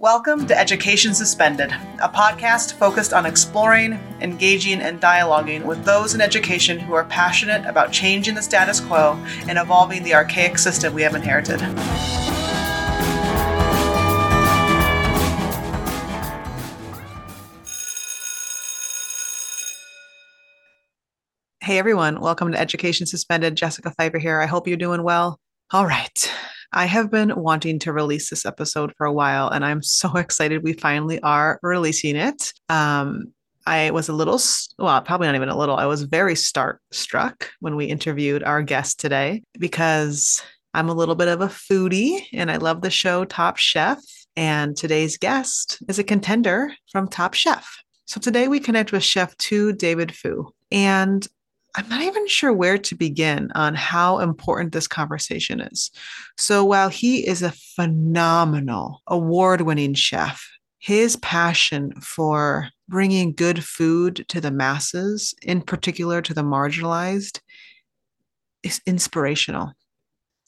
Welcome 0.00 0.46
to 0.46 0.58
Education 0.58 1.12
Suspended, 1.12 1.72
a 2.02 2.08
podcast 2.08 2.72
focused 2.72 3.12
on 3.12 3.26
exploring, 3.26 4.00
engaging, 4.22 4.80
and 4.80 4.98
dialoguing 4.98 5.66
with 5.66 5.84
those 5.84 6.14
in 6.14 6.22
education 6.22 6.78
who 6.78 6.94
are 6.94 7.04
passionate 7.04 7.66
about 7.66 7.92
changing 7.92 8.34
the 8.34 8.40
status 8.40 8.80
quo 8.80 9.22
and 9.46 9.58
evolving 9.58 10.02
the 10.02 10.14
archaic 10.14 10.56
system 10.56 10.94
we 10.94 11.02
have 11.02 11.14
inherited. 11.14 11.60
Hey 21.62 21.78
everyone, 21.78 22.22
welcome 22.22 22.52
to 22.52 22.58
Education 22.58 23.06
Suspended. 23.06 23.54
Jessica 23.54 23.90
Fiber 23.90 24.18
here. 24.18 24.40
I 24.40 24.46
hope 24.46 24.66
you're 24.66 24.78
doing 24.78 25.02
well. 25.02 25.38
All 25.72 25.84
right. 25.84 26.32
I 26.72 26.86
have 26.86 27.10
been 27.10 27.34
wanting 27.36 27.78
to 27.80 27.92
release 27.92 28.30
this 28.30 28.46
episode 28.46 28.92
for 28.96 29.06
a 29.06 29.12
while, 29.12 29.48
and 29.48 29.64
I'm 29.64 29.82
so 29.84 30.16
excited 30.16 30.62
we 30.62 30.72
finally 30.72 31.20
are 31.22 31.58
releasing 31.62 32.16
it. 32.16 32.52
Um, 32.68 33.32
I 33.66 33.90
was 33.90 34.08
a 34.08 34.12
little, 34.12 34.40
well, 34.78 35.00
probably 35.02 35.26
not 35.26 35.36
even 35.36 35.48
a 35.48 35.56
little, 35.56 35.76
I 35.76 35.86
was 35.86 36.02
very 36.02 36.34
start 36.34 36.80
struck 36.90 37.50
when 37.60 37.76
we 37.76 37.84
interviewed 37.86 38.42
our 38.42 38.62
guest 38.62 38.98
today 38.98 39.42
because 39.58 40.42
I'm 40.74 40.88
a 40.88 40.94
little 40.94 41.14
bit 41.14 41.28
of 41.28 41.40
a 41.40 41.48
foodie 41.48 42.26
and 42.32 42.50
I 42.50 42.56
love 42.56 42.80
the 42.80 42.90
show 42.90 43.24
Top 43.24 43.58
Chef. 43.58 43.98
And 44.36 44.76
today's 44.76 45.18
guest 45.18 45.78
is 45.88 45.98
a 45.98 46.04
contender 46.04 46.72
from 46.90 47.08
Top 47.08 47.34
Chef. 47.34 47.82
So 48.06 48.20
today 48.20 48.48
we 48.48 48.60
connect 48.60 48.92
with 48.92 49.04
Chef 49.04 49.36
Tu 49.36 49.72
David 49.72 50.08
Phu. 50.08 50.50
And 50.70 51.26
I'm 51.76 51.88
not 51.88 52.02
even 52.02 52.26
sure 52.26 52.52
where 52.52 52.78
to 52.78 52.94
begin 52.94 53.50
on 53.54 53.74
how 53.74 54.18
important 54.18 54.72
this 54.72 54.88
conversation 54.88 55.60
is. 55.60 55.90
So, 56.36 56.64
while 56.64 56.88
he 56.88 57.26
is 57.26 57.42
a 57.42 57.52
phenomenal 57.76 59.02
award 59.06 59.62
winning 59.62 59.94
chef, 59.94 60.48
his 60.78 61.16
passion 61.16 61.92
for 62.00 62.68
bringing 62.88 63.32
good 63.32 63.62
food 63.62 64.24
to 64.28 64.40
the 64.40 64.50
masses, 64.50 65.34
in 65.42 65.62
particular 65.62 66.22
to 66.22 66.34
the 66.34 66.42
marginalized, 66.42 67.40
is 68.62 68.80
inspirational. 68.86 69.72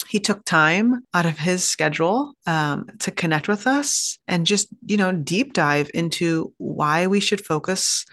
He 0.09 0.19
took 0.19 0.45
time 0.45 1.07
out 1.15 1.27
of 1.27 1.39
his 1.39 1.65
schedule 1.65 2.35
um, 2.47 2.87
to 3.01 3.11
connect 3.11 3.47
with 3.47 3.67
us 3.67 4.19
and 4.27 4.47
just, 4.47 4.69
you 4.87 4.97
know, 4.97 5.13
deep 5.13 5.53
dive 5.53 5.91
into 5.95 6.53
why 6.59 7.07
we 7.07 7.21
should 7.21 7.45
focus 7.45 8.05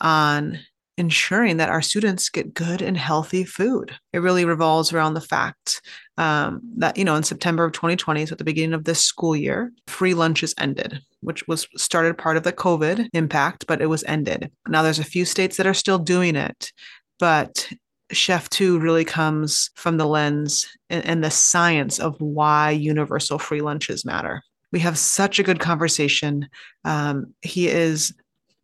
on 0.00 0.58
ensuring 0.98 1.58
that 1.58 1.68
our 1.68 1.82
students 1.82 2.28
get 2.28 2.54
good 2.54 2.80
and 2.80 2.96
healthy 2.96 3.44
food. 3.44 3.92
It 4.12 4.18
really 4.18 4.44
revolves 4.44 4.92
around 4.92 5.14
the 5.14 5.20
fact 5.20 5.82
um, 6.16 6.60
that, 6.78 6.96
you 6.96 7.04
know, 7.04 7.16
in 7.16 7.22
September 7.22 7.64
of 7.64 7.72
2020, 7.72 8.26
so 8.26 8.32
at 8.32 8.38
the 8.38 8.44
beginning 8.44 8.72
of 8.72 8.84
this 8.84 9.02
school 9.02 9.36
year, 9.36 9.72
free 9.86 10.14
lunches 10.14 10.54
ended, 10.58 11.00
which 11.20 11.46
was 11.46 11.68
started 11.76 12.16
part 12.16 12.36
of 12.36 12.44
the 12.44 12.52
COVID 12.52 13.08
impact, 13.12 13.66
but 13.66 13.82
it 13.82 13.86
was 13.86 14.04
ended. 14.04 14.50
Now 14.68 14.82
there's 14.82 14.98
a 14.98 15.04
few 15.04 15.24
states 15.24 15.58
that 15.58 15.66
are 15.66 15.74
still 15.74 15.98
doing 15.98 16.34
it, 16.34 16.72
but 17.18 17.68
Chef 18.12 18.48
Tu 18.48 18.78
really 18.78 19.04
comes 19.04 19.70
from 19.74 19.96
the 19.96 20.06
lens 20.06 20.66
and, 20.88 21.04
and 21.04 21.24
the 21.24 21.30
science 21.30 21.98
of 21.98 22.18
why 22.20 22.70
universal 22.70 23.38
free 23.38 23.60
lunches 23.60 24.04
matter. 24.04 24.42
We 24.72 24.80
have 24.80 24.98
such 24.98 25.38
a 25.38 25.42
good 25.42 25.60
conversation. 25.60 26.48
Um, 26.84 27.34
he 27.42 27.68
is 27.68 28.14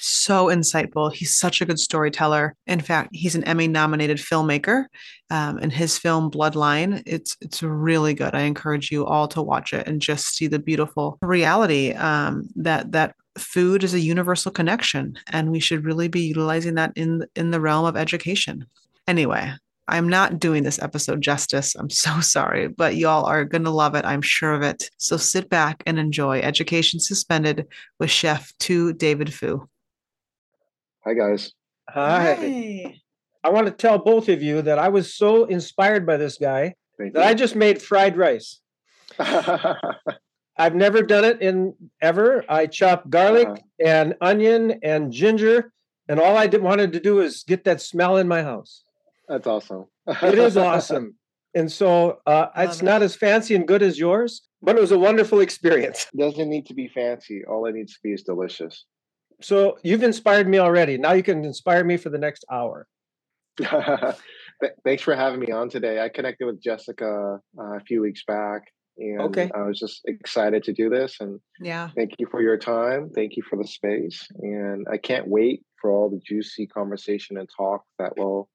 so 0.03 0.47
insightful. 0.47 1.13
He's 1.13 1.35
such 1.35 1.61
a 1.61 1.65
good 1.65 1.79
storyteller. 1.79 2.55
In 2.67 2.81
fact, 2.81 3.11
he's 3.13 3.35
an 3.35 3.45
Emmy 3.45 3.69
nominated 3.69 4.19
filmmaker. 4.19 4.87
Um, 5.31 5.59
and 5.59 5.73
his 5.73 5.99
film 5.99 6.31
Bloodline, 6.31 7.03
it's 7.07 7.37
it's 7.41 7.63
really 7.63 8.13
good. 8.13 8.35
I 8.35 8.43
encourage 8.43 8.91
you 8.91 9.07
all 9.07 9.29
to 9.29 9.41
watch 9.43 9.73
it 9.73 9.87
and 9.87 10.01
just 10.01 10.35
see 10.35 10.47
the 10.47 10.59
beautiful 10.59 11.19
reality 11.23 11.93
um, 11.93 12.49
that 12.57 12.93
that 12.93 13.15
food 13.39 13.83
is 13.83 13.95
a 13.95 14.01
universal 14.01 14.53
connection, 14.53 15.19
and 15.29 15.51
we 15.51 15.61
should 15.61 15.85
really 15.85 16.09
be 16.09 16.23
utilizing 16.23 16.75
that 16.75 16.93
in 16.97 17.25
in 17.35 17.51
the 17.51 17.61
realm 17.61 17.87
of 17.87 17.97
education. 17.97 18.67
Anyway, 19.09 19.53
I'm 19.89 20.09
not 20.09 20.39
doing 20.39 20.63
this 20.63 20.81
episode 20.81 21.21
justice. 21.21 21.75
I'm 21.75 21.91
so 21.91 22.21
sorry, 22.21 22.69
but 22.69 22.97
y'all 22.97 23.25
are 23.25 23.45
going 23.45 23.65
to 23.65 23.71
love 23.71 23.95
it. 23.95 24.05
I'm 24.05 24.23
sure 24.23 24.53
of 24.53 24.63
it. 24.63 24.91
So 24.99 25.17
sit 25.17 25.49
back 25.49 25.83
and 25.87 25.99
enjoy 25.99 26.41
Education 26.41 27.01
Suspended 27.01 27.67
with 27.99 28.11
Chef 28.11 28.53
Tu 28.59 28.93
David 28.93 29.29
Phu. 29.29 29.67
Hi, 31.05 31.15
guys. 31.15 31.51
Hi. 31.91 32.35
Hi. 32.35 32.95
I 33.43 33.51
want 33.51 33.67
to 33.67 33.73
tell 33.73 33.99
both 33.99 34.29
of 34.29 34.41
you 34.41 34.63
that 34.63 34.79
I 34.79 34.89
was 34.89 35.15
so 35.15 35.47
inspired 35.47 36.07
by 36.07 36.17
this 36.17 36.39
guy 36.39 36.75
Thank 36.97 37.15
that 37.15 37.25
you. 37.25 37.27
I 37.27 37.35
just 37.35 37.57
made 37.57 37.83
fried 37.83 38.17
rice. 38.17 38.61
I've 39.19 40.77
never 40.77 41.03
done 41.03 41.25
it 41.25 41.43
in 41.43 41.75
ever. 42.01 42.45
I 42.49 42.67
chopped 42.67 43.11
garlic 43.11 43.49
uh-huh. 43.49 43.57
and 43.85 44.15
onion 44.21 44.79
and 44.85 45.11
ginger, 45.11 45.73
and 46.09 46.21
all 46.21 46.37
I 46.37 46.47
did, 46.47 46.63
wanted 46.63 46.93
to 46.93 47.01
do 47.01 47.19
is 47.21 47.43
get 47.43 47.65
that 47.65 47.81
smell 47.81 48.17
in 48.19 48.29
my 48.29 48.43
house. 48.43 48.85
That's 49.29 49.47
awesome. 49.49 49.87
it 50.07 50.39
is 50.39 50.57
awesome. 50.69 51.17
And 51.55 51.71
so 51.71 52.21
uh, 52.27 52.47
it's 52.57 52.81
it. 52.81 52.85
not 52.85 53.03
as 53.03 53.17
fancy 53.17 53.57
and 53.57 53.67
good 53.67 53.83
as 53.83 53.99
yours, 53.99 54.43
but 54.63 54.77
it 54.77 54.81
was 54.81 54.93
a 54.93 54.99
wonderful 54.99 55.41
experience. 55.41 56.07
Doesn't 56.17 56.49
need 56.49 56.67
to 56.67 56.75
be 56.75 56.87
fancy. 56.87 57.45
All 57.45 57.67
it 57.67 57.75
needs 57.75 57.95
to 57.95 57.99
be 58.05 58.13
is 58.13 58.23
delicious. 58.23 58.85
So 59.43 59.79
you've 59.83 60.03
inspired 60.03 60.49
me 60.49 60.59
already. 60.59 60.99
Now 60.99 61.13
you 61.13 61.23
can 61.23 61.45
inspire 61.45 61.85
me 61.85 61.97
for 61.97 62.11
the 62.11 62.19
next 62.19 62.45
hour. 62.51 62.87
Thanks 64.85 65.03
for 65.03 65.15
having 65.15 65.41
me 65.41 65.51
on 65.51 65.69
today. 65.69 66.01
I 66.01 66.09
connected 66.09 66.47
with 66.47 66.63
Jessica 66.63 67.41
uh, 67.59 67.77
a 67.77 67.81
few 67.81 68.01
weeks 68.01 68.23
back, 68.27 68.63
and 68.97 69.21
okay. 69.23 69.51
I 69.55 69.63
was 69.63 69.79
just 69.79 70.03
excited 70.05 70.63
to 70.65 70.73
do 70.73 70.89
this. 70.89 71.17
And 71.21 71.41
yeah, 71.61 71.91
thank 71.97 72.13
you 72.19 72.29
for 72.31 72.41
your 72.41 72.57
time. 72.57 73.11
Thank 73.15 73.37
you 73.37 73.43
for 73.43 73.57
the 73.57 73.67
space, 73.67 74.27
and 74.41 74.87
I 74.91 74.99
can't 74.99 75.27
wait 75.27 75.65
for 75.81 75.91
all 75.91 76.09
the 76.09 76.21
juicy 76.25 76.67
conversation 76.67 77.39
and 77.39 77.49
talk 77.55 77.83
that 77.99 78.13
we'll 78.17 78.49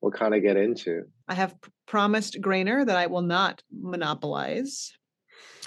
we'll 0.00 0.12
kind 0.12 0.34
of 0.34 0.42
get 0.42 0.56
into. 0.56 1.04
I 1.28 1.34
have 1.34 1.54
promised 1.86 2.40
Grainer 2.40 2.84
that 2.84 2.96
I 2.96 3.06
will 3.06 3.22
not 3.22 3.62
monopolize 3.70 4.92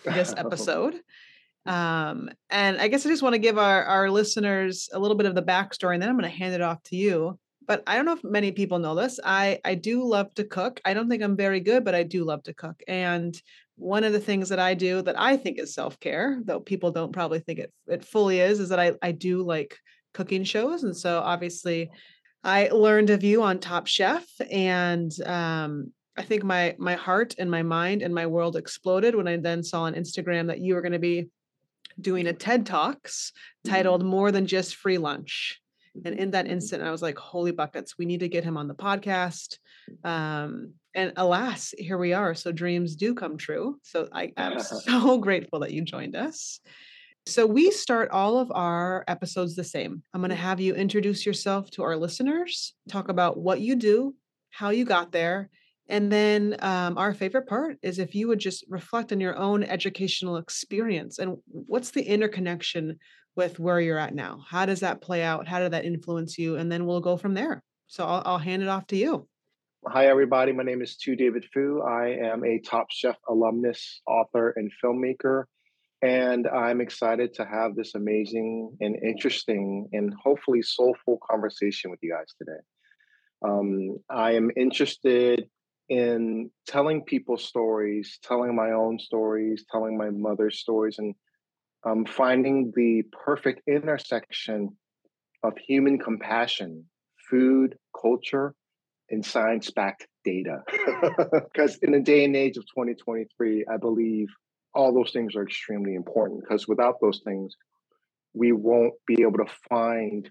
this 0.04 0.34
episode. 0.38 1.00
Um, 1.66 2.30
and 2.50 2.78
I 2.80 2.88
guess 2.88 3.06
I 3.06 3.10
just 3.10 3.24
want 3.24 3.34
to 3.34 3.40
give 3.40 3.58
our, 3.58 3.84
our 3.84 4.10
listeners 4.10 4.90
a 4.94 5.00
little 5.00 5.18
bit 5.18 5.26
of 5.26 5.36
the 5.36 5.44
backstory, 5.44 5.94
and 5.94 6.02
then 6.02 6.10
I'm 6.10 6.18
going 6.18 6.30
to 6.30 6.38
hand 6.38 6.54
it 6.54 6.62
off 6.62 6.82
to 6.84 6.96
you. 6.96 7.40
But 7.68 7.82
I 7.88 7.96
don't 7.96 8.06
know 8.06 8.14
if 8.14 8.24
many 8.24 8.52
people 8.52 8.78
know 8.78 8.94
this. 8.94 9.20
I, 9.24 9.60
I 9.66 9.74
do 9.74 10.04
love 10.04 10.34
to 10.36 10.44
cook. 10.44 10.80
I 10.86 10.94
don't 10.94 11.10
think 11.10 11.24
I'm 11.24 11.36
very 11.36 11.60
good, 11.60 11.84
but 11.84 11.96
I 11.96 12.04
do 12.04 12.24
love 12.24 12.44
to 12.44 12.54
cook. 12.54 12.80
And 12.88 13.36
one 13.76 14.04
of 14.04 14.14
the 14.14 14.20
things 14.20 14.50
that 14.50 14.60
I 14.60 14.76
do 14.76 15.02
that 15.02 15.20
I 15.20 15.36
think 15.38 15.60
is 15.60 15.74
self 15.74 16.00
care, 16.00 16.40
though 16.44 16.60
people 16.60 16.92
don't 16.92 17.12
probably 17.12 17.40
think 17.40 17.60
it, 17.60 17.74
it 17.88 18.06
fully 18.06 18.40
is, 18.40 18.60
is 18.60 18.70
that 18.70 18.80
I, 18.80 18.94
I 19.02 19.12
do 19.12 19.42
like 19.42 19.78
cooking 20.14 20.44
shows. 20.44 20.84
And 20.84 20.96
so 20.96 21.20
obviously, 21.20 21.90
I 22.44 22.70
learned 22.70 23.10
of 23.10 23.24
you 23.24 23.42
on 23.42 23.58
Top 23.58 23.88
Chef, 23.88 24.24
and 24.52 25.12
um, 25.26 25.92
I 26.16 26.22
think 26.22 26.44
my 26.44 26.76
my 26.78 26.94
heart 26.94 27.34
and 27.40 27.50
my 27.50 27.64
mind 27.64 28.04
and 28.04 28.14
my 28.14 28.28
world 28.28 28.56
exploded 28.56 29.16
when 29.16 29.28
I 29.28 29.38
then 29.38 29.64
saw 29.64 29.82
on 29.82 29.96
Instagram 29.96 30.48
that 30.48 30.60
you 30.60 30.76
were 30.76 30.82
going 30.82 30.92
to 30.92 31.00
be 31.00 31.28
doing 32.00 32.28
a 32.28 32.34
TED 32.34 32.66
Talks 32.66 33.32
titled 33.66 34.02
mm-hmm. 34.02 34.10
More 34.10 34.32
Than 34.32 34.48
Just 34.48 34.76
Free 34.76 34.98
Lunch. 34.98 35.60
And 36.04 36.20
in 36.20 36.32
that 36.32 36.48
instant, 36.48 36.84
I 36.84 36.92
was 36.92 37.02
like, 37.02 37.18
holy 37.18 37.52
buckets, 37.52 37.98
we 37.98 38.06
need 38.06 38.20
to 38.20 38.28
get 38.28 38.44
him 38.44 38.58
on 38.58 38.68
the 38.68 38.76
podcast. 38.76 39.58
Um, 40.04 40.74
and 40.94 41.14
alas, 41.16 41.74
here 41.78 41.98
we 41.98 42.14
are. 42.14 42.36
So 42.36 42.52
dreams 42.52 42.96
do 42.96 43.14
come 43.14 43.38
true. 43.38 43.80
So 43.84 44.10
I 44.12 44.34
am 44.36 44.60
so 44.60 45.18
grateful 45.18 45.60
that 45.60 45.72
you 45.72 45.82
joined 45.84 46.16
us. 46.16 46.60
So 47.28 47.46
we 47.46 47.72
start 47.72 48.12
all 48.12 48.38
of 48.38 48.52
our 48.54 49.04
episodes 49.08 49.56
the 49.56 49.64
same. 49.64 50.04
I'm 50.14 50.22
going 50.22 50.30
to 50.30 50.36
have 50.36 50.60
you 50.60 50.76
introduce 50.76 51.26
yourself 51.26 51.72
to 51.72 51.84
our 51.84 51.98
listeners, 51.98 52.74
talk 52.88 53.10
about 53.10 53.38
what 53.38 53.62
you 53.62 53.76
do, 53.76 54.16
how 54.52 54.70
you 54.70 54.86
got 54.86 55.12
there, 55.12 55.50
and 55.88 56.12
then 56.12 56.56
um, 56.60 56.98
our 56.98 57.14
favorite 57.14 57.48
part 57.48 57.78
is 57.84 58.00
if 58.00 58.16
you 58.16 58.28
would 58.28 58.40
just 58.40 58.66
reflect 58.70 59.12
on 59.12 59.20
your 59.20 59.36
own 59.36 59.64
educational 59.64 60.38
experience 60.38 61.20
and 61.20 61.38
what's 61.48 61.92
the 61.92 62.02
interconnection 62.02 62.98
with 63.36 63.60
where 63.60 63.80
you're 63.80 64.00
at 64.00 64.16
now? 64.16 64.44
How 64.48 64.66
does 64.66 64.80
that 64.80 65.02
play 65.02 65.22
out? 65.22 65.48
How 65.48 65.60
did 65.60 65.74
that 65.74 65.86
influence 65.86 66.38
you? 66.38 66.56
And 66.56 66.72
then 66.72 66.86
we'll 66.86 67.02
go 67.02 67.18
from 67.18 67.34
there. 67.34 67.62
So 67.88 68.06
I'll, 68.06 68.24
I'll 68.26 68.38
hand 68.40 68.64
it 68.64 68.70
off 68.70 68.88
to 68.88 68.96
you. 68.96 69.28
Hi, 69.88 70.08
everybody. 70.08 70.52
My 70.52 70.64
name 70.64 70.82
is 70.82 70.98
Tu 70.98 71.16
David 71.16 71.46
Phu. 71.56 71.88
I 71.88 72.14
am 72.32 72.44
a 72.44 72.60
Top 72.60 72.88
Chef 72.90 73.18
alumnus, 73.30 74.02
author, 74.08 74.54
and 74.56 74.72
filmmaker. 74.84 75.44
And 76.02 76.48
I'm 76.48 76.82
excited 76.82 77.36
to 77.36 77.46
have 77.46 77.76
this 77.76 77.94
amazing 77.94 78.76
and 78.82 78.96
interesting 79.04 79.88
and 79.94 80.14
hopefully 80.14 80.64
soulful 80.64 81.20
conversation 81.30 81.92
with 81.92 82.00
you 82.02 82.12
guys 82.14 82.34
today. 82.40 82.60
Um, 83.44 84.00
I 84.10 84.32
am 84.32 84.50
interested 84.58 85.48
in 85.90 86.50
telling 86.68 87.04
people 87.04 87.38
stories, 87.38 88.20
telling 88.24 88.56
my 88.56 88.72
own 88.72 89.00
stories, 89.00 89.66
telling 89.72 89.98
my 89.98 90.10
mother's 90.10 90.60
stories, 90.60 90.98
and 90.98 91.16
um, 91.86 92.06
finding 92.06 92.72
the 92.76 93.04
perfect 93.26 93.62
intersection 93.68 94.76
of 95.44 95.54
human 95.58 96.00
compassion, 96.00 96.86
food, 97.30 97.76
culture, 98.00 98.56
and 99.10 99.24
science 99.24 99.70
backed 99.72 100.08
data. 100.24 100.64
Because 101.54 101.78
in 101.78 101.92
the 101.92 102.00
day 102.00 102.26
and 102.26 102.36
age 102.36 102.58
of 102.58 102.64
2023, 102.64 103.66
I 103.72 103.78
believe 103.78 104.28
all 104.74 104.94
those 104.94 105.12
things 105.12 105.36
are 105.36 105.44
extremely 105.44 105.96
important 105.96 106.42
because 106.42 106.68
without 106.68 106.96
those 107.02 107.22
things, 107.24 107.56
we 108.34 108.52
won't 108.52 108.94
be 109.08 109.22
able 109.22 109.38
to 109.38 109.52
find 109.70 110.30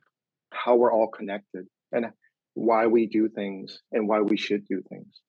how 0.53 0.77
we're 0.77 0.93
all 0.93 1.09
connected 1.09 1.67
and 1.93 2.07
why 2.53 2.87
we 2.87 3.07
do 3.07 3.29
things 3.29 3.81
and 3.93 4.07
why 4.07 4.21
we 4.21 4.37
should 4.37 4.67
do 4.67 4.83
things. 4.89 5.21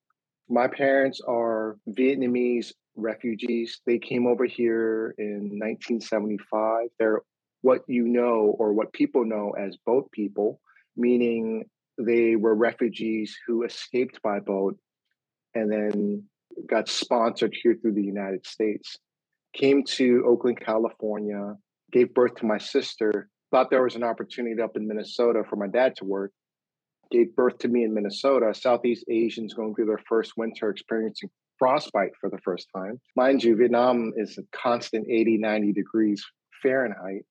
My 0.50 0.68
parents 0.68 1.22
are 1.28 1.78
Vietnamese 1.90 2.72
refugees. 2.96 3.82
They 3.86 3.98
came 3.98 4.28
over 4.28 4.46
here 4.46 5.16
in 5.18 5.60
1975. 5.60 6.88
They're 7.00 7.22
what 7.62 7.82
you 7.88 8.08
know 8.08 8.56
or 8.60 8.74
what 8.74 8.94
people 8.94 9.26
know 9.26 9.52
as 9.58 9.76
boat 9.86 10.12
people, 10.12 10.62
meaning 10.96 11.66
they 11.98 12.36
were 12.36 12.54
refugees 12.54 13.36
who 13.48 13.64
escaped 13.64 14.22
by 14.22 14.40
boat 14.40 14.78
and 15.56 15.72
then 15.72 16.24
got 16.68 16.88
sponsored 16.88 17.56
here 17.64 17.76
through 17.82 17.94
the 17.94 18.04
United 18.04 18.46
States. 18.46 18.98
Came 19.54 19.84
to 19.84 20.24
Oakland, 20.28 20.60
California, 20.60 21.56
gave 21.92 22.14
birth 22.14 22.36
to 22.36 22.46
my 22.46 22.58
sister, 22.58 23.30
thought 23.52 23.70
there 23.70 23.84
was 23.84 23.96
an 23.96 24.04
opportunity 24.04 24.62
up 24.62 24.76
in 24.76 24.88
Minnesota 24.88 25.44
for 25.50 25.56
my 25.56 25.68
dad 25.68 25.96
to 25.98 26.06
work, 26.06 26.32
gave 27.12 27.36
birth 27.36 27.58
to 27.60 27.68
me 27.68 27.84
in 27.84 27.94
Minnesota, 27.94 28.54
Southeast 28.54 29.06
Asians 29.10 29.54
going 29.54 29.76
through 29.76 29.86
their 29.86 30.02
first 30.08 30.34
winter 30.38 30.70
experiencing 30.70 31.30
frostbite 31.58 32.12
for 32.20 32.30
the 32.30 32.38
first 32.40 32.68
time. 32.76 33.00
Mind 33.16 33.44
you, 33.44 33.56
Vietnam 33.56 34.14
is 34.18 34.38
a 34.38 34.44
constant 34.52 35.08
80, 35.10 35.38
90 35.38 35.74
degrees 35.74 36.26
Fahrenheit. 36.62 37.26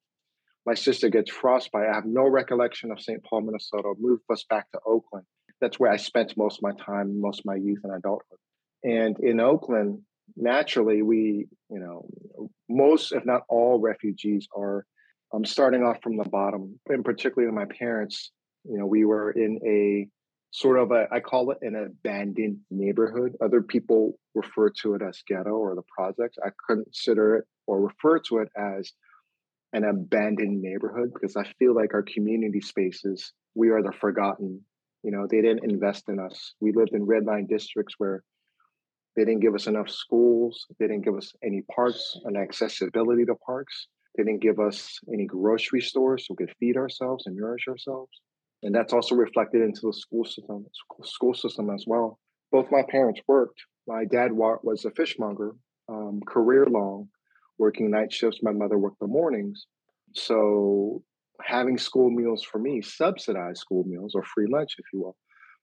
My 0.67 0.75
sister 0.75 1.09
gets 1.11 1.31
frostbite. 1.31 1.89
I 1.89 1.95
have 1.95 2.07
no 2.07 2.27
recollection 2.27 2.91
of 2.91 3.01
St. 3.01 3.23
Paul, 3.23 3.43
Minnesota. 3.43 3.93
Moved 3.99 4.23
us 4.31 4.45
back 4.49 4.71
to 4.73 4.81
Oakland. 4.87 5.27
That's 5.61 5.79
where 5.79 5.93
I 5.93 5.97
spent 5.97 6.37
most 6.37 6.59
of 6.59 6.63
my 6.63 6.73
time, 6.85 7.21
most 7.21 7.41
of 7.41 7.45
my 7.47 7.57
youth 7.57 7.81
and 7.85 7.95
adulthood. 7.95 8.39
And 8.83 9.19
in 9.21 9.41
Oakland, 9.41 10.01
naturally, 10.37 11.03
we, 11.03 11.47
you 11.71 11.79
know, 11.79 12.07
most, 12.69 13.13
if 13.13 13.25
not 13.25 13.43
all, 13.49 13.79
refugees 13.79 14.49
are 14.57 14.87
um, 15.35 15.45
starting 15.45 15.83
off 15.83 16.03
from 16.03 16.17
the 16.17 16.25
bottom. 16.25 16.79
And 16.89 17.05
particularly 17.05 17.53
my 17.55 17.67
parents, 17.67 18.31
you 18.65 18.79
know, 18.79 18.87
we 18.87 19.05
were 19.05 19.31
in 19.31 19.59
a 19.67 20.09
sort 20.51 20.79
of 20.79 20.91
a, 20.93 21.09
I 21.11 21.21
call 21.21 21.51
it 21.51 21.59
an 21.63 21.75
abandoned 21.75 22.59
neighborhood. 22.71 23.37
Other 23.43 23.61
people 23.61 24.19
refer 24.35 24.71
to 24.83 24.95
it 24.95 25.03
as 25.03 25.23
ghetto 25.27 25.51
or 25.51 25.75
the 25.75 25.83
projects. 25.97 26.39
I 26.45 26.51
consider 26.69 27.37
it 27.37 27.45
or 27.67 27.81
refer 27.81 28.21
to 28.29 28.39
it 28.39 28.49
as 28.57 28.93
an 29.73 29.85
abandoned 29.85 30.63
neighborhood 30.63 31.13
because 31.13 31.37
I 31.37 31.45
feel 31.59 31.75
like 31.75 31.93
our 31.93 32.05
community 32.05 32.61
spaces, 32.61 33.33
we 33.55 33.71
are 33.71 33.83
the 33.83 33.93
forgotten. 33.93 34.61
You 35.03 35.11
know, 35.11 35.27
they 35.29 35.43
didn't 35.43 35.65
invest 35.65 36.09
in 36.09 36.21
us. 36.21 36.55
We 36.61 36.73
lived 36.73 36.93
in 36.93 37.05
red 37.05 37.25
line 37.25 37.47
districts 37.47 37.95
where 37.99 38.23
they 39.17 39.25
didn't 39.25 39.41
give 39.41 39.55
us 39.55 39.67
enough 39.67 39.91
schools. 39.91 40.67
They 40.79 40.87
didn't 40.87 41.05
give 41.05 41.17
us 41.17 41.33
any 41.43 41.63
parks 41.75 42.17
and 42.25 42.37
accessibility 42.37 43.25
to 43.27 43.35
parks. 43.35 43.89
They 44.17 44.23
didn't 44.23 44.43
give 44.43 44.61
us 44.61 45.01
any 45.13 45.27
grocery 45.27 45.81
stores 45.81 46.27
so 46.27 46.37
we 46.39 46.47
could 46.47 46.55
feed 46.59 46.77
ourselves 46.77 47.27
and 47.27 47.37
nourish 47.37 47.67
ourselves. 47.69 48.13
And 48.65 48.75
that's 48.75 48.95
also 48.95 49.15
reflected 49.15 49.61
into 49.61 49.83
the 49.85 49.93
school 49.93 50.25
system, 50.25 50.67
school 51.03 51.35
system 51.35 51.69
as 51.69 51.85
well. 51.87 52.19
Both 52.51 52.71
my 52.71 52.83
parents 52.89 53.21
worked. 53.29 53.61
My 53.87 54.07
dad 54.07 54.33
was 54.33 54.87
a 54.87 54.91
fishmonger, 54.93 55.53
um, 55.91 56.21
career 56.27 56.65
long, 56.65 57.09
working 57.59 57.91
night 57.91 58.11
shifts. 58.11 58.41
My 58.43 58.53
mother 58.53 58.79
worked 58.79 59.01
the 59.01 59.07
mornings. 59.07 59.67
So 60.15 61.03
having 61.43 61.77
school 61.77 62.11
meals 62.11 62.43
for 62.43 62.59
me, 62.59 62.81
subsidized 62.81 63.59
school 63.59 63.85
meals 63.85 64.15
or 64.15 64.25
free 64.25 64.47
lunch, 64.49 64.77
if 64.79 64.87
you 64.95 65.01
will, 65.01 65.17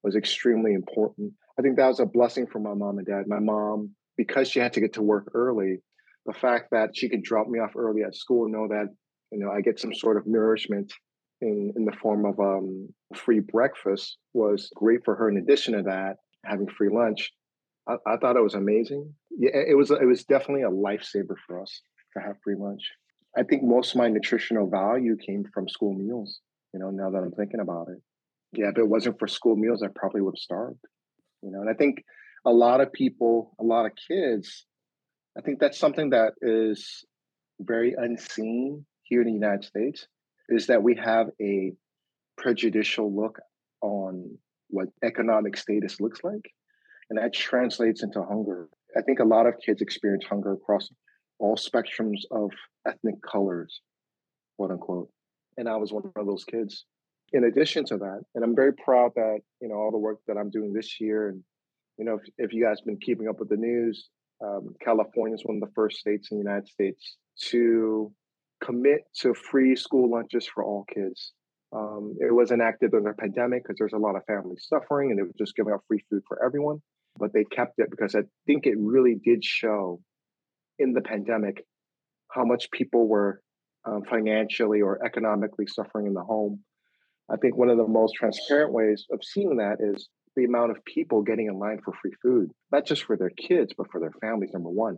was 0.03 0.15
extremely 0.15 0.73
important. 0.73 1.33
I 1.57 1.63
think 1.63 1.77
that 1.77 1.87
was 1.87 1.99
a 1.99 2.05
blessing 2.05 2.45
for 2.45 2.59
my 2.59 2.75
mom 2.75 2.99
and 2.99 3.07
dad. 3.07 3.23
My 3.27 3.39
mom, 3.39 3.95
because 4.15 4.47
she 4.47 4.59
had 4.59 4.73
to 4.73 4.81
get 4.81 4.93
to 4.93 5.01
work 5.01 5.31
early, 5.33 5.79
the 6.27 6.33
fact 6.33 6.67
that 6.71 6.95
she 6.95 7.09
could 7.09 7.23
drop 7.23 7.47
me 7.47 7.59
off 7.59 7.75
early 7.75 8.03
at 8.03 8.15
school 8.15 8.47
know 8.47 8.67
that 8.67 8.89
you 9.31 9.39
know 9.39 9.49
I 9.49 9.61
get 9.61 9.79
some 9.79 9.93
sort 9.95 10.17
of 10.17 10.27
nourishment 10.27 10.93
in 11.41 11.73
in 11.75 11.85
the 11.85 11.91
form 12.01 12.25
of 12.25 12.39
um, 12.39 12.89
free 13.15 13.39
breakfast 13.39 14.17
was 14.33 14.69
great 14.75 15.03
for 15.03 15.15
her. 15.15 15.29
In 15.29 15.37
addition 15.37 15.73
to 15.75 15.83
that, 15.83 16.17
having 16.45 16.67
free 16.67 16.89
lunch, 16.89 17.31
I, 17.87 17.95
I 18.07 18.17
thought 18.17 18.35
it 18.35 18.43
was 18.43 18.55
amazing. 18.55 19.13
Yeah, 19.29 19.51
it 19.53 19.75
was 19.75 19.91
it 19.91 20.05
was 20.05 20.23
definitely 20.23 20.63
a 20.63 20.69
lifesaver 20.69 21.35
for 21.47 21.61
us 21.61 21.81
to 22.15 22.23
have 22.23 22.35
free 22.43 22.55
lunch. 22.57 22.83
I 23.37 23.43
think 23.43 23.63
most 23.63 23.93
of 23.93 23.97
my 23.97 24.09
nutritional 24.09 24.69
value 24.69 25.17
came 25.17 25.45
from 25.53 25.69
school 25.69 25.93
meals. 25.93 26.39
You 26.73 26.79
know, 26.79 26.89
now 26.89 27.09
that 27.09 27.17
I'm 27.17 27.31
thinking 27.31 27.59
about 27.59 27.87
it, 27.89 28.01
yeah, 28.53 28.69
if 28.69 28.77
it 28.77 28.87
wasn't 28.87 29.19
for 29.19 29.27
school 29.27 29.55
meals, 29.55 29.83
I 29.83 29.87
probably 29.93 30.21
would 30.21 30.35
have 30.35 30.41
starved. 30.41 30.79
You 31.41 31.51
know, 31.51 31.61
and 31.61 31.69
I 31.69 31.73
think 31.73 32.03
a 32.45 32.51
lot 32.51 32.81
of 32.81 32.93
people, 32.93 33.55
a 33.59 33.63
lot 33.63 33.85
of 33.85 33.91
kids, 34.07 34.65
I 35.37 35.41
think 35.41 35.59
that's 35.59 35.79
something 35.79 36.11
that 36.11 36.33
is 36.41 37.05
very 37.59 37.93
unseen 37.97 38.85
here 39.03 39.21
in 39.21 39.27
the 39.27 39.33
United 39.33 39.65
States 39.65 40.07
is 40.51 40.67
that 40.67 40.83
we 40.83 40.95
have 40.95 41.27
a 41.41 41.73
prejudicial 42.37 43.13
look 43.13 43.39
on 43.81 44.37
what 44.69 44.89
economic 45.03 45.57
status 45.57 45.99
looks 45.99 46.23
like. 46.23 46.51
And 47.09 47.17
that 47.17 47.33
translates 47.33 48.03
into 48.03 48.23
hunger. 48.23 48.69
I 48.95 49.01
think 49.01 49.19
a 49.19 49.25
lot 49.25 49.47
of 49.47 49.55
kids 49.65 49.81
experience 49.81 50.25
hunger 50.29 50.53
across 50.53 50.89
all 51.39 51.55
spectrums 51.55 52.21
of 52.31 52.51
ethnic 52.87 53.15
colors, 53.21 53.81
quote 54.57 54.71
unquote. 54.71 55.09
And 55.57 55.67
I 55.67 55.77
was 55.77 55.91
one 55.91 56.03
of 56.15 56.25
those 56.25 56.45
kids. 56.45 56.85
In 57.33 57.45
addition 57.45 57.85
to 57.85 57.97
that, 57.97 58.21
and 58.35 58.43
I'm 58.43 58.55
very 58.55 58.73
proud 58.73 59.11
that, 59.15 59.39
you 59.61 59.69
know, 59.69 59.75
all 59.75 59.91
the 59.91 59.97
work 59.97 60.19
that 60.27 60.37
I'm 60.37 60.49
doing 60.49 60.73
this 60.73 60.99
year, 60.99 61.29
and, 61.29 61.41
you 61.97 62.03
know, 62.03 62.15
if, 62.15 62.29
if 62.37 62.53
you 62.53 62.63
guys 62.63 62.81
been 62.81 62.97
keeping 62.97 63.29
up 63.29 63.39
with 63.39 63.47
the 63.47 63.55
news, 63.55 64.09
um, 64.43 64.75
California 64.81 65.35
is 65.35 65.45
one 65.45 65.57
of 65.57 65.61
the 65.61 65.73
first 65.73 65.97
states 65.97 66.29
in 66.31 66.37
the 66.37 66.43
United 66.43 66.67
States 66.67 67.15
to 67.49 68.11
commit 68.63 69.01
to 69.21 69.33
free 69.33 69.75
school 69.75 70.09
lunches 70.09 70.47
for 70.47 70.63
all 70.63 70.85
kids. 70.93 71.33
Um, 71.73 72.15
it 72.19 72.33
was 72.33 72.51
enacted 72.51 72.91
during 72.91 73.05
the 73.05 73.13
pandemic 73.13 73.63
because 73.63 73.77
there's 73.79 73.93
a 73.93 73.97
lot 73.97 74.15
of 74.15 74.25
family 74.25 74.57
suffering 74.57 75.11
and 75.11 75.19
it 75.19 75.23
was 75.23 75.33
just 75.37 75.55
giving 75.55 75.73
out 75.73 75.83
free 75.87 76.03
food 76.09 76.21
for 76.27 76.43
everyone. 76.43 76.81
But 77.17 77.33
they 77.33 77.43
kept 77.43 77.79
it 77.79 77.89
because 77.89 78.15
I 78.15 78.21
think 78.45 78.65
it 78.65 78.75
really 78.77 79.15
did 79.23 79.43
show 79.43 80.01
in 80.79 80.93
the 80.93 81.01
pandemic 81.01 81.63
how 82.29 82.45
much 82.45 82.71
people 82.71 83.07
were 83.07 83.41
um, 83.85 84.03
financially 84.09 84.81
or 84.81 85.03
economically 85.05 85.67
suffering 85.67 86.07
in 86.07 86.13
the 86.13 86.23
home. 86.23 86.59
I 87.29 87.37
think 87.37 87.55
one 87.55 87.69
of 87.69 87.77
the 87.77 87.87
most 87.87 88.15
transparent 88.15 88.73
ways 88.73 89.05
of 89.11 89.23
seeing 89.23 89.57
that 89.57 89.77
is 89.79 90.09
the 90.35 90.45
amount 90.45 90.71
of 90.71 90.83
people 90.85 91.21
getting 91.21 91.47
in 91.47 91.59
line 91.59 91.79
for 91.83 91.93
free 92.01 92.13
food, 92.21 92.51
not 92.71 92.85
just 92.85 93.03
for 93.03 93.17
their 93.17 93.29
kids, 93.29 93.73
but 93.77 93.91
for 93.91 93.99
their 93.99 94.11
families, 94.21 94.51
number 94.53 94.69
one. 94.69 94.97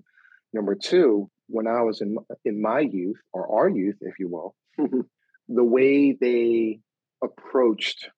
Number 0.54 0.76
two, 0.76 1.30
when 1.48 1.68
I 1.68 1.82
was 1.82 2.02
in 2.02 2.16
in 2.46 2.62
my 2.62 2.80
youth 2.80 3.20
or 3.34 3.60
our 3.60 3.70
youth, 3.70 3.98
if 4.02 4.20
you 4.20 4.30
will, 4.30 4.56
the 4.78 5.64
way 5.64 6.14
they 6.14 6.80
approached 7.24 8.10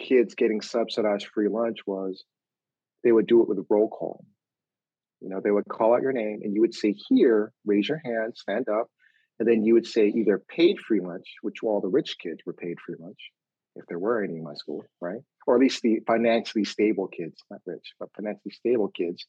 kids 0.00 0.34
getting 0.34 0.60
subsidized 0.60 1.26
free 1.26 1.48
lunch 1.48 1.78
was 1.86 2.24
they 3.02 3.12
would 3.12 3.26
do 3.26 3.42
it 3.42 3.48
with 3.48 3.58
a 3.58 3.66
roll 3.68 3.88
call. 3.88 4.24
You 5.20 5.28
know, 5.28 5.40
they 5.42 5.50
would 5.50 5.68
call 5.68 5.94
out 5.94 6.02
your 6.02 6.12
name 6.12 6.40
and 6.42 6.54
you 6.54 6.60
would 6.60 6.74
say, 6.74 6.94
Here, 7.08 7.52
raise 7.66 7.88
your 7.88 8.00
hand, 8.04 8.34
stand 8.36 8.68
up. 8.68 8.88
And 9.38 9.48
then 9.48 9.64
you 9.64 9.74
would 9.74 9.86
say 9.86 10.08
either 10.08 10.38
paid 10.38 10.76
free 10.86 11.00
lunch, 11.00 11.26
which 11.40 11.62
all 11.62 11.80
the 11.80 11.88
rich 11.88 12.16
kids 12.22 12.40
were 12.44 12.52
paid 12.52 12.76
free 12.84 12.96
lunch, 12.98 13.30
if 13.74 13.86
there 13.86 13.98
were 13.98 14.22
any 14.22 14.36
in 14.36 14.44
my 14.44 14.54
school, 14.54 14.84
right? 15.00 15.20
Or 15.46 15.54
at 15.54 15.60
least 15.60 15.80
the 15.80 16.00
financially 16.06 16.64
stable 16.64 17.08
kids, 17.08 17.42
not 17.50 17.62
rich, 17.64 17.94
but 17.98 18.10
financially 18.14 18.52
stable 18.52 18.88
kids. 18.88 19.26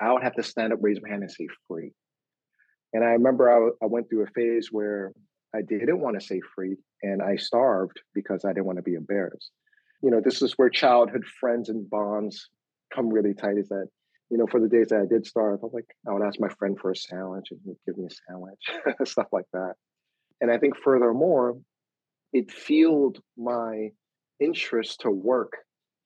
I 0.00 0.12
would 0.12 0.22
have 0.22 0.34
to 0.34 0.42
stand 0.42 0.72
up, 0.72 0.80
raise 0.82 0.98
my 1.02 1.08
hand, 1.08 1.22
and 1.22 1.30
say 1.30 1.46
free. 1.68 1.92
And 2.92 3.04
I 3.04 3.08
remember 3.08 3.50
I, 3.50 3.84
I 3.84 3.88
went 3.88 4.08
through 4.08 4.22
a 4.22 4.30
phase 4.34 4.68
where 4.70 5.12
I 5.54 5.62
didn't 5.62 6.00
want 6.00 6.18
to 6.18 6.24
say 6.24 6.40
free 6.54 6.76
and 7.02 7.22
I 7.22 7.36
starved 7.36 8.00
because 8.14 8.44
I 8.44 8.48
didn't 8.48 8.66
want 8.66 8.78
to 8.78 8.82
be 8.82 8.94
embarrassed. 8.94 9.50
You 10.02 10.10
know, 10.10 10.20
this 10.24 10.42
is 10.42 10.54
where 10.56 10.68
childhood 10.68 11.24
friends 11.40 11.68
and 11.68 11.88
bonds 11.88 12.48
come 12.94 13.08
really 13.08 13.34
tight 13.34 13.58
is 13.58 13.68
that, 13.68 13.88
you 14.30 14.38
know, 14.38 14.46
for 14.46 14.60
the 14.60 14.68
days 14.68 14.88
that 14.88 15.00
I 15.00 15.06
did 15.06 15.26
starve, 15.26 15.60
I 15.62 15.66
was 15.66 15.74
like, 15.74 15.86
I 16.08 16.12
would 16.12 16.26
ask 16.26 16.38
my 16.40 16.48
friend 16.58 16.78
for 16.80 16.90
a 16.90 16.96
sandwich 16.96 17.46
and 17.50 17.60
he'd 17.64 17.76
give 17.86 17.96
me 17.96 18.06
a 18.06 18.30
sandwich, 18.30 19.04
stuff 19.10 19.28
like 19.32 19.46
that. 19.52 19.74
And 20.40 20.50
I 20.50 20.58
think 20.58 20.74
furthermore, 20.76 21.56
it 22.32 22.50
fueled 22.50 23.20
my 23.36 23.90
interest 24.40 25.00
to 25.00 25.10
work 25.10 25.52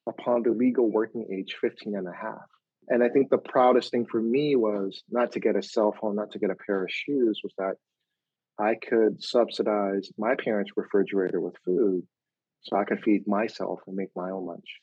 upon 0.06 0.42
the 0.42 0.50
legal 0.50 0.90
working 0.90 1.26
age 1.32 1.56
15 1.60 1.96
and 1.96 2.06
a 2.06 2.12
half. 2.12 2.46
And 2.88 3.02
I 3.02 3.08
think 3.08 3.28
the 3.28 3.38
proudest 3.38 3.90
thing 3.90 4.06
for 4.10 4.20
me 4.20 4.56
was 4.56 5.02
not 5.10 5.32
to 5.32 5.40
get 5.40 5.56
a 5.56 5.62
cell 5.62 5.94
phone, 6.00 6.16
not 6.16 6.30
to 6.32 6.38
get 6.38 6.50
a 6.50 6.56
pair 6.66 6.82
of 6.82 6.90
shoes, 6.90 7.40
was 7.42 7.52
that 7.58 7.74
I 8.58 8.74
could 8.74 9.22
subsidize 9.22 10.10
my 10.18 10.34
parents' 10.42 10.72
refrigerator 10.76 11.40
with 11.40 11.54
food 11.64 12.02
so 12.62 12.76
I 12.76 12.84
could 12.84 13.00
feed 13.00 13.26
myself 13.26 13.80
and 13.86 13.94
make 13.94 14.08
my 14.16 14.30
own 14.30 14.46
lunch. 14.46 14.80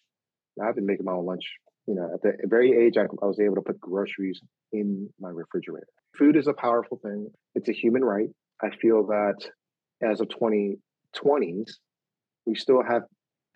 I've 0.64 0.76
been 0.76 0.86
making 0.86 1.06
my 1.06 1.14
own 1.14 1.26
lunch. 1.26 1.44
You 1.88 1.96
know, 1.96 2.10
at 2.14 2.22
the 2.22 2.34
very 2.48 2.72
age 2.74 2.98
I, 2.98 3.04
I 3.04 3.26
was 3.26 3.40
able 3.40 3.56
to 3.56 3.62
put 3.62 3.80
groceries 3.80 4.40
in 4.72 5.10
my 5.20 5.30
refrigerator. 5.30 5.88
Food 6.18 6.36
is 6.36 6.48
a 6.48 6.54
powerful 6.54 7.00
thing. 7.04 7.30
It's 7.54 7.70
a 7.70 7.74
human 7.74 8.04
right. 8.04 8.30
I 8.62 8.70
feel 8.82 9.06
that 9.08 9.50
as 10.02 10.22
of 10.22 10.30
2020s, 10.30 11.72
we 12.46 12.56
still 12.56 12.82
have 12.84 13.04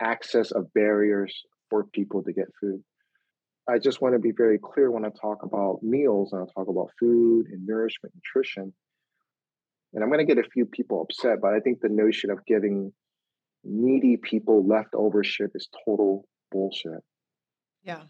access 0.00 0.50
of 0.50 0.72
barriers 0.74 1.34
for 1.70 1.84
people 1.84 2.22
to 2.22 2.32
get 2.32 2.46
food. 2.60 2.82
I 3.70 3.78
just 3.78 4.00
want 4.02 4.14
to 4.14 4.18
be 4.18 4.32
very 4.32 4.58
clear 4.58 4.90
when 4.90 5.04
I 5.04 5.10
talk 5.10 5.44
about 5.44 5.80
meals 5.82 6.32
and 6.32 6.42
I 6.42 6.44
talk 6.52 6.68
about 6.68 6.90
food 6.98 7.46
and 7.52 7.66
nourishment, 7.66 8.12
nutrition. 8.16 8.72
And 9.92 10.02
I'm 10.02 10.10
going 10.10 10.26
to 10.26 10.34
get 10.34 10.44
a 10.44 10.48
few 10.48 10.66
people 10.66 11.02
upset, 11.02 11.40
but 11.40 11.54
I 11.54 11.60
think 11.60 11.80
the 11.80 11.88
notion 11.88 12.30
of 12.30 12.44
giving 12.46 12.92
needy 13.62 14.16
people 14.16 14.66
leftover 14.66 15.22
shit 15.22 15.50
is 15.54 15.68
total 15.84 16.26
bullshit. 16.50 17.02
Yeah. 17.84 18.02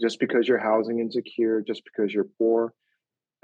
Just 0.00 0.18
because 0.18 0.48
you're 0.48 0.58
housing 0.58 0.98
insecure, 0.98 1.62
just 1.64 1.82
because 1.84 2.12
you're 2.12 2.28
poor, 2.38 2.72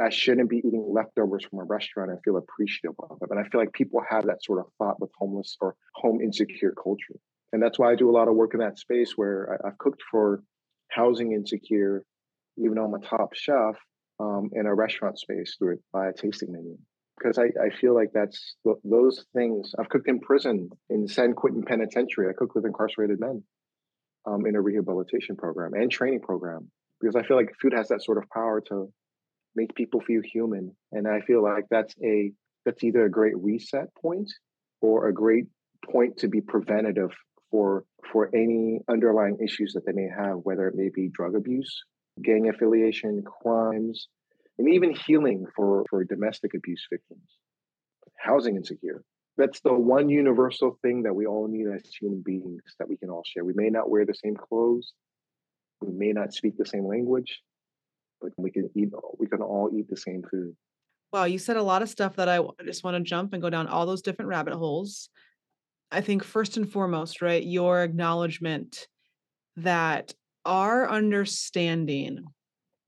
I 0.01 0.11
shouldn't 0.11 0.51
be 0.51 0.59
eating 0.59 0.91
leftovers 0.93 1.45
from 1.45 1.61
a 1.61 1.65
restaurant 1.65 2.11
and 2.11 2.19
feel 2.25 2.37
appreciative 2.37 2.97
of 2.99 3.19
it. 3.23 3.31
And 3.31 3.39
I 3.39 3.49
feel 3.49 3.61
like 3.61 3.73
people 3.73 4.03
have 4.09 4.27
that 4.27 4.43
sort 4.43 4.59
of 4.59 4.67
thought 4.79 5.01
with 5.01 5.11
homeless 5.17 5.57
or 5.61 5.77
home 5.95 6.21
insecure 6.21 6.73
culture. 6.73 7.21
And 7.53 7.63
that's 7.63 7.79
why 7.79 7.93
I 7.93 7.95
do 7.95 8.11
a 8.11 8.17
lot 8.17 8.27
of 8.27 8.35
work 8.35 8.55
in 8.55 8.61
that 8.61 8.79
space 8.79 9.13
where 9.17 9.61
I, 9.65 9.69
have 9.69 9.79
cooked 9.79 10.03
for 10.11 10.43
housing 10.95 11.33
insecure, 11.33 12.05
even 12.57 12.75
though 12.75 12.85
I'm 12.85 12.95
a 12.95 13.01
top 13.01 13.35
chef 13.35 13.77
um, 14.21 14.51
in 14.53 14.67
a 14.67 14.75
restaurant 14.75 15.19
space 15.19 15.57
through 15.59 15.79
by 15.93 16.09
a 16.09 16.13
tasting 16.13 16.53
menu. 16.53 16.77
Because 17.19 17.39
I, 17.39 17.45
I 17.63 17.71
feel 17.71 17.95
like 17.95 18.11
that's 18.13 18.57
those 18.83 19.25
things. 19.35 19.73
I've 19.79 19.89
cooked 19.89 20.09
in 20.09 20.21
prison 20.21 20.71
in 20.91 21.07
San 21.07 21.33
Quentin 21.33 21.63
Penitentiary. 21.63 22.29
I 22.29 22.33
cooked 22.33 22.57
with 22.57 22.67
incarcerated 22.67 23.21
men 23.21 23.45
um, 24.27 24.47
in 24.47 24.57
a 24.57 24.61
rehabilitation 24.61 25.37
program 25.37 25.75
and 25.75 25.91
training 25.91 26.21
program 26.21 26.71
because 27.01 27.15
I 27.15 27.23
feel 27.23 27.37
like 27.37 27.53
food 27.61 27.73
has 27.77 27.89
that 27.89 28.03
sort 28.03 28.19
of 28.19 28.25
power 28.31 28.61
to 28.69 28.93
make 29.55 29.75
people 29.75 30.01
feel 30.01 30.23
human. 30.25 30.75
And 30.91 31.07
I 31.07 31.21
feel 31.21 31.43
like 31.43 31.65
that's 31.71 31.95
a 32.03 32.33
that's 32.65 32.83
either 32.83 33.05
a 33.05 33.11
great 33.11 33.37
reset 33.37 33.95
point 33.95 34.33
or 34.81 35.09
a 35.09 35.15
great 35.15 35.47
point 35.85 36.19
to 36.19 36.29
be 36.29 36.41
preventative 36.41 37.11
for 37.55 37.85
for 38.11 38.31
any 38.35 38.81
underlying 38.91 39.39
issues 39.41 39.75
that 39.75 39.87
they 39.87 39.93
may 39.93 40.09
have, 40.09 40.39
whether 40.43 40.67
it 40.67 40.75
may 40.75 40.89
be 40.93 41.09
drug 41.09 41.37
abuse, 41.37 41.85
gang 42.21 42.49
affiliation, 42.49 43.23
crimes, 43.23 44.09
and 44.59 44.75
even 44.75 44.93
healing 44.93 45.47
for, 45.55 45.85
for 45.89 46.03
domestic 46.03 46.53
abuse 46.55 46.85
victims, 46.93 47.29
housing 48.19 48.57
insecure. 48.57 49.05
That's 49.37 49.61
the 49.61 49.73
one 49.73 50.09
universal 50.09 50.79
thing 50.83 51.05
that 51.05 51.15
we 51.15 51.27
all 51.27 51.47
need 51.47 51.69
as 51.69 51.83
human 51.95 52.23
beings 52.23 52.63
that 52.81 52.89
we 52.89 52.97
can 52.97 53.09
all 53.09 53.23
share. 53.25 53.45
We 53.45 53.55
may 53.55 53.71
not 53.71 53.89
wear 53.89 54.05
the 54.05 54.15
same 54.15 54.35
clothes, 54.35 54.93
we 55.81 55.93
may 55.93 56.13
not 56.13 56.35
speak 56.35 56.59
the 56.59 56.67
same 56.67 56.87
language, 56.87 57.41
but 58.21 58.33
we 58.37 58.51
can 58.51 58.69
eat 58.75 58.91
we 59.19 59.29
can 59.29 59.43
all 59.43 59.71
eat 59.77 59.89
the 59.89 59.97
same 59.97 60.23
food 60.31 60.57
wow 61.13 61.25
you 61.25 61.39
said 61.39 61.57
a 61.57 61.63
lot 61.63 61.83
of 61.83 61.89
stuff 61.89 62.17
that 62.17 62.29
i 62.29 62.41
just 62.65 62.83
want 62.85 62.97
to 62.97 63.03
jump 63.03 63.33
and 63.33 63.43
go 63.43 63.51
down 63.51 63.67
all 63.67 63.85
those 63.85 64.03
different 64.03 64.31
rabbit 64.31 64.55
holes 64.55 65.11
i 65.95 66.01
think 66.01 66.23
first 66.23 66.57
and 66.57 66.71
foremost 66.71 67.23
right 67.23 67.45
your 67.45 67.83
acknowledgement 67.83 68.87
that 69.57 70.13
our 70.45 70.89
understanding 70.89 72.25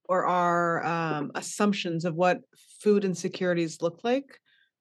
or 0.09 0.27
our 0.27 0.85
um, 0.85 1.33
assumptions 1.35 2.05
of 2.05 2.15
what 2.15 2.41
food 2.81 3.05
insecurities 3.05 3.83
look 3.83 4.01
like 4.05 4.39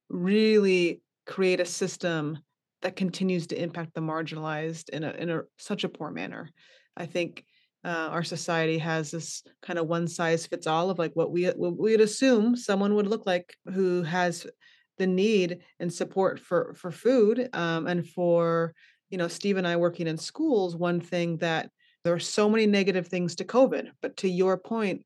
really 0.10 1.01
create 1.25 1.60
a 1.60 1.65
system 1.65 2.38
that 2.82 2.96
continues 2.96 3.48
to 3.48 3.62
impact 3.62 3.94
the 3.96 4.01
marginalized 4.01 4.89
in 4.89 5.03
a 5.03 5.12
in 5.12 5.29
a 5.29 5.41
such 5.58 5.84
a 5.84 5.89
poor 5.89 6.12
manner. 6.12 6.50
I 6.96 7.05
think 7.08 7.44
uh, 7.84 8.10
our 8.12 8.24
society 8.24 8.77
has 8.77 9.12
this 9.12 9.44
kind 9.62 9.79
of 9.79 9.88
one 9.88 10.08
size 10.08 10.46
fits 10.46 10.67
all 10.67 10.89
of 10.89 11.00
like 11.00 11.13
what 11.13 11.32
we 11.32 11.46
what 11.48 11.77
we'd 11.77 12.01
assume 12.01 12.55
someone 12.55 12.96
would 12.96 13.08
look 13.08 13.25
like 13.25 13.55
who 13.74 14.03
has 14.03 14.46
the 14.97 15.07
need 15.07 15.59
and 15.79 15.93
support 15.93 16.39
for 16.39 16.73
for 16.73 16.91
food 16.91 17.49
um, 17.53 17.87
and 17.87 18.07
for 18.07 18.73
you 19.09 19.17
know 19.17 19.27
steve 19.27 19.57
and 19.57 19.67
i 19.67 19.75
working 19.75 20.07
in 20.07 20.17
schools 20.17 20.75
one 20.75 20.99
thing 20.99 21.37
that 21.37 21.69
there 22.03 22.13
are 22.13 22.19
so 22.19 22.49
many 22.49 22.65
negative 22.65 23.07
things 23.07 23.35
to 23.35 23.43
covid 23.43 23.87
but 24.01 24.15
to 24.17 24.29
your 24.29 24.57
point 24.57 25.03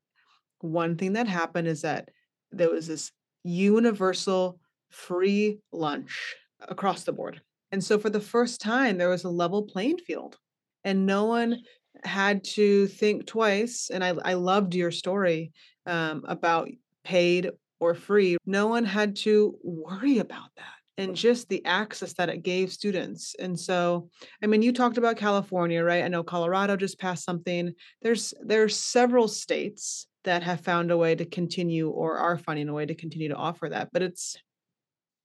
one 0.60 0.96
thing 0.96 1.14
that 1.14 1.26
happened 1.26 1.66
is 1.66 1.82
that 1.82 2.08
there 2.52 2.70
was 2.70 2.86
this 2.86 3.12
universal 3.44 4.58
free 4.90 5.58
lunch 5.72 6.34
across 6.68 7.04
the 7.04 7.12
board. 7.12 7.40
And 7.72 7.82
so 7.82 7.98
for 7.98 8.10
the 8.10 8.20
first 8.20 8.60
time 8.60 8.98
there 8.98 9.08
was 9.08 9.24
a 9.24 9.30
level 9.30 9.62
playing 9.62 9.98
field 9.98 10.36
and 10.84 11.06
no 11.06 11.24
one 11.24 11.58
had 12.04 12.44
to 12.44 12.86
think 12.86 13.26
twice, 13.26 13.90
and 13.92 14.02
I, 14.02 14.14
I 14.24 14.34
loved 14.34 14.74
your 14.74 14.90
story 14.90 15.52
um, 15.86 16.24
about 16.26 16.70
paid 17.04 17.50
or 17.80 17.94
free. 17.94 18.36
No 18.46 18.66
one 18.68 18.84
had 18.84 19.16
to 19.16 19.56
worry 19.62 20.18
about 20.18 20.50
that 20.56 20.64
and 20.98 21.12
mm. 21.12 21.14
just 21.14 21.48
the 21.48 21.64
access 21.64 22.12
that 22.14 22.28
it 22.28 22.42
gave 22.42 22.72
students. 22.72 23.34
And 23.38 23.58
so, 23.58 24.10
I 24.42 24.46
mean, 24.46 24.62
you 24.62 24.72
talked 24.72 24.98
about 24.98 25.16
California, 25.16 25.82
right? 25.82 26.04
I 26.04 26.08
know 26.08 26.22
Colorado 26.22 26.76
just 26.76 27.00
passed 27.00 27.24
something. 27.24 27.72
There's 28.02 28.34
there's 28.42 28.76
several 28.76 29.28
states 29.28 30.06
that 30.24 30.42
have 30.42 30.60
found 30.60 30.90
a 30.90 30.98
way 30.98 31.14
to 31.14 31.24
continue 31.24 31.88
or 31.88 32.18
are 32.18 32.36
finding 32.36 32.68
a 32.68 32.74
way 32.74 32.84
to 32.84 32.94
continue 32.94 33.30
to 33.30 33.36
offer 33.36 33.68
that, 33.70 33.88
but 33.92 34.02
it's 34.02 34.36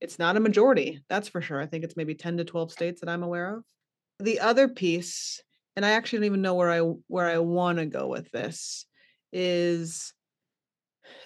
it's 0.02 0.20
not 0.20 0.38
a 0.38 0.42
majority, 0.42 1.02
that's 1.10 1.30
for 1.30 1.42
sure. 1.42 1.60
I 1.62 1.66
think 1.66 1.84
it's 1.84 1.96
maybe 1.96 2.16
10 2.16 2.38
to 2.38 2.44
12 2.44 2.72
states 2.72 3.02
that 3.02 3.10
I'm 3.10 3.24
aware 3.24 3.58
of. 3.58 3.64
The 4.20 4.40
other 4.40 4.68
piece 4.68 5.42
and 5.76 5.86
I 5.86 5.92
actually 5.92 6.20
don't 6.20 6.26
even 6.28 6.42
know 6.42 6.56
where 6.56 6.72
I 6.72 6.80
where 7.08 7.28
I 7.28 7.40
want 7.40 7.80
to 7.80 7.86
go 7.86 8.08
with 8.08 8.32
this 8.32 8.86
is 9.34 10.14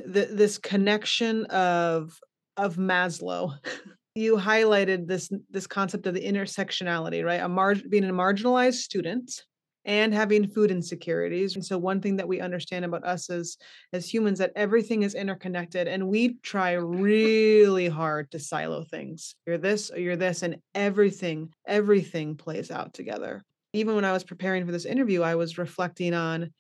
the, 0.06 0.26
this 0.32 0.58
connection 0.58 1.46
of 1.46 2.20
of 2.58 2.76
Maslow. 2.76 3.54
you 4.16 4.36
highlighted 4.36 5.08
this 5.08 5.30
this 5.50 5.68
concept 5.68 6.08
of 6.08 6.14
the 6.14 6.26
intersectionality, 6.26 7.24
right? 7.24 7.42
A 7.42 7.50
mar- 7.50 7.76
being 7.76 8.04
a 8.04 8.14
marginalized 8.14 8.76
student 8.76 9.44
and 9.86 10.14
having 10.14 10.48
food 10.48 10.72
insecurities. 10.72 11.56
And 11.56 11.66
so 11.66 11.78
one 11.78 12.02
thing 12.02 12.18
that 12.18 12.28
we 12.28 12.42
understand 12.42 12.84
about 12.86 13.06
us 13.06 13.30
as 13.30 13.58
as 13.94 14.12
humans 14.12 14.40
that 14.40 14.52
everything 14.56 15.04
is 15.04 15.16
interconnected 15.16 15.88
and 15.88 16.08
we 16.08 16.38
try 16.44 16.74
really 16.74 17.88
hard 17.88 18.30
to 18.32 18.40
silo 18.40 18.84
things. 18.84 19.36
You're 19.46 19.58
this 19.58 19.90
or 19.92 20.00
you're 20.00 20.18
this 20.18 20.44
and 20.44 20.58
everything 20.76 21.54
everything 21.66 22.36
plays 22.36 22.72
out 22.72 22.94
together 22.94 23.44
even 23.74 23.96
when 23.96 24.06
I 24.06 24.14
was 24.14 24.24
preparing 24.24 24.66
for 24.66 24.72
this 24.72 24.86
interview, 24.86 25.22
I 25.22 25.36
was 25.36 25.58
reflecting 25.58 26.14
on 26.14 26.52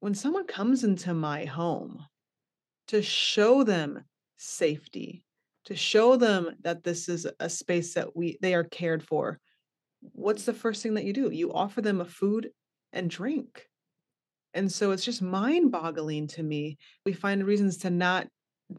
when 0.00 0.14
someone 0.14 0.46
comes 0.46 0.84
into 0.84 1.14
my 1.14 1.44
home 1.44 2.04
to 2.88 3.02
show 3.02 3.62
them 3.62 4.02
safety, 4.36 5.22
to 5.66 5.76
show 5.76 6.16
them 6.16 6.50
that 6.62 6.82
this 6.82 7.08
is 7.08 7.26
a 7.38 7.48
space 7.48 7.94
that 7.94 8.16
we 8.16 8.38
they 8.40 8.54
are 8.54 8.64
cared 8.64 9.02
for. 9.02 9.38
What's 10.12 10.44
the 10.44 10.54
first 10.54 10.82
thing 10.82 10.94
that 10.94 11.04
you 11.04 11.12
do? 11.12 11.30
You 11.30 11.52
offer 11.52 11.82
them 11.82 12.00
a 12.00 12.06
food 12.06 12.50
and 12.92 13.08
drink. 13.08 13.66
And 14.54 14.72
so 14.72 14.90
it's 14.90 15.04
just 15.04 15.22
mind-boggling 15.22 16.26
to 16.28 16.42
me. 16.42 16.78
We 17.06 17.12
find 17.12 17.44
reasons 17.44 17.76
to 17.78 17.90
not 17.90 18.26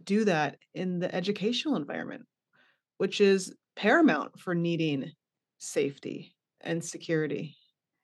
do 0.03 0.25
that 0.25 0.57
in 0.73 0.99
the 0.99 1.13
educational 1.13 1.75
environment, 1.75 2.23
which 2.97 3.21
is 3.21 3.55
paramount 3.75 4.37
for 4.39 4.55
needing 4.55 5.11
safety 5.59 6.35
and 6.59 6.83
security 6.83 7.55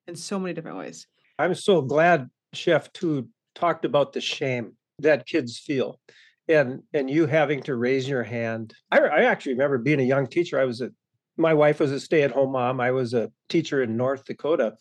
in 0.07 0.15
so 0.15 0.39
many 0.39 0.53
different 0.53 0.77
ways. 0.77 1.07
I'm 1.39 1.55
so 1.55 1.81
glad 1.81 2.29
Chef 2.57 2.91
Tu 2.93 3.27
talked 3.55 3.85
about 3.85 4.13
the 4.13 4.21
shame 4.21 4.73
that 4.99 5.25
kids 5.25 5.57
feel 5.57 5.99
and 6.47 6.81
and 6.93 7.09
you 7.09 7.25
having 7.25 7.61
to 7.63 7.75
raise 7.75 8.07
your 8.07 8.23
hand. 8.23 8.73
I, 8.91 8.99
I 8.99 9.23
actually 9.23 9.53
remember 9.53 9.77
being 9.77 9.99
a 9.99 10.03
young 10.03 10.27
teacher. 10.27 10.59
I 10.59 10.65
was 10.65 10.81
a 10.81 10.91
my 11.39 11.53
wife 11.53 11.79
was 11.79 11.91
a 11.91 11.99
stay-at-home 11.99 12.51
mom. 12.51 12.81
I 12.81 12.91
was 12.91 13.13
a 13.13 13.31
teacher 13.47 13.83
in 13.83 13.95
North 13.95 14.25
Dakota, 14.25 14.75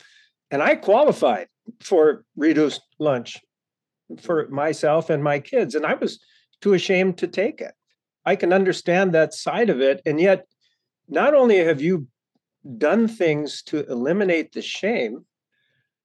and 0.51 0.63
I 0.63 0.75
qualified 0.75 1.49
for 1.81 2.25
reduced 2.35 2.81
lunch 2.99 3.37
for 4.23 4.49
myself 4.49 5.11
and 5.11 5.23
my 5.23 5.39
kids, 5.39 5.75
and 5.75 5.85
I 5.85 5.95
was 5.95 6.19
too 6.63 6.73
ashamed 6.73 7.19
to 7.19 7.27
take 7.27 7.61
it. 7.61 7.75
I 8.25 8.37
can 8.37 8.53
understand 8.53 9.13
that 9.13 9.35
side 9.35 9.69
of 9.69 9.81
it, 9.81 10.01
and 10.07 10.19
yet, 10.21 10.47
not 11.09 11.35
only 11.35 11.59
have 11.59 11.81
you 11.83 12.07
done 12.79 13.07
things 13.07 13.63
to 13.65 13.85
eliminate 13.91 14.53
the 14.53 14.63
shame, 14.63 15.27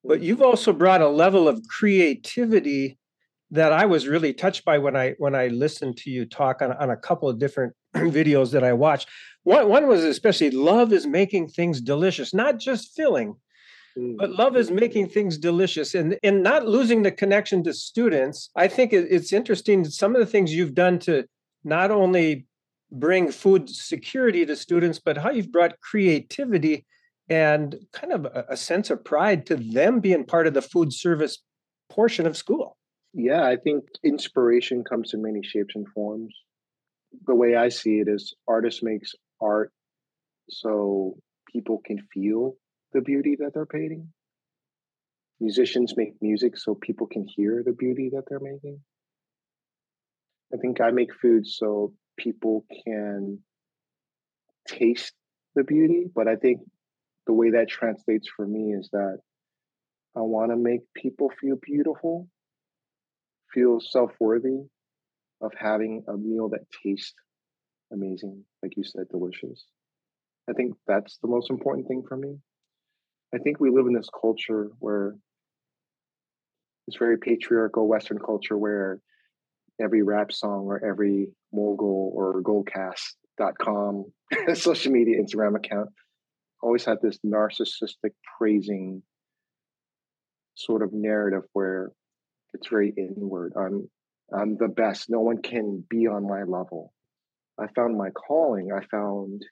but 0.03 0.21
you've 0.21 0.41
also 0.41 0.73
brought 0.73 1.01
a 1.01 1.07
level 1.07 1.47
of 1.47 1.61
creativity 1.67 2.97
that 3.51 3.73
I 3.73 3.85
was 3.85 4.07
really 4.07 4.33
touched 4.33 4.63
by 4.63 4.77
when 4.77 4.95
I 4.95 5.13
when 5.17 5.35
I 5.35 5.47
listened 5.47 5.97
to 5.97 6.09
you 6.09 6.25
talk 6.25 6.61
on, 6.61 6.71
on 6.73 6.89
a 6.89 6.97
couple 6.97 7.29
of 7.29 7.37
different 7.37 7.73
videos 7.95 8.51
that 8.51 8.63
I 8.63 8.73
watched. 8.73 9.09
One 9.43 9.69
one 9.69 9.87
was 9.87 10.03
especially 10.03 10.51
love 10.51 10.93
is 10.93 11.05
making 11.05 11.49
things 11.49 11.81
delicious, 11.81 12.33
not 12.33 12.59
just 12.59 12.95
filling, 12.95 13.35
but 13.95 14.29
mm. 14.29 14.37
love 14.37 14.55
is 14.55 14.71
making 14.71 15.09
things 15.09 15.37
delicious 15.37 15.93
and 15.93 16.17
and 16.23 16.41
not 16.41 16.65
losing 16.65 17.03
the 17.03 17.11
connection 17.11 17.63
to 17.65 17.73
students. 17.73 18.49
I 18.55 18.67
think 18.67 18.93
it's 18.93 19.33
interesting 19.33 19.83
some 19.85 20.15
of 20.15 20.21
the 20.21 20.31
things 20.31 20.53
you've 20.53 20.75
done 20.75 20.99
to 20.99 21.25
not 21.63 21.91
only 21.91 22.47
bring 22.91 23.31
food 23.31 23.69
security 23.69 24.45
to 24.45 24.55
students, 24.55 24.99
but 24.99 25.17
how 25.17 25.29
you've 25.29 25.51
brought 25.51 25.79
creativity 25.79 26.85
and 27.31 27.77
kind 27.93 28.11
of 28.11 28.25
a, 28.25 28.45
a 28.49 28.57
sense 28.57 28.89
of 28.89 29.05
pride 29.05 29.45
to 29.45 29.55
them 29.55 30.01
being 30.01 30.25
part 30.25 30.47
of 30.47 30.53
the 30.53 30.61
food 30.61 30.91
service 30.91 31.37
portion 31.89 32.27
of 32.27 32.35
school. 32.35 32.77
Yeah, 33.13 33.45
I 33.45 33.55
think 33.55 33.85
inspiration 34.03 34.83
comes 34.83 35.13
in 35.13 35.21
many 35.21 35.41
shapes 35.41 35.75
and 35.75 35.87
forms. 35.95 36.35
The 37.25 37.35
way 37.35 37.55
I 37.55 37.69
see 37.69 37.99
it 37.99 38.09
is 38.09 38.35
artist 38.49 38.83
makes 38.83 39.13
art 39.41 39.71
so 40.49 41.15
people 41.51 41.81
can 41.85 41.99
feel 42.13 42.55
the 42.91 43.01
beauty 43.01 43.37
that 43.39 43.51
they're 43.53 43.65
painting. 43.65 44.09
musicians 45.39 45.95
make 45.95 46.13
music 46.21 46.57
so 46.57 46.75
people 46.75 47.07
can 47.07 47.25
hear 47.35 47.63
the 47.65 47.73
beauty 47.73 48.09
that 48.13 48.23
they're 48.27 48.39
making. 48.41 48.79
I 50.53 50.57
think 50.57 50.81
I 50.81 50.91
make 50.91 51.13
food 51.15 51.47
so 51.47 51.93
people 52.17 52.65
can 52.85 53.39
taste 54.67 55.13
the 55.55 55.63
beauty, 55.63 56.05
but 56.13 56.27
I 56.27 56.35
think 56.35 56.59
the 57.31 57.35
way 57.35 57.51
that 57.51 57.69
translates 57.69 58.27
for 58.35 58.45
me 58.45 58.73
is 58.73 58.89
that 58.91 59.19
I 60.17 60.19
want 60.19 60.51
to 60.51 60.57
make 60.57 60.81
people 60.93 61.31
feel 61.39 61.55
beautiful, 61.61 62.27
feel 63.53 63.79
self 63.79 64.11
worthy 64.19 64.63
of 65.39 65.53
having 65.57 66.03
a 66.09 66.17
meal 66.17 66.49
that 66.49 66.67
tastes 66.83 67.13
amazing, 67.93 68.43
like 68.61 68.75
you 68.75 68.83
said, 68.83 69.07
delicious. 69.09 69.63
I 70.49 70.51
think 70.51 70.73
that's 70.85 71.19
the 71.21 71.29
most 71.29 71.49
important 71.49 71.87
thing 71.87 72.03
for 72.05 72.17
me. 72.17 72.35
I 73.33 73.37
think 73.37 73.61
we 73.61 73.69
live 73.69 73.87
in 73.87 73.93
this 73.93 74.09
culture 74.19 74.71
where 74.79 75.15
this 76.87 76.97
very 76.99 77.17
patriarchal 77.17 77.87
Western 77.87 78.19
culture 78.19 78.57
where 78.57 78.99
every 79.79 80.01
rap 80.01 80.33
song 80.33 80.65
or 80.65 80.83
every 80.83 81.29
mogul 81.53 82.11
or 82.13 82.41
goldcast.com 82.41 84.11
social 84.53 84.91
media 84.91 85.23
Instagram 85.23 85.55
account 85.55 85.87
always 86.61 86.85
had 86.85 86.97
this 87.01 87.19
narcissistic 87.25 88.11
praising 88.37 89.03
sort 90.55 90.81
of 90.81 90.93
narrative 90.93 91.43
where 91.53 91.91
it's 92.53 92.67
very 92.67 92.93
inward. 92.97 93.53
I'm 93.57 93.89
I'm 94.33 94.57
the 94.57 94.67
best. 94.67 95.09
No 95.09 95.19
one 95.19 95.41
can 95.41 95.83
be 95.89 96.07
on 96.07 96.27
my 96.27 96.43
level. 96.43 96.93
I 97.59 97.67
found 97.75 97.97
my 97.97 98.09
calling. 98.11 98.71
I 98.71 98.85
found 98.85 99.43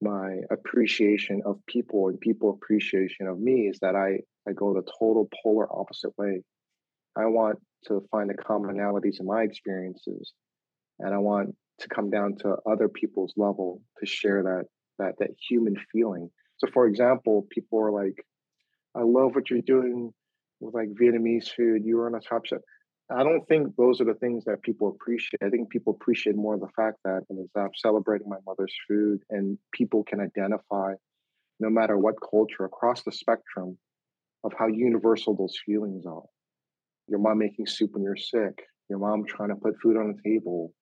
my 0.00 0.36
appreciation 0.50 1.42
of 1.44 1.58
people 1.66 2.08
and 2.08 2.20
people 2.20 2.50
appreciation 2.50 3.26
of 3.26 3.38
me 3.38 3.68
is 3.68 3.78
that 3.80 3.96
I, 3.96 4.20
I 4.48 4.52
go 4.52 4.74
the 4.74 4.86
total 4.98 5.28
polar 5.42 5.66
opposite 5.72 6.16
way. 6.16 6.42
I 7.16 7.26
want 7.26 7.58
to 7.86 8.06
find 8.12 8.30
the 8.30 8.34
commonalities 8.34 9.18
in 9.18 9.26
my 9.26 9.42
experiences 9.42 10.32
and 11.00 11.12
I 11.12 11.18
want 11.18 11.54
to 11.80 11.88
come 11.88 12.10
down 12.10 12.36
to 12.40 12.56
other 12.70 12.88
people's 12.88 13.32
level 13.36 13.82
to 13.98 14.06
share 14.06 14.42
that 14.42 14.64
that 14.98 15.14
that 15.18 15.30
human 15.48 15.76
feeling. 15.92 16.30
So 16.58 16.68
for 16.72 16.86
example, 16.86 17.46
people 17.50 17.80
are 17.80 17.92
like, 17.92 18.24
I 18.94 19.02
love 19.02 19.34
what 19.34 19.50
you're 19.50 19.60
doing 19.60 20.12
with 20.60 20.74
like 20.74 20.88
Vietnamese 20.90 21.48
food. 21.48 21.84
You 21.84 22.00
are 22.00 22.06
on 22.06 22.14
a 22.14 22.20
top 22.20 22.46
chef. 22.46 22.60
I 23.10 23.22
don't 23.22 23.46
think 23.48 23.74
those 23.76 24.00
are 24.00 24.04
the 24.04 24.14
things 24.14 24.44
that 24.44 24.62
people 24.62 24.88
appreciate. 24.88 25.42
I 25.42 25.48
think 25.48 25.70
people 25.70 25.96
appreciate 25.98 26.36
more 26.36 26.58
the 26.58 26.68
fact 26.76 26.98
that 27.04 27.22
as 27.30 27.48
I'm 27.56 27.70
celebrating 27.74 28.28
my 28.28 28.36
mother's 28.46 28.74
food 28.86 29.20
and 29.30 29.56
people 29.72 30.04
can 30.04 30.20
identify, 30.20 30.92
no 31.58 31.70
matter 31.70 31.96
what 31.96 32.16
culture, 32.30 32.64
across 32.64 33.02
the 33.02 33.12
spectrum, 33.12 33.78
of 34.44 34.52
how 34.58 34.66
universal 34.66 35.34
those 35.34 35.56
feelings 35.64 36.04
are. 36.06 36.22
Your 37.08 37.18
mom 37.18 37.38
making 37.38 37.66
soup 37.66 37.92
when 37.92 38.02
you're 38.02 38.16
sick, 38.16 38.62
your 38.88 38.98
mom 38.98 39.24
trying 39.24 39.48
to 39.48 39.56
put 39.56 39.80
food 39.82 39.96
on 39.96 40.12
the 40.14 40.30
table, 40.30 40.72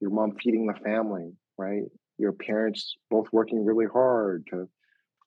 your 0.00 0.10
mom 0.10 0.36
feeding 0.42 0.66
the 0.66 0.78
family, 0.80 1.32
right? 1.58 1.82
Your 2.18 2.32
parents 2.32 2.96
both 3.10 3.26
working 3.32 3.64
really 3.64 3.86
hard 3.92 4.46
to 4.50 4.68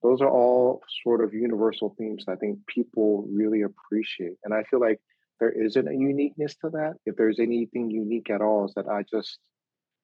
those 0.04 0.22
are 0.22 0.30
all 0.30 0.82
sort 1.04 1.24
of 1.24 1.34
universal 1.34 1.96
themes 1.98 2.26
that 2.26 2.34
I 2.34 2.36
think 2.36 2.60
people 2.68 3.28
really 3.32 3.64
appreciate. 3.64 4.38
And 4.44 4.54
I 4.54 4.64
feel 4.64 4.80
like 4.80 5.00
there 5.40 5.52
isn't 5.52 5.88
a 5.88 5.94
uniqueness 5.94 6.56
to 6.62 6.70
that. 6.72 6.94
If 7.06 7.16
there's 7.16 7.40
anything 7.40 7.90
unique 7.90 8.30
at 8.30 8.42
all, 8.42 8.66
is 8.66 8.74
that 8.76 8.88
I 8.88 9.04
just 9.04 9.40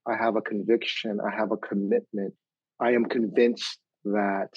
I 0.08 0.16
have 0.16 0.36
a 0.36 0.42
conviction, 0.42 1.20
I 1.22 1.36
have 1.36 1.52
a 1.52 1.58
commitment. 1.58 2.34
I 2.80 2.92
am 2.92 3.06
convinced 3.06 3.80
that 4.06 4.50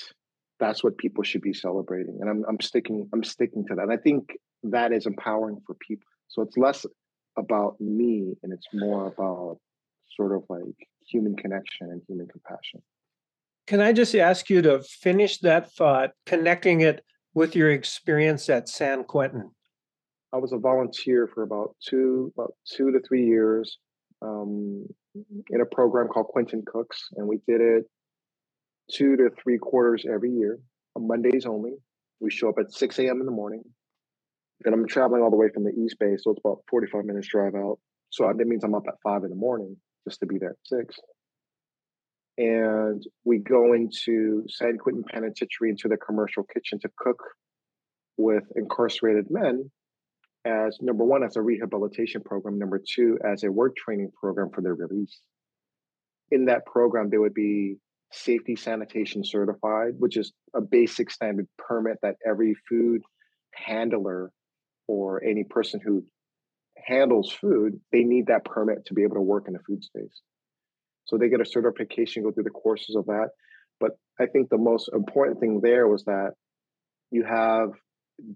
that's 0.58 0.82
what 0.82 0.98
people 0.98 1.22
should 1.22 1.42
be 1.42 1.52
celebrating. 1.52 2.18
And 2.20 2.28
I'm 2.28 2.44
I'm 2.48 2.60
sticking 2.60 3.08
I'm 3.12 3.24
sticking 3.24 3.64
to 3.68 3.74
that. 3.74 3.82
And 3.82 3.92
I 3.92 3.98
think 3.98 4.36
that 4.64 4.92
is 4.92 5.06
empowering 5.06 5.60
for 5.66 5.74
people. 5.74 6.06
So 6.28 6.42
it's 6.42 6.56
less 6.56 6.84
about 7.38 7.80
me 7.80 8.34
and 8.42 8.52
it's 8.52 8.66
more 8.72 9.06
about 9.06 9.58
sort 10.16 10.34
of 10.34 10.44
like 10.48 10.88
human 11.06 11.36
connection 11.36 11.90
and 11.90 12.02
human 12.08 12.26
compassion. 12.26 12.82
Can 13.66 13.80
I 13.80 13.92
just 13.92 14.14
ask 14.14 14.48
you 14.48 14.62
to 14.62 14.80
finish 14.82 15.38
that 15.38 15.72
thought, 15.72 16.10
connecting 16.24 16.82
it 16.82 17.04
with 17.34 17.56
your 17.56 17.70
experience 17.70 18.48
at 18.48 18.68
San 18.68 19.04
Quentin? 19.04 19.50
I 20.32 20.38
was 20.38 20.52
a 20.52 20.58
volunteer 20.58 21.28
for 21.32 21.42
about 21.42 21.74
two 21.84 22.32
about 22.36 22.54
two 22.70 22.92
to 22.92 23.00
three 23.06 23.24
years 23.24 23.78
um, 24.22 24.86
in 25.14 25.60
a 25.60 25.66
program 25.74 26.08
called 26.08 26.26
Quentin 26.26 26.62
Cooks, 26.66 27.08
and 27.16 27.26
we 27.26 27.38
did 27.48 27.60
it 27.60 27.84
two 28.90 29.16
to 29.16 29.30
three 29.42 29.58
quarters 29.58 30.04
every 30.08 30.30
year 30.30 30.58
on 30.94 31.08
Mondays 31.08 31.46
only. 31.46 31.72
We 32.20 32.30
show 32.30 32.48
up 32.48 32.56
at 32.58 32.72
6 32.72 32.98
a.m. 33.00 33.20
in 33.20 33.26
the 33.26 33.32
morning. 33.32 33.62
And 34.64 34.74
I'm 34.74 34.86
traveling 34.86 35.22
all 35.22 35.30
the 35.30 35.36
way 35.36 35.48
from 35.52 35.64
the 35.64 35.72
East 35.72 35.96
Bay, 35.98 36.16
so 36.16 36.30
it's 36.30 36.40
about 36.42 36.60
45 36.70 37.04
minutes 37.04 37.28
drive 37.28 37.54
out. 37.54 37.78
So 38.10 38.32
that 38.32 38.46
means 38.46 38.64
I'm 38.64 38.74
up 38.74 38.84
at 38.88 38.94
five 39.02 39.22
in 39.24 39.30
the 39.30 39.36
morning 39.36 39.76
just 40.08 40.20
to 40.20 40.26
be 40.26 40.38
there 40.38 40.50
at 40.50 40.56
six. 40.64 40.96
And 42.38 43.02
we 43.24 43.38
go 43.38 43.72
into 43.72 44.44
San 44.48 44.76
Quentin 44.78 45.04
Penitentiary 45.04 45.70
into 45.70 45.88
the 45.88 45.96
commercial 45.96 46.44
kitchen 46.44 46.78
to 46.80 46.90
cook 46.98 47.22
with 48.18 48.44
incarcerated 48.56 49.26
men 49.30 49.70
as 50.44 50.78
number 50.80 51.04
one, 51.04 51.24
as 51.24 51.36
a 51.36 51.42
rehabilitation 51.42 52.22
program, 52.22 52.58
number 52.58 52.80
two, 52.80 53.18
as 53.24 53.42
a 53.42 53.50
work 53.50 53.74
training 53.76 54.10
program 54.18 54.50
for 54.54 54.60
their 54.60 54.74
release. 54.74 55.20
In 56.30 56.44
that 56.46 56.66
program, 56.66 57.10
they 57.10 57.18
would 57.18 57.34
be 57.34 57.76
safety 58.12 58.54
sanitation 58.54 59.24
certified, 59.24 59.94
which 59.98 60.16
is 60.16 60.32
a 60.54 60.60
basic 60.60 61.10
standard 61.10 61.48
permit 61.58 61.98
that 62.02 62.16
every 62.26 62.54
food 62.68 63.02
handler 63.54 64.30
or 64.86 65.22
any 65.24 65.42
person 65.42 65.80
who 65.84 66.04
handles 66.84 67.32
food, 67.32 67.80
they 67.90 68.04
need 68.04 68.26
that 68.26 68.44
permit 68.44 68.86
to 68.86 68.94
be 68.94 69.02
able 69.02 69.16
to 69.16 69.22
work 69.22 69.48
in 69.48 69.54
the 69.54 69.58
food 69.66 69.82
space. 69.82 70.20
So 71.06 71.16
they 71.16 71.28
get 71.28 71.40
a 71.40 71.46
certification, 71.46 72.22
go 72.22 72.32
through 72.32 72.44
the 72.44 72.50
courses 72.50 72.96
of 72.96 73.06
that. 73.06 73.28
But 73.80 73.92
I 74.20 74.26
think 74.26 74.48
the 74.48 74.58
most 74.58 74.90
important 74.92 75.40
thing 75.40 75.60
there 75.62 75.88
was 75.88 76.04
that 76.04 76.32
you 77.10 77.24
have 77.24 77.70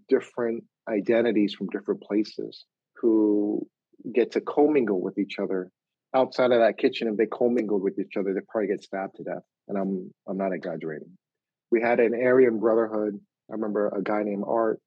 different 0.09 0.64
identities 0.88 1.54
from 1.54 1.68
different 1.68 2.02
places 2.02 2.64
who 3.00 3.66
get 4.14 4.33
to 4.33 4.40
commingle 4.40 5.00
with 5.00 5.18
each 5.18 5.38
other 5.38 5.70
outside 6.14 6.52
of 6.52 6.61
that 6.61 6.78
kitchen. 6.78 7.09
If 7.09 7.16
they 7.16 7.26
commingled 7.26 7.83
with 7.83 7.98
each 7.98 8.16
other, 8.18 8.35
they 8.35 8.40
probably 8.48 8.68
get 8.68 8.83
stabbed 8.83 9.16
to 9.16 9.24
death. 9.24 9.42
And 9.68 9.78
I'm 9.78 10.12
I'm 10.28 10.37
not 10.37 10.52
exaggerating. 10.52 11.16
We 11.70 11.80
had 11.80 12.00
an 12.00 12.14
Aryan 12.14 12.59
Brotherhood. 12.59 13.18
I 13.50 13.54
remember 13.54 13.88
a 13.88 14.02
guy 14.02 14.22
named 14.22 14.44
Art 14.46 14.80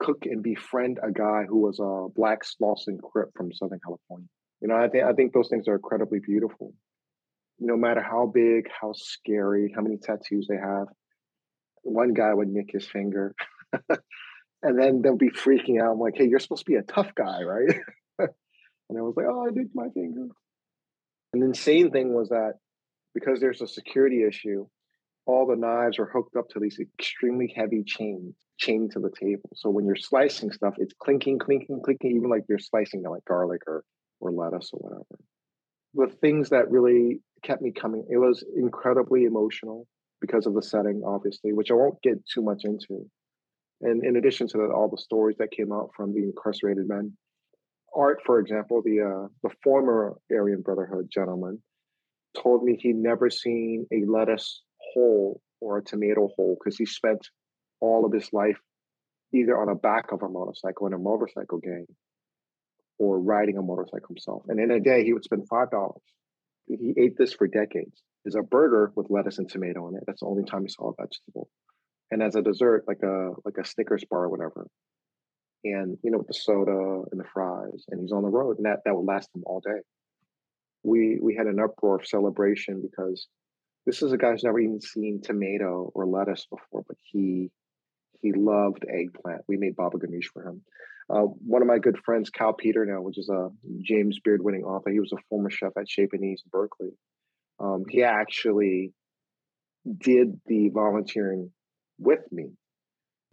cook 0.00 0.26
and 0.26 0.42
befriend 0.42 0.98
a 1.02 1.10
guy 1.10 1.44
who 1.48 1.58
was 1.58 1.78
a 1.80 2.08
black 2.14 2.40
Slauson 2.44 3.00
Crip 3.02 3.30
from 3.36 3.52
Southern 3.52 3.80
California. 3.84 4.28
You 4.60 4.68
know, 4.68 4.76
I 4.76 4.88
think 4.88 5.04
I 5.04 5.12
think 5.12 5.32
those 5.32 5.48
things 5.48 5.68
are 5.68 5.74
incredibly 5.74 6.20
beautiful. 6.20 6.72
No 7.60 7.76
matter 7.76 8.02
how 8.02 8.26
big, 8.26 8.68
how 8.80 8.92
scary, 8.94 9.72
how 9.74 9.82
many 9.82 9.96
tattoos 9.96 10.46
they 10.48 10.56
have, 10.56 10.86
one 11.82 12.14
guy 12.14 12.32
would 12.32 12.48
nick 12.48 12.70
his 12.72 12.86
finger. 12.86 13.34
and 14.62 14.78
then 14.78 15.02
they'll 15.02 15.16
be 15.16 15.30
freaking 15.30 15.82
out. 15.82 15.92
I'm 15.92 15.98
like, 15.98 16.16
hey, 16.16 16.28
you're 16.28 16.38
supposed 16.38 16.64
to 16.66 16.70
be 16.70 16.76
a 16.76 16.82
tough 16.82 17.14
guy, 17.14 17.42
right? 17.42 17.80
and 18.18 18.98
I 18.98 19.00
was 19.00 19.14
like, 19.16 19.26
oh, 19.28 19.46
I 19.46 19.50
nicked 19.50 19.74
my 19.74 19.88
finger. 19.94 20.28
And 21.32 21.42
the 21.42 21.46
insane 21.46 21.90
thing 21.90 22.14
was 22.14 22.28
that 22.30 22.54
because 23.14 23.40
there's 23.40 23.60
a 23.60 23.66
security 23.66 24.24
issue, 24.26 24.66
all 25.26 25.46
the 25.46 25.56
knives 25.56 25.98
are 25.98 26.06
hooked 26.06 26.36
up 26.36 26.48
to 26.50 26.60
these 26.60 26.78
extremely 26.80 27.52
heavy 27.54 27.82
chains 27.84 28.34
chained 28.58 28.92
to 28.92 28.98
the 28.98 29.10
table. 29.10 29.50
So 29.54 29.70
when 29.70 29.84
you're 29.84 29.96
slicing 29.96 30.50
stuff, 30.50 30.74
it's 30.78 30.94
clinking, 30.98 31.38
clinking, 31.38 31.80
clinking, 31.84 32.16
even 32.16 32.30
like 32.30 32.44
you're 32.48 32.58
slicing 32.58 33.02
like 33.02 33.24
garlic 33.24 33.62
or 33.66 33.84
or 34.20 34.32
lettuce 34.32 34.70
or 34.72 34.80
whatever. 34.80 35.04
The 35.94 36.16
things 36.16 36.50
that 36.50 36.70
really 36.70 37.20
kept 37.42 37.62
me 37.62 37.72
coming, 37.72 38.04
it 38.10 38.18
was 38.18 38.44
incredibly 38.56 39.24
emotional 39.24 39.86
because 40.20 40.46
of 40.46 40.54
the 40.54 40.62
setting, 40.62 41.02
obviously, 41.06 41.52
which 41.52 41.70
I 41.70 41.74
won't 41.74 42.02
get 42.02 42.24
too 42.26 42.42
much 42.42 42.64
into. 42.64 43.08
And 43.80 44.04
in 44.04 44.16
addition 44.16 44.48
to 44.48 44.58
that, 44.58 44.72
all 44.74 44.88
the 44.88 45.00
stories 45.00 45.36
that 45.38 45.52
came 45.52 45.72
out 45.72 45.90
from 45.96 46.12
the 46.12 46.22
incarcerated 46.22 46.88
men, 46.88 47.16
Art, 47.94 48.20
for 48.26 48.40
example, 48.40 48.82
the 48.82 49.00
uh, 49.00 49.28
the 49.42 49.54
former 49.62 50.16
Aryan 50.30 50.62
Brotherhood 50.62 51.08
gentleman, 51.12 51.62
told 52.36 52.64
me 52.64 52.76
he'd 52.78 52.96
never 52.96 53.30
seen 53.30 53.86
a 53.92 54.04
lettuce 54.06 54.62
hole 54.92 55.40
or 55.60 55.78
a 55.78 55.84
tomato 55.84 56.28
hole 56.36 56.56
because 56.58 56.76
he 56.76 56.86
spent 56.86 57.28
all 57.80 58.04
of 58.04 58.12
his 58.12 58.32
life 58.32 58.58
either 59.32 59.58
on 59.58 59.68
the 59.68 59.74
back 59.74 60.12
of 60.12 60.22
a 60.22 60.28
motorcycle 60.28 60.86
in 60.86 60.92
a 60.92 60.98
motorcycle 60.98 61.58
gang 61.58 61.86
or 62.98 63.20
riding 63.20 63.56
a 63.56 63.62
motorcycle 63.62 64.08
himself. 64.08 64.42
And 64.48 64.58
in 64.58 64.70
a 64.70 64.80
day, 64.80 65.04
he 65.04 65.12
would 65.12 65.24
spend 65.24 65.46
five 65.48 65.70
dollars. 65.70 66.02
He 66.68 66.94
ate 66.98 67.16
this 67.16 67.32
for 67.32 67.46
decades. 67.46 68.02
is 68.24 68.34
a 68.34 68.42
burger 68.42 68.92
with 68.94 69.10
lettuce 69.10 69.38
and 69.38 69.48
tomato 69.48 69.88
in 69.88 69.96
it. 69.96 70.04
That's 70.06 70.20
the 70.20 70.26
only 70.26 70.44
time 70.44 70.62
he 70.62 70.68
saw 70.68 70.90
a 70.90 71.02
vegetable 71.02 71.48
and 72.10 72.22
as 72.22 72.34
a 72.34 72.42
dessert, 72.42 72.84
like 72.86 73.02
a 73.02 73.32
like 73.44 73.56
a 73.58 73.64
Snickers 73.66 74.04
bar 74.08 74.24
or 74.24 74.28
whatever. 74.28 74.66
And 75.64 75.98
you 76.02 76.10
know, 76.10 76.18
with 76.18 76.28
the 76.28 76.34
soda 76.34 77.04
and 77.10 77.20
the 77.20 77.24
fries, 77.32 77.84
and 77.88 78.00
he's 78.00 78.12
on 78.12 78.22
the 78.22 78.28
road, 78.28 78.56
and 78.58 78.66
that 78.66 78.80
that 78.84 78.94
would 78.94 79.06
last 79.06 79.28
him 79.34 79.42
all 79.46 79.60
day. 79.60 79.80
We 80.82 81.18
we 81.20 81.34
had 81.34 81.46
an 81.46 81.60
uproar 81.60 81.96
of 81.96 82.06
celebration 82.06 82.82
because 82.82 83.26
this 83.86 84.02
is 84.02 84.12
a 84.12 84.18
guy 84.18 84.32
who's 84.32 84.44
never 84.44 84.60
even 84.60 84.80
seen 84.80 85.20
tomato 85.22 85.90
or 85.94 86.06
lettuce 86.06 86.46
before, 86.50 86.84
but 86.86 86.96
he 87.12 87.50
He 88.20 88.32
loved 88.32 88.84
eggplant. 88.88 89.42
We 89.48 89.56
made 89.56 89.76
baba 89.76 89.98
ganoush 89.98 90.30
for 90.32 90.46
him. 90.46 90.62
Uh, 91.10 91.22
one 91.22 91.62
of 91.62 91.68
my 91.68 91.78
good 91.78 91.98
friends, 92.04 92.28
Cal 92.28 92.52
Peternell, 92.52 93.02
which 93.02 93.18
is 93.18 93.30
a 93.30 93.48
James 93.80 94.18
Beard 94.20 94.42
winning 94.42 94.64
author, 94.64 94.90
he 94.90 95.00
was 95.00 95.12
a 95.12 95.22
former 95.30 95.48
chef 95.48 95.72
at 95.78 95.88
Chez 95.88 96.06
Panisse 96.06 96.42
in 96.44 96.50
Berkeley. 96.50 96.90
Um, 97.58 97.84
he 97.88 98.02
actually 98.02 98.92
did 99.96 100.38
the 100.46 100.68
volunteering 100.68 101.50
with 101.98 102.20
me. 102.30 102.50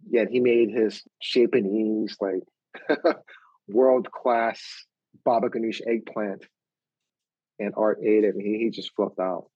Yet 0.08 0.28
he 0.30 0.40
made 0.40 0.70
his 0.70 1.02
Chez 1.20 1.48
Panisse 1.48 2.16
like 2.20 2.96
world 3.68 4.10
class 4.10 4.62
baba 5.24 5.48
ganoush 5.48 5.80
eggplant, 5.86 6.44
and 7.58 7.72
Art 7.76 7.98
ate 8.02 8.24
it, 8.24 8.34
and 8.34 8.42
he, 8.42 8.58
he 8.58 8.70
just 8.70 8.94
flipped 8.94 9.18
out. 9.18 9.46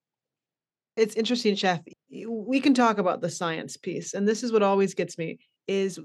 It's 0.96 1.14
interesting, 1.14 1.54
Chef. 1.54 1.80
We 2.28 2.60
can 2.60 2.74
talk 2.74 2.98
about 2.98 3.20
the 3.20 3.30
science 3.30 3.76
piece, 3.76 4.14
and 4.14 4.26
this 4.26 4.42
is 4.42 4.52
what 4.52 4.62
always 4.62 4.94
gets 4.94 5.16
me: 5.16 5.38
is 5.68 5.98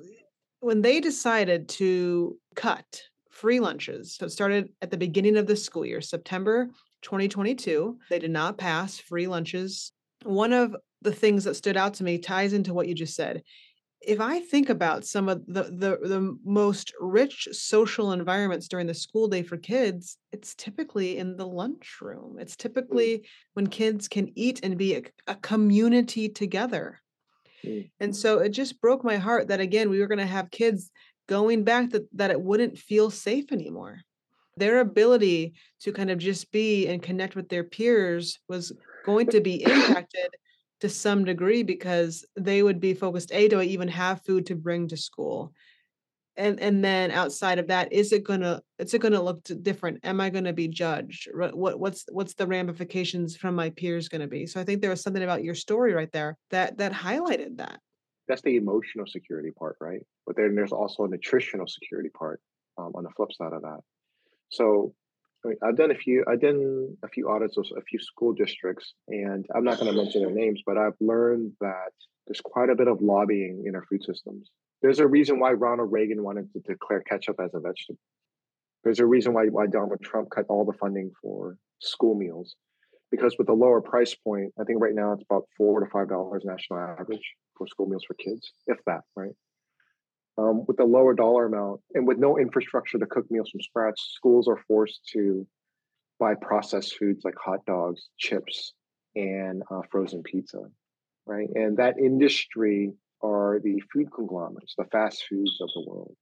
when 0.59 0.81
they 0.81 0.99
decided 0.99 1.69
to 1.69 2.37
cut 2.55 3.01
free 3.29 3.59
lunches. 3.59 4.15
So 4.15 4.25
it 4.25 4.31
started 4.31 4.69
at 4.81 4.91
the 4.91 4.97
beginning 4.97 5.37
of 5.37 5.45
the 5.45 5.57
school 5.57 5.85
year, 5.85 6.01
September 6.01 6.69
2022. 7.01 7.99
They 8.09 8.19
did 8.19 8.31
not 8.31 8.57
pass 8.57 8.97
free 8.97 9.27
lunches. 9.27 9.91
One 10.23 10.53
of 10.53 10.75
the 11.01 11.11
things 11.11 11.43
that 11.43 11.55
stood 11.55 11.77
out 11.77 11.95
to 11.95 12.03
me 12.03 12.17
ties 12.17 12.53
into 12.53 12.73
what 12.73 12.87
you 12.87 12.95
just 12.95 13.15
said. 13.15 13.43
If 14.01 14.21
I 14.21 14.39
think 14.39 14.69
about 14.69 15.05
some 15.05 15.27
of 15.29 15.45
the, 15.47 15.63
the 15.63 15.97
the 16.07 16.37
most 16.45 16.93
rich 16.99 17.47
social 17.51 18.11
environments 18.11 18.67
during 18.67 18.87
the 18.87 18.93
school 18.93 19.27
day 19.27 19.41
for 19.41 19.57
kids, 19.57 20.17
it's 20.31 20.53
typically 20.55 21.17
in 21.17 21.37
the 21.37 21.47
lunchroom. 21.47 22.37
It's 22.39 22.55
mm. 22.55 22.59
typically 22.59 23.27
when 23.53 23.67
kids 23.67 24.07
can 24.07 24.31
eat 24.35 24.59
and 24.63 24.77
be 24.77 24.95
a, 24.95 25.03
a 25.27 25.35
community 25.35 26.29
together. 26.29 27.01
Mm. 27.65 27.89
And 27.99 28.15
so 28.15 28.39
it 28.39 28.49
just 28.49 28.81
broke 28.81 29.03
my 29.03 29.17
heart 29.17 29.47
that 29.49 29.59
again 29.59 29.89
we 29.89 29.99
were 29.99 30.07
going 30.07 30.19
to 30.19 30.25
have 30.25 30.51
kids 30.51 30.91
going 31.27 31.63
back 31.63 31.89
that 31.91 32.07
that 32.13 32.31
it 32.31 32.41
wouldn't 32.41 32.77
feel 32.77 33.09
safe 33.09 33.51
anymore. 33.51 34.01
Their 34.57 34.79
ability 34.79 35.53
to 35.81 35.91
kind 35.91 36.09
of 36.09 36.17
just 36.17 36.51
be 36.51 36.87
and 36.87 37.01
connect 37.01 37.35
with 37.35 37.49
their 37.49 37.63
peers 37.63 38.39
was 38.47 38.71
going 39.05 39.27
to 39.27 39.41
be 39.41 39.63
impacted 39.63 40.29
to 40.81 40.89
some 40.89 41.25
degree 41.25 41.63
because 41.63 42.25
they 42.35 42.61
would 42.61 42.79
be 42.79 42.93
focused 42.93 43.31
a 43.31 43.47
do 43.47 43.59
i 43.59 43.63
even 43.63 43.87
have 43.87 44.21
food 44.23 44.45
to 44.45 44.55
bring 44.55 44.87
to 44.87 44.97
school 44.97 45.53
and 46.37 46.59
and 46.59 46.83
then 46.83 47.11
outside 47.11 47.59
of 47.59 47.67
that 47.67 47.91
is 47.91 48.11
it 48.11 48.23
gonna 48.23 48.61
is 48.79 48.93
it 48.93 49.01
gonna 49.01 49.21
look 49.21 49.43
different? 49.61 49.99
Am 50.03 50.19
i 50.21 50.29
gonna 50.29 50.53
be 50.53 50.67
judged? 50.67 51.29
What 51.33 51.79
what's 51.79 52.05
what's 52.11 52.33
the 52.33 52.47
ramifications 52.47 53.35
from 53.35 53.55
my 53.55 53.69
peers 53.71 54.09
gonna 54.09 54.27
be? 54.27 54.45
So 54.45 54.59
i 54.59 54.63
think 54.63 54.81
there 54.81 54.89
was 54.89 55.01
something 55.01 55.23
about 55.23 55.43
your 55.43 55.55
story 55.55 55.93
right 55.93 56.11
there 56.11 56.37
that 56.51 56.77
that 56.77 56.91
highlighted 56.91 57.57
that. 57.57 57.79
That's 58.27 58.41
the 58.41 58.55
emotional 58.55 59.05
security 59.07 59.51
part 59.51 59.77
right? 59.79 60.01
But 60.25 60.35
then 60.35 60.55
there's 60.55 60.71
also 60.71 61.03
a 61.03 61.07
nutritional 61.07 61.67
security 61.67 62.09
part 62.09 62.41
um, 62.77 62.91
on 62.95 63.03
the 63.03 63.11
flip 63.11 63.31
side 63.33 63.53
of 63.53 63.61
that. 63.61 63.79
So 64.49 64.93
I 65.45 65.49
mean, 65.49 65.57
I've 65.63 65.77
done 65.77 65.91
a 65.91 65.95
few. 65.95 66.25
I've 66.27 66.41
done 66.41 66.97
a 67.03 67.07
few 67.07 67.29
audits 67.29 67.57
of 67.57 67.65
a 67.77 67.81
few 67.81 67.99
school 67.99 68.33
districts, 68.33 68.93
and 69.07 69.45
I'm 69.55 69.63
not 69.63 69.79
going 69.79 69.91
to 69.91 69.97
mention 69.97 70.21
their 70.21 70.31
names, 70.31 70.61
but 70.65 70.77
I've 70.77 70.95
learned 70.99 71.53
that 71.61 71.91
there's 72.25 72.41
quite 72.41 72.69
a 72.69 72.75
bit 72.75 72.87
of 72.87 73.01
lobbying 73.01 73.63
in 73.67 73.75
our 73.75 73.85
food 73.85 74.03
systems. 74.03 74.49
There's 74.81 74.99
a 74.99 75.07
reason 75.07 75.39
why 75.39 75.51
Ronald 75.53 75.91
Reagan 75.91 76.23
wanted 76.23 76.51
to 76.53 76.59
declare 76.59 77.01
ketchup 77.01 77.39
as 77.39 77.53
a 77.53 77.59
vegetable. 77.59 77.99
There's 78.83 78.99
a 78.99 79.05
reason 79.05 79.33
why 79.33 79.47
why 79.47 79.67
Donald 79.67 80.01
Trump 80.03 80.29
cut 80.29 80.45
all 80.47 80.65
the 80.65 80.77
funding 80.77 81.11
for 81.21 81.57
school 81.79 82.15
meals, 82.15 82.55
because 83.09 83.35
with 83.37 83.47
the 83.47 83.53
lower 83.53 83.81
price 83.81 84.13
point, 84.15 84.53
I 84.59 84.63
think 84.63 84.81
right 84.81 84.93
now 84.93 85.13
it's 85.13 85.23
about 85.23 85.47
four 85.57 85.79
to 85.79 85.89
five 85.89 86.09
dollars 86.09 86.43
national 86.45 86.79
average 86.79 87.33
for 87.57 87.67
school 87.67 87.87
meals 87.87 88.03
for 88.05 88.13
kids, 88.15 88.51
if 88.67 88.77
that, 88.85 89.01
right? 89.15 89.33
um, 90.37 90.65
with 90.67 90.79
a 90.79 90.85
lower 90.85 91.13
dollar 91.13 91.45
amount 91.45 91.81
and 91.93 92.07
with 92.07 92.17
no 92.17 92.37
infrastructure 92.37 92.97
to 92.97 93.05
cook 93.05 93.29
meals 93.31 93.49
from 93.49 93.61
scratch, 93.61 93.99
schools 93.99 94.47
are 94.47 94.59
forced 94.67 95.01
to 95.13 95.47
buy 96.19 96.33
processed 96.35 96.97
foods 96.97 97.23
like 97.23 97.35
hot 97.43 97.65
dogs, 97.65 98.09
chips, 98.17 98.73
and 99.15 99.63
uh, 99.71 99.81
frozen 99.91 100.23
pizza, 100.23 100.59
right? 101.25 101.47
And 101.55 101.77
that 101.77 101.97
industry 101.97 102.91
are 103.25 103.59
the 103.63 103.81
food 103.91 104.07
conglomerates, 104.13 104.75
the 104.77 104.85
fast 104.85 105.25
foods 105.29 105.57
of 105.61 105.69
the 105.73 105.83
world. 105.87 106.15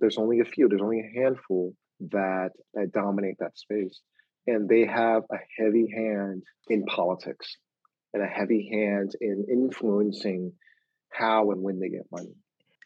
There's 0.00 0.18
only 0.18 0.40
a 0.40 0.44
few, 0.44 0.68
there's 0.68 0.82
only 0.82 1.00
a 1.00 1.20
handful 1.20 1.74
that, 2.12 2.50
that 2.74 2.92
dominate 2.92 3.36
that 3.40 3.58
space. 3.58 4.00
And 4.46 4.68
they 4.68 4.86
have 4.86 5.22
a 5.30 5.38
heavy 5.58 5.90
hand 5.94 6.42
in 6.68 6.84
politics 6.84 7.56
and 8.14 8.22
a 8.22 8.26
heavy 8.26 8.68
hand 8.72 9.12
in 9.20 9.44
influencing 9.50 10.52
how 11.10 11.50
and 11.50 11.62
when 11.62 11.80
they 11.80 11.88
get 11.88 12.06
money. 12.10 12.32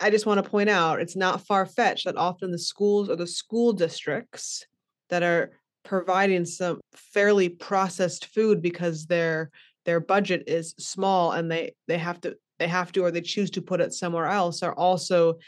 I 0.01 0.11
just 0.11 0.27
want 0.27 0.43
to 0.43 0.51
point 0.51 0.69
out 0.69 1.01
it's 1.01 1.17
not 1.17 1.47
far 1.47 1.65
fetched 1.65 2.07
that 2.07 2.17
often 2.17 2.51
the 2.51 2.59
schools 2.59 3.09
or 3.09 3.17
the 3.17 3.27
school 3.27 3.73
districts 3.73 4.67
that 5.11 5.23
are 5.23 5.53
providing 5.85 6.45
some 6.45 6.81
fairly 6.95 7.49
processed 7.49 8.27
food 8.27 8.63
because 8.63 9.07
their 9.07 9.51
their 9.85 10.01
budget 10.01 10.45
is 10.47 10.75
small 10.79 11.33
and 11.33 11.51
they 11.51 11.75
they 11.87 11.99
have 11.99 12.21
to 12.23 12.37
they 12.63 12.69
have 12.69 12.93
to 12.93 13.03
or 13.03 13.11
they 13.11 13.21
choose 13.21 13.51
to 13.51 13.63
put 13.63 13.81
it 13.81 13.93
somewhere 13.93 14.27
else 14.27 14.63
are 14.63 14.75
also 14.75 15.39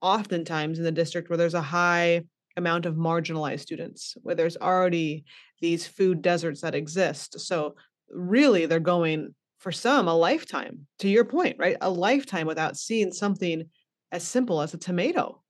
oftentimes 0.00 0.78
in 0.78 0.84
the 0.84 0.92
district 0.92 1.28
where 1.28 1.36
there's 1.36 1.54
a 1.54 1.60
high 1.60 2.22
amount 2.56 2.86
of 2.86 2.94
marginalized 2.94 3.60
students 3.60 4.16
where 4.22 4.34
there's 4.34 4.56
already 4.56 5.24
these 5.60 5.86
food 5.86 6.22
deserts 6.22 6.60
that 6.60 6.74
exist 6.74 7.40
so 7.40 7.74
really 8.10 8.66
they're 8.66 8.80
going 8.80 9.34
for 9.58 9.72
some 9.72 10.06
a 10.06 10.14
lifetime 10.14 10.86
to 10.98 11.08
your 11.08 11.24
point 11.24 11.56
right 11.58 11.76
a 11.80 11.90
lifetime 11.90 12.46
without 12.46 12.76
seeing 12.76 13.12
something 13.12 13.64
as 14.12 14.22
simple 14.22 14.60
as 14.60 14.74
a 14.74 14.78
tomato. 14.78 15.42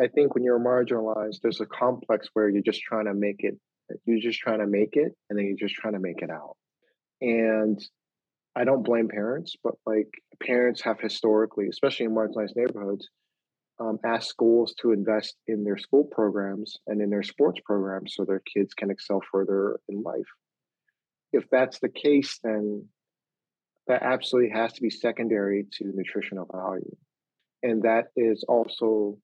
I 0.00 0.08
think 0.08 0.34
when 0.34 0.42
you're 0.42 0.58
marginalized, 0.58 1.40
there's 1.42 1.60
a 1.60 1.66
complex 1.66 2.28
where 2.32 2.48
you're 2.48 2.62
just 2.62 2.80
trying 2.80 3.04
to 3.04 3.14
make 3.14 3.44
it, 3.44 3.56
you're 4.06 4.18
just 4.18 4.40
trying 4.40 4.58
to 4.58 4.66
make 4.66 4.96
it, 4.96 5.14
and 5.28 5.38
then 5.38 5.46
you're 5.46 5.68
just 5.68 5.76
trying 5.76 5.92
to 5.92 6.00
make 6.00 6.20
it 6.20 6.30
out. 6.30 6.56
And 7.20 7.80
I 8.56 8.64
don't 8.64 8.84
blame 8.84 9.08
parents, 9.08 9.56
but 9.62 9.74
like 9.86 10.08
parents 10.40 10.80
have 10.82 11.00
historically, 11.00 11.68
especially 11.68 12.06
in 12.06 12.14
marginalized 12.14 12.56
neighborhoods, 12.56 13.08
um, 13.80 13.98
asked 14.04 14.28
schools 14.28 14.74
to 14.80 14.92
invest 14.92 15.36
in 15.48 15.64
their 15.64 15.76
school 15.76 16.04
programs 16.04 16.76
and 16.86 17.00
in 17.00 17.10
their 17.10 17.24
sports 17.24 17.60
programs 17.64 18.14
so 18.14 18.24
their 18.24 18.42
kids 18.52 18.72
can 18.74 18.90
excel 18.90 19.20
further 19.32 19.80
in 19.88 20.02
life. 20.02 20.28
If 21.32 21.50
that's 21.50 21.80
the 21.80 21.88
case, 21.88 22.38
then 22.44 22.86
that 23.88 24.02
absolutely 24.02 24.50
has 24.50 24.72
to 24.74 24.82
be 24.82 24.90
secondary 24.90 25.66
to 25.78 25.92
nutritional 25.92 26.48
value 26.52 26.96
and 27.64 27.82
that 27.82 28.08
is 28.14 28.44
also 28.46 29.16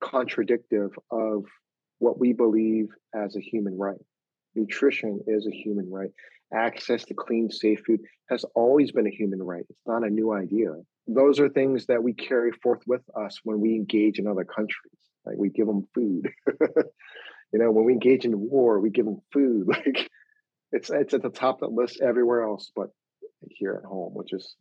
contradictive 0.00 0.92
of 1.10 1.44
what 1.98 2.18
we 2.18 2.32
believe 2.32 2.88
as 3.14 3.36
a 3.36 3.40
human 3.40 3.76
right. 3.76 4.00
Nutrition 4.54 5.20
is 5.26 5.46
a 5.46 5.50
human 5.50 5.90
right. 5.90 6.10
Access 6.52 7.04
to 7.04 7.14
clean, 7.14 7.50
safe 7.50 7.80
food 7.86 8.00
has 8.28 8.44
always 8.54 8.92
been 8.92 9.06
a 9.06 9.10
human 9.10 9.42
right. 9.42 9.64
It's 9.68 9.86
not 9.86 10.04
a 10.04 10.10
new 10.10 10.32
idea. 10.32 10.72
Those 11.06 11.38
are 11.38 11.48
things 11.48 11.86
that 11.86 12.02
we 12.02 12.12
carry 12.12 12.52
forth 12.52 12.82
with 12.86 13.02
us 13.16 13.40
when 13.44 13.60
we 13.60 13.74
engage 13.74 14.18
in 14.18 14.26
other 14.26 14.44
countries. 14.44 14.98
Like 15.24 15.36
we 15.36 15.50
give 15.50 15.66
them 15.66 15.86
food. 15.94 16.30
you 16.60 17.58
know, 17.58 17.70
when 17.70 17.84
we 17.84 17.92
engage 17.92 18.24
in 18.24 18.38
war, 18.38 18.80
we 18.80 18.90
give 18.90 19.04
them 19.04 19.20
food. 19.32 19.68
Like 19.86 20.10
it's 20.72 20.88
it's 20.90 21.14
at 21.14 21.22
the 21.22 21.30
top 21.30 21.62
of 21.62 21.70
the 21.70 21.74
list 21.74 22.00
everywhere 22.00 22.42
else, 22.42 22.70
but 22.76 22.90
here 23.48 23.80
at 23.82 23.88
home, 23.88 24.12
which 24.14 24.32
is 24.32 24.54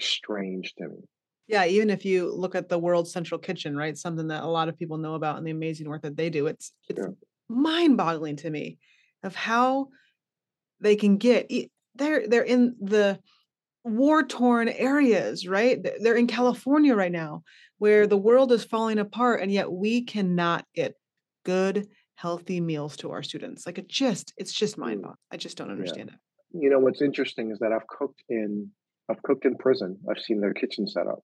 strange 0.00 0.74
to 0.76 0.88
me. 0.88 0.96
Yeah, 1.48 1.66
even 1.66 1.90
if 1.90 2.04
you 2.04 2.34
look 2.34 2.54
at 2.54 2.68
the 2.68 2.78
World 2.78 3.08
Central 3.08 3.38
Kitchen, 3.38 3.76
right? 3.76 3.96
Something 3.96 4.28
that 4.28 4.42
a 4.42 4.46
lot 4.46 4.68
of 4.68 4.78
people 4.78 4.96
know 4.96 5.14
about 5.14 5.36
and 5.36 5.46
the 5.46 5.50
amazing 5.50 5.88
work 5.88 6.02
that 6.02 6.16
they 6.16 6.30
do. 6.30 6.46
It's 6.46 6.72
it's 6.88 6.98
yeah. 6.98 7.08
mind-boggling 7.48 8.36
to 8.36 8.50
me 8.50 8.78
of 9.22 9.34
how 9.34 9.88
they 10.80 10.96
can 10.96 11.16
get 11.16 11.50
they're 11.94 12.28
they're 12.28 12.42
in 12.42 12.76
the 12.80 13.18
war-torn 13.84 14.68
areas, 14.68 15.46
right? 15.48 15.78
They're 16.00 16.16
in 16.16 16.26
California 16.26 16.94
right 16.94 17.12
now 17.12 17.42
where 17.78 18.06
the 18.06 18.16
world 18.16 18.52
is 18.52 18.64
falling 18.64 18.98
apart 18.98 19.40
and 19.40 19.50
yet 19.50 19.70
we 19.70 20.02
cannot 20.04 20.64
get 20.74 20.94
good 21.44 21.88
healthy 22.16 22.60
meals 22.60 22.96
to 22.98 23.12
our 23.12 23.22
students. 23.22 23.66
Like 23.66 23.78
it 23.78 23.88
just 23.88 24.32
it's 24.36 24.52
just 24.52 24.76
mm. 24.76 24.80
mind-boggling. 24.80 25.16
I 25.30 25.36
just 25.36 25.56
don't 25.56 25.70
understand 25.70 26.10
yeah. 26.10 26.16
it. 26.16 26.62
You 26.62 26.70
know 26.70 26.78
what's 26.78 27.02
interesting 27.02 27.50
is 27.50 27.58
that 27.60 27.72
I've 27.72 27.86
cooked 27.86 28.22
in 28.28 28.70
I've 29.10 29.22
cooked 29.22 29.44
in 29.44 29.56
prison. 29.56 29.96
I've 30.10 30.22
seen 30.22 30.40
their 30.40 30.54
kitchen 30.54 30.86
set 30.86 31.06
up 31.06 31.20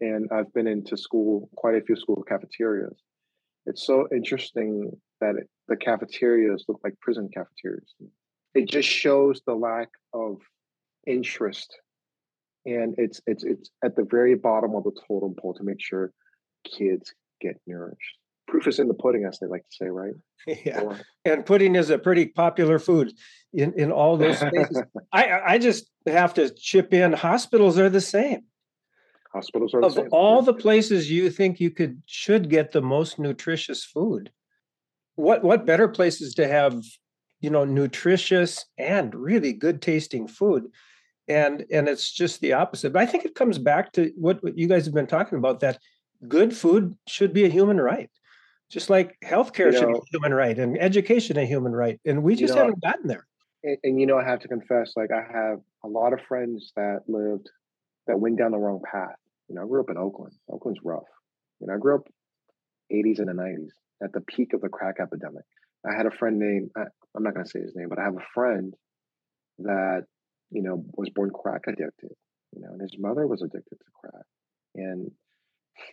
and 0.00 0.28
I've 0.32 0.52
been 0.52 0.66
into 0.66 0.96
school, 0.96 1.48
quite 1.56 1.74
a 1.74 1.80
few 1.80 1.96
school 1.96 2.22
cafeterias. 2.28 2.96
It's 3.66 3.84
so 3.84 4.06
interesting 4.14 4.92
that 5.20 5.36
it, 5.36 5.48
the 5.68 5.76
cafeterias 5.76 6.64
look 6.68 6.80
like 6.84 6.94
prison 7.00 7.28
cafeterias. 7.34 7.92
It 8.54 8.68
just 8.68 8.88
shows 8.88 9.42
the 9.46 9.54
lack 9.54 9.88
of 10.12 10.38
interest, 11.06 11.76
and 12.66 12.94
it's 12.98 13.20
it's 13.26 13.44
it's 13.44 13.70
at 13.84 13.96
the 13.96 14.04
very 14.04 14.34
bottom 14.34 14.74
of 14.74 14.84
the 14.84 14.92
totem 15.06 15.34
pole 15.38 15.54
to 15.54 15.62
make 15.62 15.80
sure 15.80 16.12
kids 16.64 17.14
get 17.40 17.60
nourished. 17.66 18.16
Proof 18.46 18.66
is 18.66 18.78
in 18.78 18.88
the 18.88 18.94
pudding, 18.94 19.24
as 19.26 19.38
they 19.38 19.46
like 19.46 19.62
to 19.62 19.76
say, 19.76 19.86
right? 19.86 20.14
Yeah, 20.64 20.80
or, 20.80 21.00
and 21.26 21.44
pudding 21.44 21.74
is 21.74 21.90
a 21.90 21.98
pretty 21.98 22.26
popular 22.26 22.78
food 22.78 23.12
in 23.52 23.74
in 23.74 23.92
all 23.92 24.16
those 24.16 24.38
spaces. 24.46 24.82
I 25.12 25.40
I 25.46 25.58
just 25.58 25.90
have 26.06 26.32
to 26.34 26.48
chip 26.50 26.94
in. 26.94 27.12
Hospitals 27.12 27.78
are 27.78 27.90
the 27.90 28.00
same 28.00 28.42
Hospitals 29.32 29.74
are 29.74 29.80
the 29.82 29.86
Of 29.86 29.92
same. 29.94 30.08
all 30.10 30.42
the 30.42 30.54
places 30.54 31.10
you 31.10 31.30
think 31.30 31.60
you 31.60 31.70
could 31.70 32.02
should 32.06 32.48
get 32.48 32.72
the 32.72 32.80
most 32.80 33.18
nutritious 33.18 33.84
food, 33.84 34.30
what 35.18 35.42
what 35.42 35.66
better 35.66 35.88
places 35.88 36.32
to 36.34 36.46
have, 36.46 36.80
you 37.40 37.50
know, 37.50 37.64
nutritious 37.64 38.64
and 38.78 39.12
really 39.14 39.52
good 39.52 39.82
tasting 39.82 40.28
food? 40.28 40.64
And 41.26 41.66
and 41.72 41.88
it's 41.88 42.10
just 42.10 42.40
the 42.40 42.52
opposite. 42.52 42.92
But 42.92 43.02
I 43.02 43.06
think 43.06 43.24
it 43.24 43.34
comes 43.34 43.58
back 43.58 43.92
to 43.94 44.12
what, 44.16 44.42
what 44.44 44.56
you 44.56 44.68
guys 44.68 44.84
have 44.84 44.94
been 44.94 45.08
talking 45.08 45.36
about 45.36 45.60
that 45.60 45.78
good 46.28 46.54
food 46.56 46.96
should 47.08 47.32
be 47.32 47.44
a 47.44 47.48
human 47.48 47.78
right. 47.80 48.08
Just 48.70 48.90
like 48.90 49.16
healthcare 49.24 49.72
You 49.72 49.78
should 49.78 49.88
be 49.92 49.98
a 49.98 50.10
human 50.12 50.34
right 50.34 50.56
and 50.56 50.80
education 50.80 51.36
a 51.36 51.44
human 51.44 51.72
right. 51.72 52.00
And 52.06 52.22
we 52.22 52.34
You 52.34 52.38
just 52.38 52.54
know, 52.54 52.60
haven't 52.62 52.82
gotten 52.82 53.08
there. 53.08 53.26
and, 53.64 53.76
and 53.82 54.00
you 54.00 54.06
know, 54.06 54.18
I 54.18 54.24
have 54.24 54.38
to 54.40 54.48
confess, 54.48 54.92
like 54.96 55.10
I 55.10 55.22
have 55.32 55.58
a 55.84 55.88
lot 55.88 56.12
of 56.12 56.20
friends 56.28 56.72
that 56.76 57.00
lived 57.08 57.50
that 58.06 58.20
went 58.20 58.38
down 58.38 58.52
the 58.52 58.58
wrong 58.58 58.80
path. 58.90 59.16
You 59.48 59.56
know, 59.56 59.62
I 59.62 59.66
grew 59.66 59.80
up 59.80 59.90
in 59.90 59.96
Oakland. 59.96 60.34
Oakland's 60.48 60.80
rough. 60.84 61.10
You 61.60 61.66
know, 61.66 61.74
I 61.74 61.78
grew 61.78 61.96
up 61.96 62.06
80s 62.92 63.18
and 63.18 63.28
the 63.28 63.32
90s 63.32 63.70
at 64.02 64.12
the 64.12 64.20
peak 64.20 64.52
of 64.54 64.60
the 64.60 64.68
crack 64.68 64.96
epidemic. 65.00 65.44
I 65.88 65.94
had 65.94 66.06
a 66.06 66.10
friend 66.10 66.38
named 66.38 66.70
I, 66.76 66.82
I'm 67.16 67.22
not 67.22 67.34
going 67.34 67.44
to 67.44 67.50
say 67.50 67.60
his 67.60 67.74
name, 67.76 67.88
but 67.88 67.98
I 67.98 68.04
have 68.04 68.16
a 68.16 68.32
friend 68.34 68.74
that 69.60 70.04
you 70.50 70.62
know 70.62 70.84
was 70.96 71.10
born 71.10 71.30
crack 71.30 71.62
addicted. 71.66 72.12
You 72.54 72.62
know, 72.62 72.72
and 72.72 72.80
his 72.80 72.96
mother 72.98 73.26
was 73.26 73.42
addicted 73.42 73.76
to 73.76 73.90
crack, 74.00 74.24
and 74.74 75.10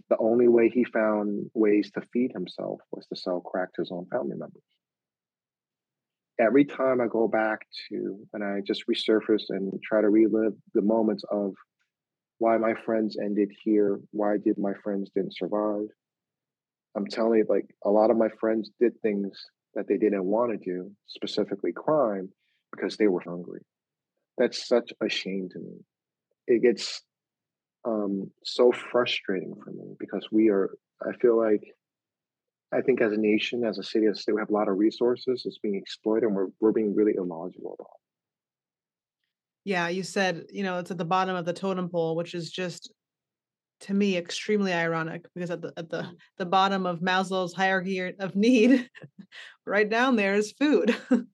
the 0.10 0.18
only 0.20 0.48
way 0.48 0.70
he 0.70 0.84
found 0.86 1.50
ways 1.54 1.92
to 1.92 2.02
feed 2.14 2.32
himself 2.34 2.80
was 2.92 3.06
to 3.08 3.16
sell 3.16 3.42
crack 3.42 3.74
to 3.74 3.82
his 3.82 3.92
own 3.92 4.06
family 4.12 4.38
members 4.38 4.64
every 6.40 6.66
time 6.66 7.02
I 7.02 7.08
go 7.08 7.28
back 7.28 7.66
to 7.90 8.20
and 8.34 8.44
I 8.44 8.62
just 8.66 8.84
resurface 8.88 9.46
and 9.50 9.72
try 9.82 10.02
to 10.02 10.10
relive 10.10 10.54
the 10.74 10.82
moments 10.82 11.24
of 11.32 11.54
why 12.38 12.58
my 12.58 12.74
friends 12.86 13.18
ended 13.22 13.52
here, 13.64 14.00
why 14.12 14.38
did 14.44 14.58
my 14.58 14.74
friends 14.84 15.10
didn't 15.16 15.36
survive. 15.36 15.88
I'm 16.96 17.08
telling 17.08 17.40
you, 17.40 17.46
like 17.50 17.68
a 17.84 17.90
lot 17.90 18.12
of 18.12 18.18
my 18.18 18.30
friends 18.40 18.72
did 18.80 19.00
things 19.02 19.46
that 19.74 19.88
they 19.88 19.98
didn't 19.98 20.24
want 20.24 20.52
to 20.52 20.58
do, 20.58 20.92
specifically 21.08 21.72
crime, 21.74 22.30
because 22.72 22.98
they 22.98 23.08
were 23.08 23.22
hungry. 23.22 23.62
That's 24.38 24.68
such 24.68 24.92
a 25.02 25.10
shame 25.10 25.50
to 25.52 25.60
me. 25.60 25.78
It 26.48 26.62
gets 26.62 27.02
um, 27.86 28.32
so 28.44 28.72
frustrating 28.72 29.56
for 29.64 29.72
me 29.72 29.96
because 30.00 30.28
we 30.32 30.50
are, 30.50 30.72
I 31.02 31.14
feel 31.18 31.38
like 31.38 31.64
I 32.74 32.82
think 32.82 33.02
as 33.02 33.12
a 33.12 33.18
nation, 33.18 33.64
as 33.64 33.78
a 33.78 33.84
city, 33.84 34.08
as 34.08 34.18
a 34.18 34.22
state, 34.22 34.36
we 34.36 34.42
have 34.42 34.50
a 34.50 34.54
lot 34.54 34.68
of 34.68 34.78
resources. 34.78 35.44
It's 35.46 35.60
being 35.60 35.76
exploited, 35.76 36.24
and 36.26 36.36
we're 36.36 36.48
we're 36.60 36.72
being 36.72 36.96
really 36.96 37.14
illogical 37.16 37.76
about. 37.80 37.86
it. 37.86 39.70
Yeah, 39.70 39.88
you 39.88 40.04
said, 40.04 40.46
you 40.52 40.64
know, 40.64 40.80
it's 40.80 40.92
at 40.92 40.98
the 40.98 41.06
bottom 41.06 41.36
of 41.36 41.46
the 41.46 41.54
totem 41.54 41.90
pole, 41.90 42.16
which 42.16 42.36
is 42.36 42.52
just 42.52 42.92
to 43.86 43.94
me 43.94 44.18
extremely 44.18 44.74
ironic 44.74 45.28
because 45.36 45.52
at 45.52 45.62
the 45.62 45.72
at 45.78 45.90
the 45.90 46.02
mm. 46.02 46.16
the 46.38 46.46
bottom 46.46 46.88
of 46.88 47.02
Maslow's 47.02 47.54
hierarchy 47.54 48.00
of 48.00 48.36
need, 48.36 48.90
right 49.66 49.88
down 49.88 50.16
there 50.16 50.34
is 50.34 50.52
food. 50.52 50.96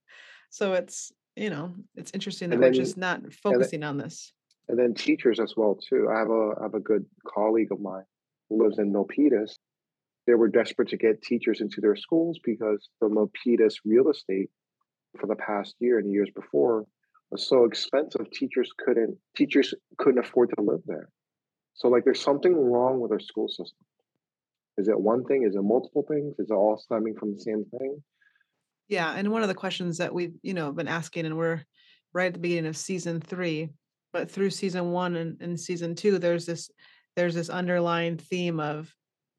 so 0.49 0.73
it's, 0.73 1.13
you 1.37 1.49
know, 1.49 1.73
it's 1.95 2.11
interesting 2.13 2.49
that 2.49 2.55
And 2.55 2.63
we're 2.63 2.71
just 2.71 2.97
not 2.97 3.21
focusing 3.33 3.83
on 3.83 3.97
this. 3.97 4.33
And 4.67 4.77
then 4.77 4.93
teachers 4.93 5.39
as 5.39 5.53
well 5.55 5.75
too. 5.75 6.09
I 6.13 6.19
have 6.19 6.29
a 6.29 6.51
I 6.59 6.63
have 6.63 6.73
a 6.73 6.79
good 6.81 7.05
colleague 7.25 7.71
of 7.71 7.79
mine 7.79 8.03
who 8.49 8.61
lives 8.61 8.79
in 8.79 8.91
Milpitas. 8.91 9.53
They 10.27 10.33
were 10.33 10.49
desperate 10.49 10.89
to 10.89 10.97
get 10.97 11.21
teachers 11.21 11.61
into 11.61 11.79
their 11.79 11.95
schools 11.95 12.37
because 12.43 12.89
the 12.99 13.07
Milpitas 13.07 13.75
real 13.85 14.09
estate 14.09 14.49
for 15.19 15.27
the 15.27 15.35
past 15.35 15.75
year 15.79 15.99
and 15.99 16.11
years 16.11 16.29
before 16.35 16.85
was 17.31 17.47
so 17.47 17.63
expensive. 17.63 18.29
Teachers 18.31 18.71
couldn't 18.77 19.17
teachers 19.37 19.73
couldn't 19.97 20.19
afford 20.19 20.49
to 20.49 20.61
live 20.61 20.81
there. 20.85 21.07
So 21.73 21.87
like, 21.87 22.03
there's 22.03 22.21
something 22.21 22.53
wrong 22.53 22.99
with 22.99 23.11
our 23.11 23.19
school 23.19 23.47
system. 23.47 23.85
Is 24.77 24.87
it 24.87 24.99
one 24.99 25.25
thing? 25.25 25.43
Is 25.43 25.55
it 25.55 25.63
multiple 25.63 26.05
things? 26.07 26.35
Is 26.39 26.49
it 26.49 26.53
all 26.53 26.77
stemming 26.77 27.15
from 27.15 27.33
the 27.33 27.39
same 27.39 27.65
thing? 27.65 28.01
Yeah, 28.87 29.13
and 29.13 29.31
one 29.31 29.41
of 29.41 29.47
the 29.47 29.55
questions 29.55 29.97
that 29.97 30.13
we've, 30.13 30.33
you 30.41 30.53
know, 30.53 30.71
been 30.71 30.87
asking, 30.87 31.25
and 31.25 31.37
we're 31.37 31.61
right 32.13 32.27
at 32.27 32.33
the 32.33 32.39
beginning 32.39 32.67
of 32.67 32.77
season 32.77 33.21
three, 33.21 33.69
but 34.11 34.29
through 34.29 34.49
season 34.49 34.91
one 34.91 35.15
and, 35.15 35.41
and 35.41 35.59
season 35.59 35.95
two, 35.95 36.17
there's 36.17 36.45
this 36.45 36.69
there's 37.15 37.35
this 37.35 37.49
underlying 37.49 38.17
theme 38.17 38.59
of 38.59 38.93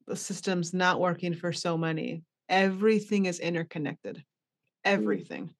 the 0.07 0.15
systems 0.15 0.73
not 0.73 0.99
working 0.99 1.33
for 1.33 1.51
so 1.51 1.77
many. 1.77 2.23
Everything 2.49 3.25
is 3.25 3.39
interconnected. 3.39 4.17
Mm. 4.17 4.21
Everything. 4.85 5.53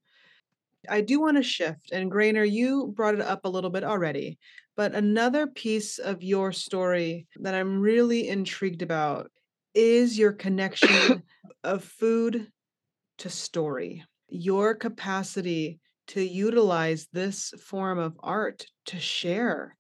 I 0.90 1.02
do 1.02 1.22
want 1.22 1.38
to 1.38 1.44
shift, 1.44 1.92
and 1.92 2.12
Grainer, 2.12 2.50
you 2.50 2.94
brought 2.96 3.16
it 3.16 3.22
up 3.22 3.46
a 3.46 3.50
little 3.50 3.70
bit 3.70 3.84
already, 3.84 4.38
but 4.76 4.96
another 4.96 5.48
piece 5.48 6.00
of 6.00 6.24
your 6.24 6.52
story 6.52 7.28
that 7.42 7.54
I'm 7.54 7.80
really 7.80 8.28
intrigued 8.28 8.82
about 8.82 9.32
is 9.74 10.18
your 10.18 10.34
connection 10.34 11.24
of 11.64 11.84
food 11.84 12.48
to 13.20 13.30
story, 13.30 14.04
your 14.30 14.76
capacity 14.76 15.80
to 16.08 16.22
utilize 16.22 17.08
this 17.14 17.54
form 17.64 18.00
of 18.00 18.18
art 18.22 18.66
to 18.88 19.00
share 19.00 19.78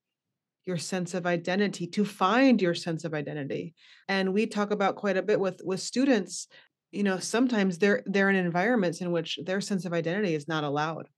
your 0.65 0.77
sense 0.77 1.13
of 1.13 1.25
identity, 1.25 1.87
to 1.87 2.05
find 2.05 2.61
your 2.61 2.73
sense 2.73 3.03
of 3.03 3.13
identity. 3.13 3.73
And 4.07 4.33
we 4.33 4.47
talk 4.47 4.71
about 4.71 4.95
quite 4.95 5.17
a 5.17 5.21
bit 5.21 5.39
with 5.39 5.61
with 5.63 5.81
students, 5.81 6.47
you 6.91 7.03
know, 7.03 7.19
sometimes 7.19 7.77
they're 7.77 8.03
they're 8.05 8.29
in 8.29 8.35
environments 8.35 9.01
in 9.01 9.11
which 9.11 9.39
their 9.45 9.59
sense 9.59 9.85
of 9.85 9.93
identity 9.93 10.35
is 10.35 10.47
not 10.47 10.63
allowed, 10.63 11.09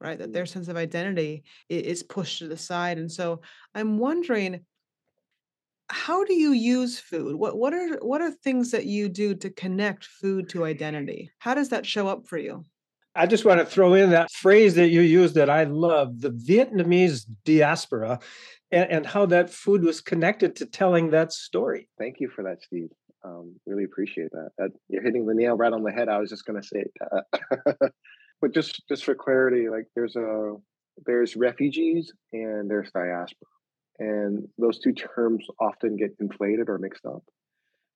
right? 0.00 0.18
That 0.18 0.32
their 0.32 0.46
sense 0.46 0.68
of 0.68 0.76
identity 0.76 1.44
is 1.68 2.02
pushed 2.02 2.38
to 2.38 2.48
the 2.48 2.56
side. 2.56 2.98
And 2.98 3.10
so 3.10 3.42
I'm 3.74 3.98
wondering 3.98 4.60
how 5.90 6.24
do 6.24 6.34
you 6.34 6.52
use 6.52 7.00
food? 7.00 7.34
What 7.34 7.58
what 7.58 7.74
are 7.74 7.98
what 7.98 8.22
are 8.22 8.30
things 8.30 8.70
that 8.70 8.86
you 8.86 9.08
do 9.08 9.34
to 9.36 9.50
connect 9.50 10.04
food 10.04 10.48
to 10.50 10.64
identity? 10.64 11.30
How 11.38 11.54
does 11.54 11.70
that 11.70 11.84
show 11.84 12.06
up 12.06 12.26
for 12.26 12.38
you? 12.38 12.64
I 13.16 13.26
just 13.26 13.44
want 13.44 13.58
to 13.58 13.66
throw 13.66 13.94
in 13.94 14.10
that 14.10 14.30
phrase 14.30 14.76
that 14.76 14.90
you 14.90 15.00
used 15.00 15.34
that 15.34 15.50
I 15.50 15.64
love 15.64 16.20
the 16.20 16.30
Vietnamese 16.30 17.26
diaspora 17.44 18.20
and, 18.70 18.88
and 18.88 19.06
how 19.06 19.26
that 19.26 19.50
food 19.50 19.82
was 19.82 20.00
connected 20.00 20.54
to 20.56 20.66
telling 20.66 21.10
that 21.10 21.32
story. 21.32 21.88
Thank 21.98 22.20
you 22.20 22.28
for 22.28 22.44
that, 22.44 22.62
Steve. 22.62 22.88
Um, 23.24 23.56
really 23.66 23.84
appreciate 23.84 24.30
that. 24.30 24.50
that. 24.58 24.70
You're 24.88 25.02
hitting 25.02 25.26
the 25.26 25.34
nail 25.34 25.56
right 25.56 25.72
on 25.72 25.82
the 25.82 25.90
head. 25.90 26.08
I 26.08 26.18
was 26.18 26.30
just 26.30 26.46
going 26.46 26.62
to 26.62 26.66
say 26.66 26.84
that. 27.00 27.92
but 28.40 28.54
just 28.54 28.82
just 28.88 29.04
for 29.04 29.14
clarity, 29.14 29.68
like 29.68 29.86
there's 29.94 30.16
a 30.16 30.54
there's 31.06 31.36
refugees 31.36 32.12
and 32.32 32.70
there's 32.70 32.90
diaspora, 32.92 33.48
and 33.98 34.48
those 34.58 34.78
two 34.78 34.92
terms 34.92 35.46
often 35.60 35.96
get 35.96 36.18
conflated 36.18 36.68
or 36.68 36.78
mixed 36.78 37.06
up. 37.06 37.22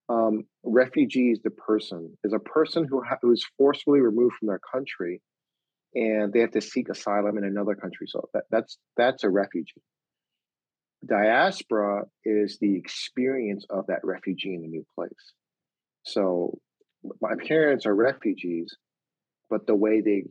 Um, 0.09 0.45
refugee 0.63 1.31
is 1.31 1.41
the 1.43 1.51
person 1.51 2.17
is 2.25 2.33
a 2.33 2.39
person 2.39 2.87
who 2.89 3.03
ha- 3.03 3.19
who 3.23 3.33
is 3.33 3.45
forcefully 3.57 4.01
removed 4.01 4.37
from 4.39 4.49
their 4.49 4.61
country, 4.73 5.21
and 5.95 6.33
they 6.33 6.41
have 6.41 6.53
to 6.53 6.61
seek 6.61 6.89
asylum 6.89 7.39
in 7.39 7.45
another 7.45 7.75
country. 7.75 8.07
So 8.09 8.29
that, 8.35 8.45
that's 8.51 8.79
that's 8.97 9.25
a 9.25 9.31
refugee 9.31 9.83
diaspora 11.07 12.05
is 12.25 12.59
the 12.61 12.77
experience 12.77 13.65
of 13.71 13.87
that 13.89 14.05
refugee 14.05 14.55
in 14.55 14.65
a 14.65 14.69
new 14.69 14.85
place. 14.95 15.33
So 16.05 16.59
my 17.21 17.35
parents 17.47 17.87
are 17.87 17.95
refugees, 17.95 18.75
but 19.55 19.69
the 19.69 19.75
way 19.77 20.01
they 20.01 20.25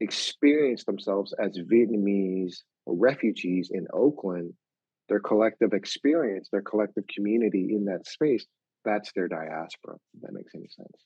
experience 0.00 0.84
themselves 0.84 1.34
as 1.38 1.58
Vietnamese 1.70 2.62
refugees 2.86 3.70
in 3.70 3.86
Oakland, 3.92 4.54
their 5.10 5.20
collective 5.20 5.74
experience, 5.74 6.48
their 6.50 6.62
collective 6.62 7.04
community 7.14 7.74
in 7.76 7.84
that 7.84 8.06
space, 8.06 8.46
that's 8.82 9.12
their 9.14 9.28
diaspora. 9.28 9.96
If 10.14 10.22
that 10.22 10.32
makes 10.32 10.54
any 10.54 10.68
sense. 10.68 10.96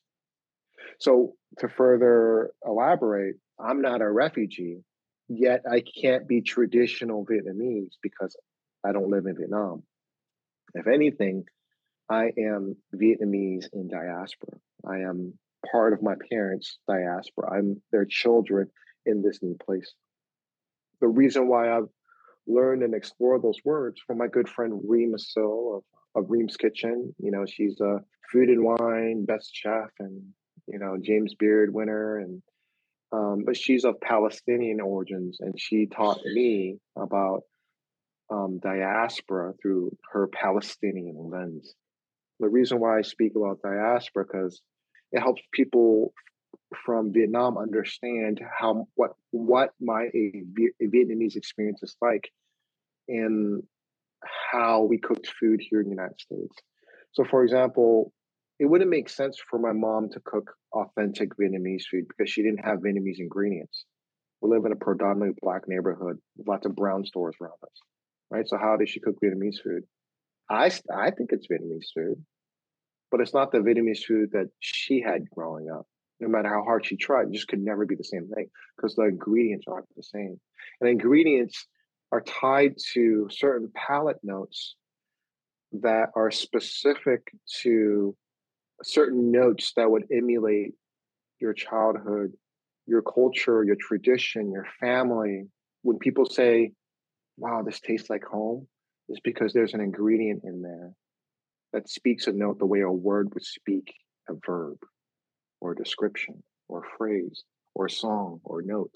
So 1.00 1.34
to 1.58 1.68
further 1.68 2.52
elaborate, 2.64 3.34
I'm 3.58 3.82
not 3.82 4.02
a 4.02 4.08
refugee, 4.08 4.84
yet 5.28 5.62
I 5.68 5.82
can't 6.00 6.28
be 6.28 6.40
traditional 6.40 7.26
Vietnamese 7.26 7.96
because 8.04 8.36
I 8.86 8.92
don't 8.92 9.10
live 9.10 9.26
in 9.26 9.34
Vietnam. 9.36 9.82
If 10.74 10.86
anything, 10.86 11.42
I 12.08 12.30
am 12.38 12.76
Vietnamese 12.94 13.66
in 13.72 13.88
diaspora. 13.88 14.58
I 14.88 14.98
am 14.98 15.34
part 15.70 15.92
of 15.92 16.02
my 16.02 16.14
parents' 16.30 16.78
diaspora. 16.88 17.58
I'm 17.58 17.80
their 17.92 18.06
children 18.06 18.70
in 19.06 19.22
this 19.22 19.38
new 19.42 19.56
place. 19.64 19.92
The 21.00 21.08
reason 21.08 21.48
why 21.48 21.76
I've 21.76 21.88
learned 22.46 22.82
and 22.82 22.94
explored 22.94 23.42
those 23.42 23.60
words 23.64 24.00
from 24.06 24.18
my 24.18 24.26
good 24.26 24.48
friend 24.48 24.80
Reem 24.84 25.14
Assil 25.14 25.76
of, 25.76 25.82
of 26.14 26.30
Reem's 26.30 26.56
Kitchen. 26.56 27.14
You 27.18 27.30
know, 27.30 27.44
she's 27.46 27.80
a 27.80 28.00
food 28.32 28.48
and 28.48 28.64
wine 28.64 29.24
best 29.24 29.50
chef 29.54 29.90
and, 30.00 30.22
you 30.66 30.78
know, 30.78 30.96
James 31.00 31.34
Beard 31.34 31.72
winner. 31.72 32.18
And, 32.18 32.42
um, 33.12 33.44
but 33.44 33.56
she's 33.56 33.84
of 33.84 34.00
Palestinian 34.00 34.80
origins 34.80 35.38
and 35.40 35.54
she 35.58 35.86
taught 35.86 36.20
me 36.24 36.78
about 36.96 37.42
um, 38.30 38.58
diaspora 38.62 39.52
through 39.60 39.96
her 40.12 40.28
Palestinian 40.28 41.30
lens. 41.30 41.74
The 42.40 42.48
reason 42.48 42.80
why 42.80 42.98
I 42.98 43.02
speak 43.02 43.32
about 43.36 43.62
diaspora 43.62 44.24
because 44.24 44.60
it 45.12 45.20
helps 45.20 45.42
people 45.52 46.12
from 46.84 47.12
Vietnam 47.12 47.56
understand 47.56 48.40
how 48.58 48.86
what 48.94 49.12
what 49.30 49.70
my 49.80 50.04
a, 50.14 50.44
a 50.82 50.86
Vietnamese 50.86 51.36
experience 51.36 51.82
is 51.82 51.96
like, 52.00 52.30
and 53.08 53.62
how 54.52 54.82
we 54.82 54.98
cooked 54.98 55.28
food 55.40 55.60
here 55.60 55.80
in 55.80 55.86
the 55.86 55.94
United 55.94 56.20
States. 56.20 56.56
So, 57.12 57.24
for 57.24 57.42
example, 57.42 58.12
it 58.58 58.66
wouldn't 58.66 58.90
make 58.90 59.08
sense 59.08 59.38
for 59.50 59.58
my 59.58 59.72
mom 59.72 60.10
to 60.10 60.20
cook 60.24 60.52
authentic 60.72 61.30
Vietnamese 61.36 61.84
food 61.90 62.04
because 62.08 62.30
she 62.30 62.42
didn't 62.42 62.64
have 62.64 62.80
Vietnamese 62.80 63.18
ingredients. 63.18 63.84
We 64.40 64.50
live 64.50 64.64
in 64.66 64.72
a 64.72 64.76
predominantly 64.76 65.38
black 65.40 65.62
neighborhood 65.66 66.18
with 66.36 66.48
lots 66.48 66.66
of 66.66 66.76
brown 66.76 67.04
stores 67.04 67.36
around 67.40 67.58
us, 67.62 67.80
right? 68.30 68.46
So, 68.48 68.58
how 68.58 68.76
does 68.76 68.90
she 68.90 69.00
cook 69.00 69.16
Vietnamese 69.22 69.62
food? 69.62 69.84
I, 70.50 70.70
I 70.94 71.10
think 71.10 71.30
it's 71.32 71.46
Vietnamese 71.46 71.92
food, 71.94 72.24
but 73.10 73.20
it's 73.20 73.34
not 73.34 73.52
the 73.52 73.58
Vietnamese 73.58 74.04
food 74.04 74.30
that 74.32 74.48
she 74.60 75.00
had 75.00 75.28
growing 75.30 75.70
up. 75.70 75.86
No 76.20 76.28
matter 76.28 76.48
how 76.48 76.64
hard 76.64 76.84
she 76.84 76.96
tried, 76.96 77.28
it 77.28 77.32
just 77.32 77.48
could 77.48 77.60
never 77.60 77.86
be 77.86 77.94
the 77.94 78.04
same 78.04 78.28
thing 78.28 78.48
because 78.76 78.94
the 78.94 79.04
ingredients 79.04 79.66
aren't 79.68 79.86
the 79.96 80.02
same. 80.02 80.40
And 80.80 80.90
ingredients 80.90 81.66
are 82.10 82.22
tied 82.22 82.74
to 82.94 83.28
certain 83.30 83.70
palate 83.74 84.18
notes 84.22 84.74
that 85.72 86.10
are 86.16 86.30
specific 86.30 87.30
to 87.62 88.16
certain 88.82 89.30
notes 89.30 89.72
that 89.76 89.90
would 89.90 90.06
emulate 90.10 90.72
your 91.40 91.52
childhood, 91.52 92.32
your 92.86 93.02
culture, 93.02 93.62
your 93.62 93.76
tradition, 93.76 94.50
your 94.50 94.66
family. 94.80 95.44
When 95.82 95.98
people 95.98 96.26
say, 96.26 96.72
wow, 97.36 97.62
this 97.62 97.80
tastes 97.80 98.10
like 98.10 98.24
home, 98.24 98.66
it's 99.08 99.20
because 99.20 99.52
there's 99.52 99.74
an 99.74 99.80
ingredient 99.80 100.42
in 100.44 100.62
there 100.62 100.92
that 101.72 101.88
speaks 101.88 102.26
a 102.26 102.32
note 102.32 102.58
the 102.58 102.66
way 102.66 102.80
a 102.80 102.90
word 102.90 103.32
would 103.34 103.44
speak 103.44 103.94
a 104.28 104.34
verb 104.46 104.78
or 105.60 105.74
description 105.74 106.42
or 106.68 106.84
phrase 106.96 107.44
or 107.74 107.88
song 107.88 108.40
or 108.44 108.62
note. 108.62 108.94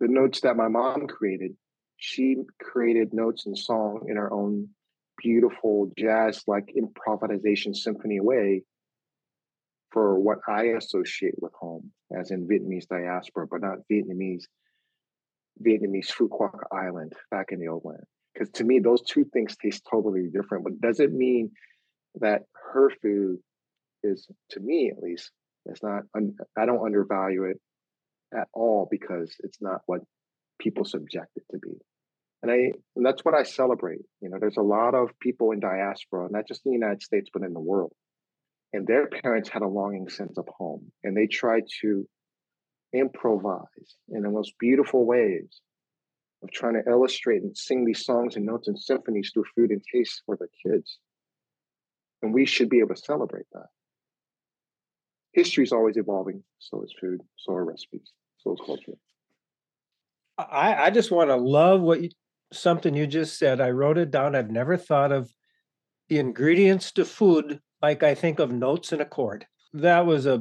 The 0.00 0.08
notes 0.08 0.40
that 0.42 0.56
my 0.56 0.68
mom 0.68 1.06
created, 1.06 1.56
she 1.96 2.36
created 2.60 3.12
notes 3.12 3.46
and 3.46 3.56
song 3.56 4.06
in 4.08 4.16
her 4.16 4.32
own 4.32 4.68
beautiful 5.18 5.92
jazz 5.98 6.42
like 6.46 6.72
improvisation 6.74 7.74
symphony 7.74 8.20
way 8.20 8.62
for 9.90 10.18
what 10.18 10.38
I 10.48 10.64
associate 10.78 11.34
with 11.38 11.52
home, 11.52 11.90
as 12.16 12.30
in 12.30 12.46
Vietnamese 12.46 12.88
diaspora, 12.88 13.46
but 13.46 13.60
not 13.60 13.78
Vietnamese, 13.90 14.44
Vietnamese 15.62 16.10
Phu 16.10 16.28
Quoc 16.28 16.60
Island 16.72 17.12
back 17.30 17.46
in 17.50 17.60
the 17.60 17.68
old 17.68 17.84
land. 17.84 18.04
Because 18.32 18.50
to 18.50 18.64
me, 18.64 18.78
those 18.78 19.02
two 19.02 19.24
things 19.24 19.56
taste 19.56 19.86
totally 19.90 20.28
different. 20.32 20.64
But 20.64 20.80
does 20.80 21.00
it 21.00 21.12
mean 21.12 21.50
that 22.16 22.42
her 22.72 22.90
food 23.02 23.38
is, 24.02 24.28
to 24.50 24.60
me 24.60 24.90
at 24.90 25.02
least, 25.02 25.30
it's 25.66 25.82
not. 25.82 26.02
I 26.56 26.66
don't 26.66 26.84
undervalue 26.84 27.44
it 27.44 27.60
at 28.34 28.48
all 28.52 28.88
because 28.90 29.34
it's 29.40 29.58
not 29.60 29.82
what 29.86 30.00
people 30.58 30.84
subject 30.84 31.28
it 31.36 31.44
to 31.50 31.58
be. 31.58 31.74
And 32.42 32.50
I 32.50 32.72
and 32.96 33.04
that's 33.04 33.24
what 33.24 33.34
I 33.34 33.42
celebrate. 33.42 34.00
You 34.20 34.30
know, 34.30 34.38
there's 34.40 34.56
a 34.56 34.62
lot 34.62 34.94
of 34.94 35.10
people 35.20 35.52
in 35.52 35.60
diaspora, 35.60 36.28
not 36.30 36.48
just 36.48 36.62
in 36.64 36.72
the 36.72 36.78
United 36.78 37.02
States, 37.02 37.28
but 37.32 37.42
in 37.42 37.52
the 37.52 37.60
world. 37.60 37.92
And 38.72 38.86
their 38.86 39.08
parents 39.08 39.48
had 39.48 39.62
a 39.62 39.68
longing 39.68 40.08
sense 40.08 40.38
of 40.38 40.46
home. 40.48 40.92
And 41.02 41.16
they 41.16 41.26
tried 41.26 41.64
to 41.82 42.06
improvise 42.94 43.96
in 44.08 44.22
the 44.22 44.30
most 44.30 44.54
beautiful 44.58 45.04
ways 45.04 45.60
of 46.42 46.50
trying 46.50 46.74
to 46.74 46.90
illustrate 46.90 47.42
and 47.42 47.56
sing 47.56 47.84
these 47.84 48.04
songs 48.04 48.36
and 48.36 48.46
notes 48.46 48.68
and 48.68 48.78
symphonies 48.78 49.30
through 49.32 49.44
food 49.54 49.70
and 49.70 49.82
taste 49.92 50.22
for 50.24 50.36
the 50.36 50.48
kids. 50.64 50.98
And 52.22 52.34
we 52.34 52.46
should 52.46 52.68
be 52.68 52.80
able 52.80 52.94
to 52.94 53.00
celebrate 53.00 53.46
that. 53.52 53.66
History 55.32 55.64
is 55.64 55.72
always 55.72 55.96
evolving. 55.96 56.42
So 56.58 56.82
is 56.82 56.94
food. 57.00 57.20
So 57.36 57.54
are 57.54 57.64
recipes. 57.64 58.12
So 58.38 58.52
is 58.52 58.60
culture. 58.64 58.94
I, 60.38 60.86
I 60.86 60.90
just 60.90 61.10
want 61.10 61.30
to 61.30 61.36
love 61.36 61.80
what 61.80 62.02
you, 62.02 62.10
something 62.52 62.94
you 62.94 63.06
just 63.06 63.38
said. 63.38 63.60
I 63.60 63.70
wrote 63.70 63.98
it 63.98 64.10
down. 64.10 64.34
I've 64.34 64.50
never 64.50 64.76
thought 64.76 65.12
of 65.12 65.30
the 66.08 66.18
ingredients 66.18 66.92
to 66.92 67.04
food 67.04 67.60
like 67.82 68.02
I 68.02 68.14
think 68.14 68.38
of 68.38 68.52
notes 68.52 68.92
in 68.92 69.00
a 69.00 69.04
chord. 69.04 69.46
That 69.72 70.04
was 70.04 70.26
a 70.26 70.38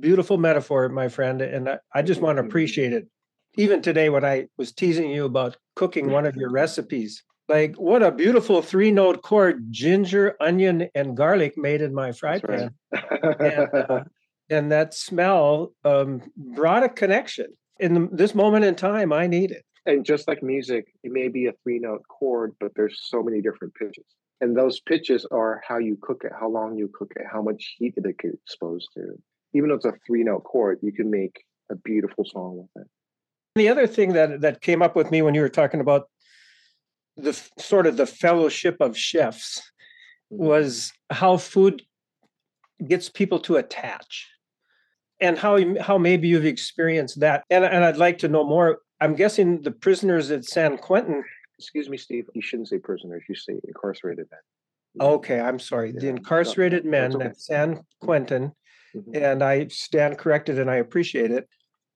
beautiful 0.00 0.38
metaphor, 0.38 0.88
my 0.88 1.08
friend. 1.08 1.42
And 1.42 1.68
I, 1.68 1.78
I 1.94 2.02
just 2.02 2.20
want 2.20 2.38
to 2.38 2.44
appreciate 2.44 2.92
it. 2.92 3.08
Even 3.56 3.82
today, 3.82 4.10
when 4.10 4.24
I 4.24 4.46
was 4.56 4.72
teasing 4.72 5.10
you 5.10 5.24
about 5.24 5.56
cooking 5.74 6.10
one 6.12 6.26
of 6.26 6.36
your 6.36 6.50
recipes, 6.50 7.24
like 7.50 7.76
what 7.76 8.02
a 8.02 8.10
beautiful 8.10 8.62
three 8.62 8.90
note 8.90 9.22
chord 9.22 9.64
ginger, 9.70 10.36
onion, 10.40 10.88
and 10.94 11.16
garlic 11.16 11.58
made 11.58 11.82
in 11.82 11.92
my 11.92 12.12
fry 12.12 12.38
pan. 12.38 12.74
and, 12.92 13.68
uh, 13.74 14.04
and, 14.48 14.72
that 14.72 14.94
smell 14.94 15.72
um, 15.84 16.22
brought 16.36 16.82
a 16.82 16.88
connection. 16.88 17.46
In 17.78 17.94
the, 17.94 18.08
this 18.12 18.34
moment 18.34 18.64
in 18.64 18.74
time, 18.74 19.12
I 19.12 19.26
need 19.26 19.50
it. 19.50 19.64
And 19.86 20.04
just 20.04 20.28
like 20.28 20.42
music, 20.42 20.86
it 21.02 21.12
may 21.12 21.28
be 21.28 21.46
a 21.46 21.52
three 21.62 21.78
note 21.78 22.02
chord, 22.08 22.54
but 22.60 22.72
there's 22.76 22.98
so 23.02 23.22
many 23.22 23.42
different 23.42 23.74
pitches 23.74 24.06
and 24.40 24.56
those 24.56 24.80
pitches 24.80 25.26
are 25.30 25.60
how 25.66 25.78
you 25.78 25.98
cook 26.00 26.22
it, 26.24 26.32
how 26.38 26.48
long 26.48 26.76
you 26.76 26.90
cook 26.92 27.12
it, 27.16 27.26
how 27.30 27.42
much 27.42 27.76
heat 27.78 27.94
it 27.96 28.18
get 28.18 28.32
exposed 28.34 28.88
to. 28.94 29.18
Even 29.52 29.68
though 29.68 29.76
it's 29.76 29.84
a 29.84 29.92
three 30.06 30.24
note 30.24 30.44
chord, 30.44 30.78
you 30.82 30.92
can 30.92 31.10
make 31.10 31.44
a 31.70 31.76
beautiful 31.76 32.24
song 32.24 32.56
with 32.74 32.82
it. 32.84 32.90
The 33.56 33.68
other 33.68 33.86
thing 33.86 34.12
that 34.14 34.40
that 34.40 34.60
came 34.60 34.80
up 34.82 34.96
with 34.96 35.10
me 35.10 35.22
when 35.22 35.34
you 35.34 35.40
were 35.40 35.48
talking 35.48 35.80
about 35.80 36.08
the 37.22 37.32
sort 37.58 37.86
of 37.86 37.96
the 37.96 38.06
fellowship 38.06 38.76
of 38.80 38.96
chefs 38.96 39.60
mm-hmm. 40.32 40.44
was 40.44 40.92
how 41.10 41.36
food 41.36 41.82
gets 42.86 43.08
people 43.08 43.38
to 43.38 43.56
attach 43.56 44.28
and 45.20 45.38
how 45.38 45.58
how 45.80 45.98
maybe 45.98 46.28
you've 46.28 46.46
experienced 46.46 47.20
that 47.20 47.44
and, 47.50 47.64
and 47.64 47.84
i'd 47.84 47.98
like 47.98 48.16
to 48.16 48.28
know 48.28 48.42
more 48.42 48.78
i'm 49.02 49.14
guessing 49.14 49.60
the 49.60 49.70
prisoners 49.70 50.30
at 50.30 50.44
san 50.44 50.78
quentin 50.78 51.22
excuse 51.60 51.90
me, 51.90 51.98
Steve, 51.98 52.26
you 52.34 52.40
shouldn't 52.40 52.68
say 52.68 52.78
prisoners, 52.78 53.22
you 53.28 53.34
say 53.34 53.60
incarcerated 53.64 54.26
men. 54.30 55.06
Okay, 55.06 55.38
I'm 55.38 55.58
sorry. 55.58 55.92
Yeah. 55.92 56.00
The 56.00 56.08
incarcerated 56.08 56.84
no, 56.86 56.90
men 56.90 57.16
okay. 57.16 57.26
at 57.26 57.40
San 57.40 57.82
Quentin, 58.00 58.52
mm-hmm. 58.96 59.14
and 59.14 59.44
I 59.44 59.68
stand 59.68 60.16
corrected 60.16 60.58
and 60.58 60.70
I 60.70 60.76
appreciate 60.76 61.30
it. 61.30 61.46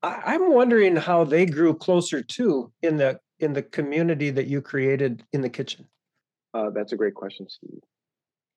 I, 0.02 0.34
am 0.34 0.52
wondering 0.52 0.96
how 0.96 1.24
they 1.24 1.46
grew 1.46 1.74
closer 1.74 2.22
to 2.22 2.70
in 2.82 2.98
the 2.98 3.18
in 3.40 3.53
the 3.53 3.62
community 3.62 4.31
that 4.31 4.47
you 4.47 4.61
created 4.61 5.25
in 5.33 5.40
the 5.40 5.49
kitchen. 5.49 5.87
Uh, 6.53 6.70
that's 6.70 6.92
a 6.92 6.97
great 6.97 7.14
question, 7.14 7.49
Steve. 7.49 7.81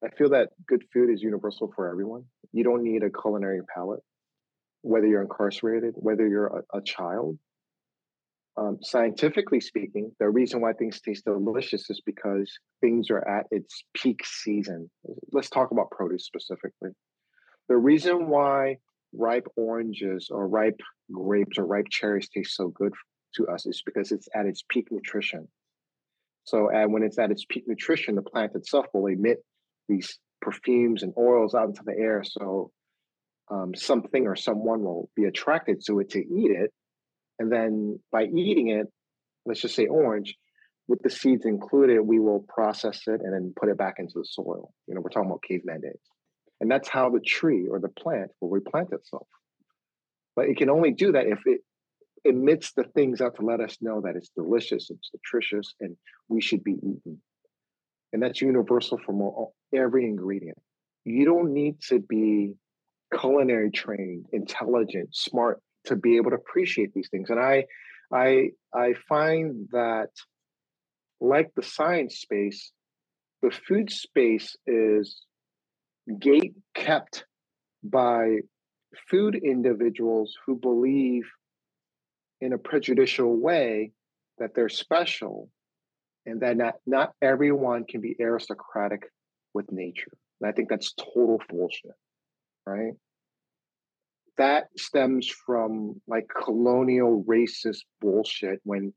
I 0.03 0.09
feel 0.09 0.29
that 0.29 0.49
good 0.67 0.83
food 0.93 1.09
is 1.09 1.21
universal 1.21 1.71
for 1.75 1.89
everyone. 1.89 2.25
You 2.53 2.63
don't 2.63 2.83
need 2.83 3.03
a 3.03 3.09
culinary 3.09 3.61
palate, 3.73 4.01
whether 4.81 5.07
you're 5.07 5.23
incarcerated, 5.23 5.95
whether 5.95 6.27
you're 6.27 6.47
a, 6.47 6.77
a 6.77 6.81
child, 6.81 7.39
um, 8.57 8.79
scientifically 8.81 9.59
speaking, 9.59 10.11
the 10.19 10.29
reason 10.29 10.61
why 10.61 10.73
things 10.73 10.99
taste 10.99 11.25
delicious 11.25 11.89
is 11.91 12.01
because 12.03 12.51
things 12.81 13.11
are 13.11 13.25
at 13.27 13.45
its 13.51 13.83
peak 13.93 14.21
season. 14.25 14.89
Let's 15.31 15.49
talk 15.49 15.69
about 15.71 15.91
produce 15.91 16.25
specifically. 16.25 16.89
The 17.69 17.77
reason 17.77 18.29
why 18.29 18.77
ripe 19.13 19.47
oranges 19.55 20.29
or 20.31 20.47
ripe 20.47 20.79
grapes 21.11 21.59
or 21.59 21.67
ripe 21.67 21.85
cherries 21.91 22.29
taste 22.29 22.55
so 22.55 22.69
good 22.69 22.93
to 23.37 23.47
us 23.47 23.65
is 23.65 23.81
because 23.85 24.11
it's 24.11 24.27
at 24.35 24.45
its 24.45 24.63
peak 24.67 24.87
nutrition. 24.91 25.47
So, 26.43 26.69
and 26.69 26.93
when 26.93 27.03
it's 27.03 27.19
at 27.19 27.31
its 27.31 27.45
peak 27.45 27.65
nutrition, 27.67 28.15
the 28.15 28.21
plant 28.21 28.55
itself 28.55 28.85
will 28.93 29.07
emit 29.07 29.43
these 29.89 30.19
perfumes 30.41 31.03
and 31.03 31.13
oils 31.17 31.55
out 31.55 31.69
into 31.69 31.83
the 31.83 31.95
air. 31.97 32.23
So, 32.23 32.71
um, 33.49 33.73
something 33.75 34.27
or 34.27 34.35
someone 34.35 34.83
will 34.83 35.09
be 35.15 35.25
attracted 35.25 35.83
to 35.85 35.99
it 35.99 36.11
to 36.11 36.19
eat 36.19 36.51
it 36.51 36.73
and 37.39 37.51
then 37.51 37.99
by 38.11 38.23
eating 38.23 38.69
it, 38.69 38.87
let's 39.45 39.61
just 39.61 39.75
say 39.75 39.87
orange, 39.87 40.35
with 40.87 41.01
the 41.03 41.09
seeds 41.09 41.45
included, 41.45 42.01
we 42.01 42.19
will 42.19 42.45
process 42.47 43.01
it 43.07 43.21
and 43.21 43.33
then 43.33 43.53
put 43.59 43.69
it 43.69 43.77
back 43.77 43.95
into 43.99 44.13
the 44.15 44.25
soil. 44.25 44.73
You 44.87 44.95
know, 44.95 45.01
we're 45.01 45.09
talking 45.09 45.29
about 45.29 45.43
caveman 45.43 45.81
days. 45.81 45.99
And 46.59 46.71
that's 46.71 46.89
how 46.89 47.09
the 47.09 47.19
tree 47.19 47.67
or 47.67 47.79
the 47.79 47.89
plant 47.89 48.31
will 48.41 48.49
replant 48.49 48.91
itself. 48.91 49.27
But 50.35 50.47
it 50.47 50.57
can 50.57 50.69
only 50.69 50.91
do 50.91 51.11
that 51.11 51.27
if 51.27 51.39
it 51.45 51.61
emits 52.27 52.73
the 52.73 52.83
things 52.83 53.21
out 53.21 53.35
to 53.35 53.41
let 53.41 53.59
us 53.59 53.77
know 53.81 54.01
that 54.01 54.15
it's 54.15 54.29
delicious, 54.29 54.89
it's 54.89 55.11
nutritious, 55.13 55.73
and 55.79 55.95
we 56.27 56.41
should 56.41 56.63
be 56.63 56.73
eaten. 56.73 57.21
And 58.13 58.21
that's 58.21 58.41
universal 58.41 58.99
for 59.05 59.49
every 59.73 60.05
ingredient. 60.05 60.57
You 61.03 61.25
don't 61.25 61.53
need 61.53 61.81
to 61.89 61.99
be 61.99 62.53
culinary 63.17 63.71
trained, 63.71 64.25
intelligent, 64.31 65.15
smart 65.15 65.61
to 65.85 65.95
be 65.95 66.17
able 66.17 66.31
to 66.31 66.37
appreciate 66.37 66.93
these 66.93 67.09
things. 67.09 67.29
And 67.29 67.39
I, 67.39 67.65
I, 68.11 68.49
I 68.73 68.93
find 69.07 69.67
that, 69.71 70.09
like 71.19 71.51
the 71.55 71.63
science 71.63 72.19
space, 72.19 72.71
the 73.41 73.51
food 73.51 73.91
space 73.91 74.55
is 74.65 75.21
gate 76.19 76.55
kept 76.75 77.25
by 77.83 78.37
food 79.09 79.35
individuals 79.35 80.35
who 80.45 80.55
believe 80.55 81.23
in 82.41 82.53
a 82.53 82.57
prejudicial 82.57 83.35
way 83.35 83.91
that 84.37 84.53
they're 84.53 84.69
special 84.69 85.49
and 86.25 86.41
that 86.41 86.57
not, 86.57 86.75
not 86.85 87.13
everyone 87.21 87.85
can 87.85 88.01
be 88.01 88.15
aristocratic 88.19 89.09
with 89.53 89.71
nature. 89.71 90.11
And 90.39 90.49
I 90.49 90.51
think 90.51 90.69
that's 90.69 90.93
total 90.93 91.41
bullshit, 91.49 91.95
right? 92.65 92.93
that 94.37 94.67
stems 94.77 95.27
from 95.27 95.99
like 96.07 96.27
colonial 96.43 97.23
racist 97.27 97.83
bullshit 97.99 98.59
when 98.63 98.93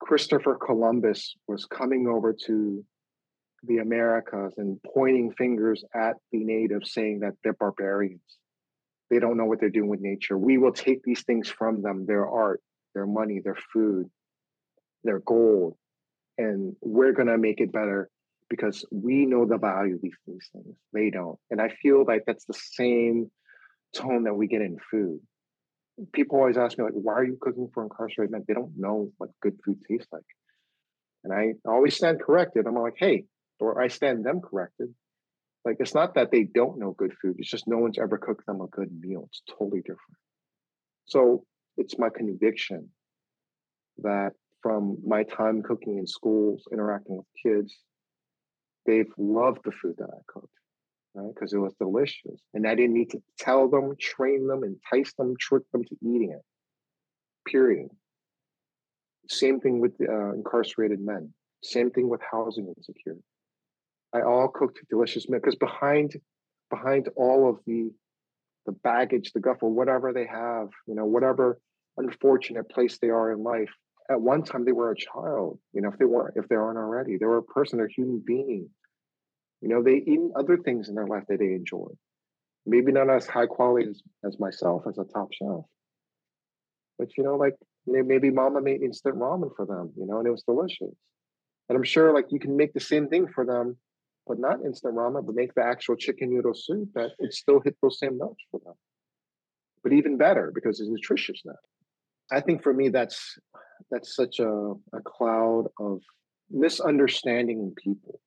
Christopher 0.00 0.56
Columbus 0.56 1.34
was 1.46 1.66
coming 1.66 2.08
over 2.08 2.34
to 2.46 2.84
the 3.62 3.78
Americas 3.78 4.54
and 4.56 4.78
pointing 4.94 5.32
fingers 5.32 5.84
at 5.94 6.14
the 6.32 6.44
natives, 6.44 6.92
saying 6.92 7.20
that 7.20 7.34
they're 7.42 7.54
barbarians. 7.54 8.20
They 9.10 9.18
don't 9.18 9.36
know 9.36 9.44
what 9.44 9.60
they're 9.60 9.70
doing 9.70 9.88
with 9.88 10.00
nature. 10.00 10.36
We 10.36 10.58
will 10.58 10.72
take 10.72 11.02
these 11.02 11.22
things 11.22 11.48
from 11.48 11.82
them 11.82 12.06
their 12.06 12.28
art, 12.28 12.60
their 12.94 13.06
money, 13.06 13.40
their 13.42 13.56
food, 13.72 14.10
their 15.04 15.20
gold, 15.20 15.76
and 16.38 16.74
we're 16.80 17.12
going 17.12 17.28
to 17.28 17.38
make 17.38 17.60
it 17.60 17.72
better 17.72 18.10
because 18.48 18.84
we 18.90 19.26
know 19.26 19.44
the 19.46 19.58
value 19.58 19.96
of 19.96 20.02
these, 20.02 20.16
these 20.26 20.48
things. 20.52 20.76
They 20.92 21.10
don't. 21.10 21.38
And 21.50 21.60
I 21.60 21.68
feel 21.68 22.04
like 22.06 22.24
that's 22.26 22.44
the 22.44 22.54
same 22.54 23.30
tone 23.94 24.24
that 24.24 24.34
we 24.34 24.46
get 24.46 24.60
in 24.60 24.78
food. 24.90 25.20
People 26.12 26.38
always 26.38 26.58
ask 26.58 26.76
me, 26.76 26.84
like, 26.84 26.92
why 26.92 27.14
are 27.14 27.24
you 27.24 27.38
cooking 27.40 27.70
for 27.72 27.82
incarcerated 27.82 28.30
men? 28.30 28.44
They 28.46 28.54
don't 28.54 28.76
know 28.76 29.10
what 29.16 29.30
good 29.40 29.58
food 29.64 29.78
tastes 29.88 30.08
like. 30.12 30.22
And 31.24 31.32
I 31.32 31.54
always 31.68 31.96
stand 31.96 32.20
corrected. 32.20 32.66
I'm 32.66 32.74
like, 32.74 32.96
hey, 32.98 33.24
or 33.58 33.80
I 33.80 33.88
stand 33.88 34.24
them 34.24 34.40
corrected. 34.40 34.94
Like, 35.66 35.78
it's 35.80 35.96
not 35.96 36.14
that 36.14 36.30
they 36.30 36.44
don't 36.44 36.78
know 36.78 36.92
good 36.92 37.12
food, 37.20 37.34
it's 37.38 37.50
just 37.50 37.66
no 37.66 37.78
one's 37.78 37.98
ever 37.98 38.18
cooked 38.18 38.46
them 38.46 38.60
a 38.60 38.68
good 38.68 38.88
meal. 39.00 39.24
It's 39.26 39.42
totally 39.58 39.80
different. 39.80 40.16
So 41.06 41.44
it's 41.76 41.98
my 41.98 42.08
conviction 42.08 42.88
that 43.98 44.30
from 44.62 44.98
my 45.04 45.24
time 45.24 45.64
cooking 45.64 45.98
in 45.98 46.06
schools, 46.06 46.62
interacting 46.72 47.16
with 47.16 47.26
kids, 47.42 47.76
they've 48.86 49.10
loved 49.18 49.58
the 49.64 49.72
food 49.72 49.96
that 49.98 50.08
I 50.08 50.20
cooked, 50.28 50.54
right? 51.14 51.34
Because 51.34 51.52
it 51.52 51.58
was 51.58 51.74
delicious. 51.80 52.40
And 52.54 52.64
I 52.64 52.76
didn't 52.76 52.94
need 52.94 53.10
to 53.10 53.22
tell 53.36 53.68
them, 53.68 53.96
train 54.00 54.46
them, 54.46 54.62
entice 54.62 55.14
them, 55.14 55.34
trick 55.40 55.64
them 55.72 55.82
to 55.82 55.96
eating 56.00 56.30
it. 56.30 56.42
Period. 57.44 57.88
Same 59.28 59.58
thing 59.58 59.80
with 59.80 59.94
uh, 60.00 60.32
incarcerated 60.32 61.00
men. 61.00 61.34
Same 61.64 61.90
thing 61.90 62.08
with 62.08 62.20
housing 62.30 62.72
insecurity. 62.76 63.24
I 64.16 64.22
all 64.22 64.48
cooked 64.48 64.80
delicious 64.88 65.28
meal 65.28 65.40
because 65.40 65.56
behind 65.56 66.16
behind 66.70 67.08
all 67.16 67.48
of 67.48 67.58
the 67.66 67.90
the 68.66 68.72
baggage, 68.72 69.32
the 69.32 69.40
guff, 69.40 69.58
or 69.60 69.70
whatever 69.70 70.12
they 70.12 70.26
have, 70.26 70.68
you 70.88 70.94
know, 70.94 71.04
whatever 71.04 71.58
unfortunate 71.96 72.68
place 72.68 72.98
they 72.98 73.10
are 73.10 73.32
in 73.32 73.42
life, 73.42 73.70
at 74.10 74.20
one 74.20 74.42
time 74.42 74.64
they 74.64 74.72
were 74.72 74.90
a 74.90 74.96
child. 74.96 75.58
You 75.72 75.82
know, 75.82 75.88
if 75.88 75.98
they 75.98 76.04
weren't, 76.04 76.36
if 76.36 76.48
they 76.48 76.56
aren't 76.56 76.78
already, 76.78 77.16
they 77.16 77.26
were 77.26 77.38
a 77.38 77.42
person, 77.42 77.78
they're 77.78 77.86
a 77.86 77.92
human 77.92 78.22
being. 78.26 78.68
You 79.60 79.68
know, 79.68 79.82
they 79.82 80.02
eat 80.06 80.20
other 80.34 80.56
things 80.58 80.88
in 80.88 80.94
their 80.94 81.06
life 81.06 81.24
that 81.28 81.38
they 81.38 81.52
enjoy. 81.54 81.88
Maybe 82.66 82.92
not 82.92 83.08
as 83.08 83.26
high 83.26 83.46
quality 83.46 83.88
as, 83.88 84.02
as 84.24 84.40
myself 84.40 84.82
as 84.88 84.98
a 84.98 85.04
top 85.04 85.28
chef. 85.32 85.64
But 86.98 87.16
you 87.16 87.24
know, 87.24 87.36
like 87.36 87.54
maybe 87.86 88.30
mama 88.30 88.60
made 88.60 88.82
instant 88.82 89.16
ramen 89.16 89.50
for 89.56 89.66
them, 89.66 89.92
you 89.96 90.06
know, 90.06 90.18
and 90.18 90.26
it 90.26 90.32
was 90.32 90.42
delicious. 90.42 90.96
And 91.68 91.76
I'm 91.76 91.84
sure 91.84 92.12
like 92.12 92.26
you 92.30 92.38
can 92.38 92.56
make 92.56 92.72
the 92.72 92.80
same 92.80 93.08
thing 93.08 93.28
for 93.28 93.44
them, 93.44 93.76
but 94.26 94.38
not 94.38 94.64
instant 94.64 94.94
ramen, 94.94 95.24
but 95.24 95.34
make 95.34 95.54
the 95.54 95.62
actual 95.62 95.96
chicken 95.96 96.30
noodle 96.30 96.54
soup 96.54 96.88
that 96.94 97.12
it 97.18 97.32
still 97.32 97.60
hit 97.60 97.76
those 97.80 97.98
same 97.98 98.18
notes 98.18 98.42
for 98.50 98.60
them. 98.64 98.74
But 99.82 99.92
even 99.92 100.16
better 100.16 100.50
because 100.54 100.80
it's 100.80 100.90
nutritious 100.90 101.42
now. 101.44 101.54
I 102.30 102.40
think 102.40 102.62
for 102.62 102.72
me 102.72 102.88
that's 102.88 103.38
that's 103.90 104.16
such 104.16 104.40
a, 104.40 104.72
a 104.92 105.00
cloud 105.04 105.66
of 105.78 106.00
misunderstanding 106.50 107.60
in 107.60 107.74
people. 107.82 108.20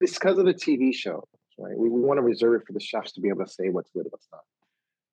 It's 0.00 0.14
because 0.14 0.38
of 0.38 0.46
the 0.46 0.54
TV 0.54 0.94
show, 0.94 1.28
right? 1.58 1.76
We, 1.76 1.90
we 1.90 2.00
want 2.00 2.18
to 2.18 2.22
reserve 2.22 2.60
it 2.60 2.66
for 2.66 2.72
the 2.72 2.80
chefs 2.80 3.12
to 3.12 3.20
be 3.20 3.28
able 3.28 3.44
to 3.44 3.50
say 3.50 3.68
what's 3.68 3.90
good 3.90 4.06
what's 4.08 4.28
not. 4.32 4.42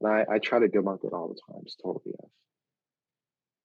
And 0.02 0.28
I, 0.30 0.36
I 0.36 0.40
try 0.40 0.60
to 0.60 0.68
debunk 0.68 1.04
it 1.04 1.12
all 1.12 1.28
the 1.28 1.40
time. 1.52 1.62
It's 1.66 1.76
totally 1.76 2.16
yes. 2.20 2.32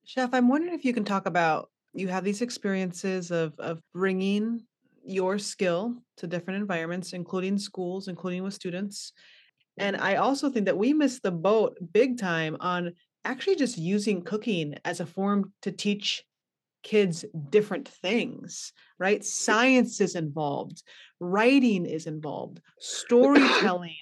Chef, 0.05 0.31
I'm 0.35 0.49
wondering 0.49 0.75
if 0.75 0.85
you 0.85 0.93
can 0.93 1.05
talk 1.05 1.27
about 1.27 1.71
you 1.95 2.09
have 2.09 2.25
these 2.25 2.43
experiences 2.43 3.31
of 3.31 3.55
of 3.61 3.81
bringing 3.93 4.65
your 5.07 5.39
skill 5.39 5.97
to 6.19 6.27
different 6.27 6.61
environments, 6.61 7.13
including 7.13 7.59
schools, 7.59 8.09
including 8.09 8.43
with 8.43 8.55
students. 8.55 9.13
And 9.79 9.97
I 9.97 10.17
also 10.17 10.51
think 10.51 10.67
that 10.67 10.79
we 10.79 10.93
missed 10.93 11.23
the 11.23 11.33
boat 11.33 11.77
big 11.93 12.19
time 12.19 12.57
on 12.61 12.93
actually 13.25 13.57
just 13.57 13.79
using 13.79 14.23
cooking 14.23 14.77
as 14.85 15.01
a 15.01 15.07
form 15.07 15.53
to 15.63 15.73
teach 15.73 16.25
kids 16.83 17.25
different 17.51 17.89
things, 17.89 18.73
right? 18.99 19.25
Science 19.25 20.01
is 20.01 20.15
involved, 20.15 20.83
writing 21.19 21.87
is 21.87 22.07
involved, 22.07 22.61
storytelling 22.79 23.97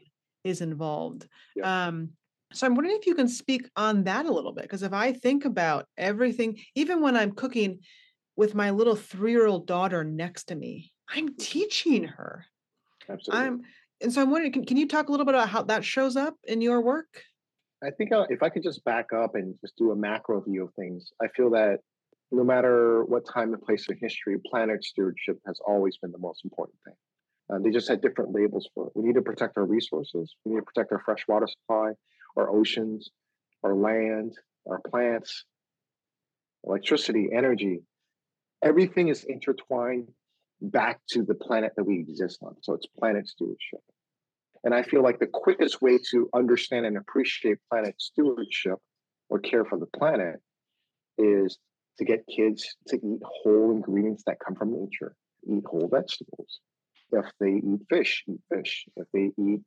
is 0.45 0.61
involved. 0.61 1.27
Yeah. 1.57 1.87
Um, 1.87 2.11
so 2.53 2.67
I'm 2.67 2.75
wondering 2.75 2.99
if 2.99 3.07
you 3.07 3.15
can 3.15 3.29
speak 3.29 3.67
on 3.77 4.05
that 4.05 4.27
a 4.27 4.33
little 4.33 4.53
bit, 4.53 4.65
because 4.65 4.83
if 4.83 4.93
I 4.93 5.13
think 5.13 5.47
about 5.47 5.87
everything, 5.97 6.59
even 6.75 7.01
when 7.01 7.17
I'm 7.17 7.33
cooking 7.33 7.79
with 8.37 8.55
my 8.55 8.71
little 8.71 8.97
three-year-old 8.97 9.67
daughter 9.67 10.05
next 10.05 10.45
to 10.45 10.55
me, 10.55 10.92
I'm 11.15 11.35
teaching 11.35 12.05
her. 12.05 12.47
Absolutely. 13.09 13.47
I'm, 13.47 13.63
and 14.01 14.13
so 14.13 14.23
I'm 14.23 14.31
wondering, 14.31 14.53
can, 14.53 14.65
can 14.65 14.77
you 14.77 14.89
talk 14.89 15.09
a 15.09 15.11
little 15.11 15.27
bit 15.27 15.35
about 15.35 15.49
how 15.49 15.63
that 15.65 15.85
shows 15.85 16.17
up 16.17 16.37
in 16.45 16.61
your 16.61 16.81
work? 16.81 17.23
I 17.83 17.91
think 17.91 18.11
if 18.31 18.43
I 18.43 18.49
could 18.49 18.63
just 18.63 18.85
back 18.85 19.13
up 19.13 19.35
and 19.35 19.55
just 19.61 19.77
do 19.77 19.91
a 19.91 19.97
macro 19.97 20.41
view 20.41 20.65
of 20.65 20.75
things, 20.75 21.13
I 21.21 21.27
feel 21.29 21.51
that 21.51 21.81
no 22.31 22.45
matter 22.45 23.05
what 23.05 23.27
time 23.27 23.53
and 23.53 23.63
place 23.63 23.89
in 23.89 23.97
history, 24.01 24.39
planet 24.47 24.85
stewardship 24.85 25.39
has 25.47 25.61
always 25.67 25.99
been 25.99 26.13
the 26.13 26.19
most 26.19 26.45
important 26.45 26.79
thing. 26.85 26.95
Uh, 27.53 27.59
they 27.59 27.71
just 27.71 27.89
had 27.89 28.01
different 28.01 28.33
labels 28.33 28.69
for 28.75 28.87
it. 28.87 28.93
We 28.95 29.05
need 29.05 29.17
to 29.17 29.23
protect 29.23 29.59
our 29.59 29.65
resources. 29.65 30.35
We 30.45 30.53
need 30.53 30.61
to 30.61 30.65
protect 30.65 30.93
our 30.93 31.01
fresh 31.01 31.27
water 31.29 31.47
supply, 31.47 31.93
our 32.37 32.49
oceans, 32.49 33.11
our 33.65 33.75
land, 33.75 34.39
our 34.69 34.81
plants, 34.89 35.45
electricity, 36.65 37.31
energy. 37.33 37.81
Everything 38.63 39.09
is 39.09 39.25
intertwined 39.25 40.09
back 40.63 41.01
to 41.11 41.25
the 41.25 41.35
planet 41.35 41.73
that 41.77 41.85
we 41.85 41.99
exist 41.99 42.39
on. 42.43 42.55
So 42.63 42.75
it's 42.75 42.87
planet 42.99 43.27
stewardship. 43.27 43.81
And 44.65 44.75
I 44.75 44.83
feel 44.83 45.03
like 45.03 45.19
the 45.19 45.27
quickest 45.27 45.83
way 45.83 45.99
to 46.11 46.29
understand 46.35 46.87
and 46.87 46.97
appreciate 46.97 47.59
planet 47.69 47.97
stewardship 47.99 48.79
or 49.29 49.41
care 49.41 49.65
for 49.65 49.79
the 49.79 49.87
planet 49.87 50.37
is 51.19 51.59
to 51.99 52.05
get 52.05 52.25
kids 52.35 52.77
to 52.89 52.97
eat 52.97 53.21
whole 53.25 53.73
ingredients 53.73 54.23
that 54.27 54.39
come 54.45 54.55
from 54.55 54.73
nature, 54.73 55.15
eat 55.49 55.65
whole 55.67 55.89
vegetables. 55.89 56.61
If 57.11 57.27
they 57.41 57.55
eat 57.55 57.81
fish, 57.91 58.25
eat 58.29 58.41
fish. 58.53 58.87
If 58.97 59.07
they 59.13 59.33
eat 59.37 59.61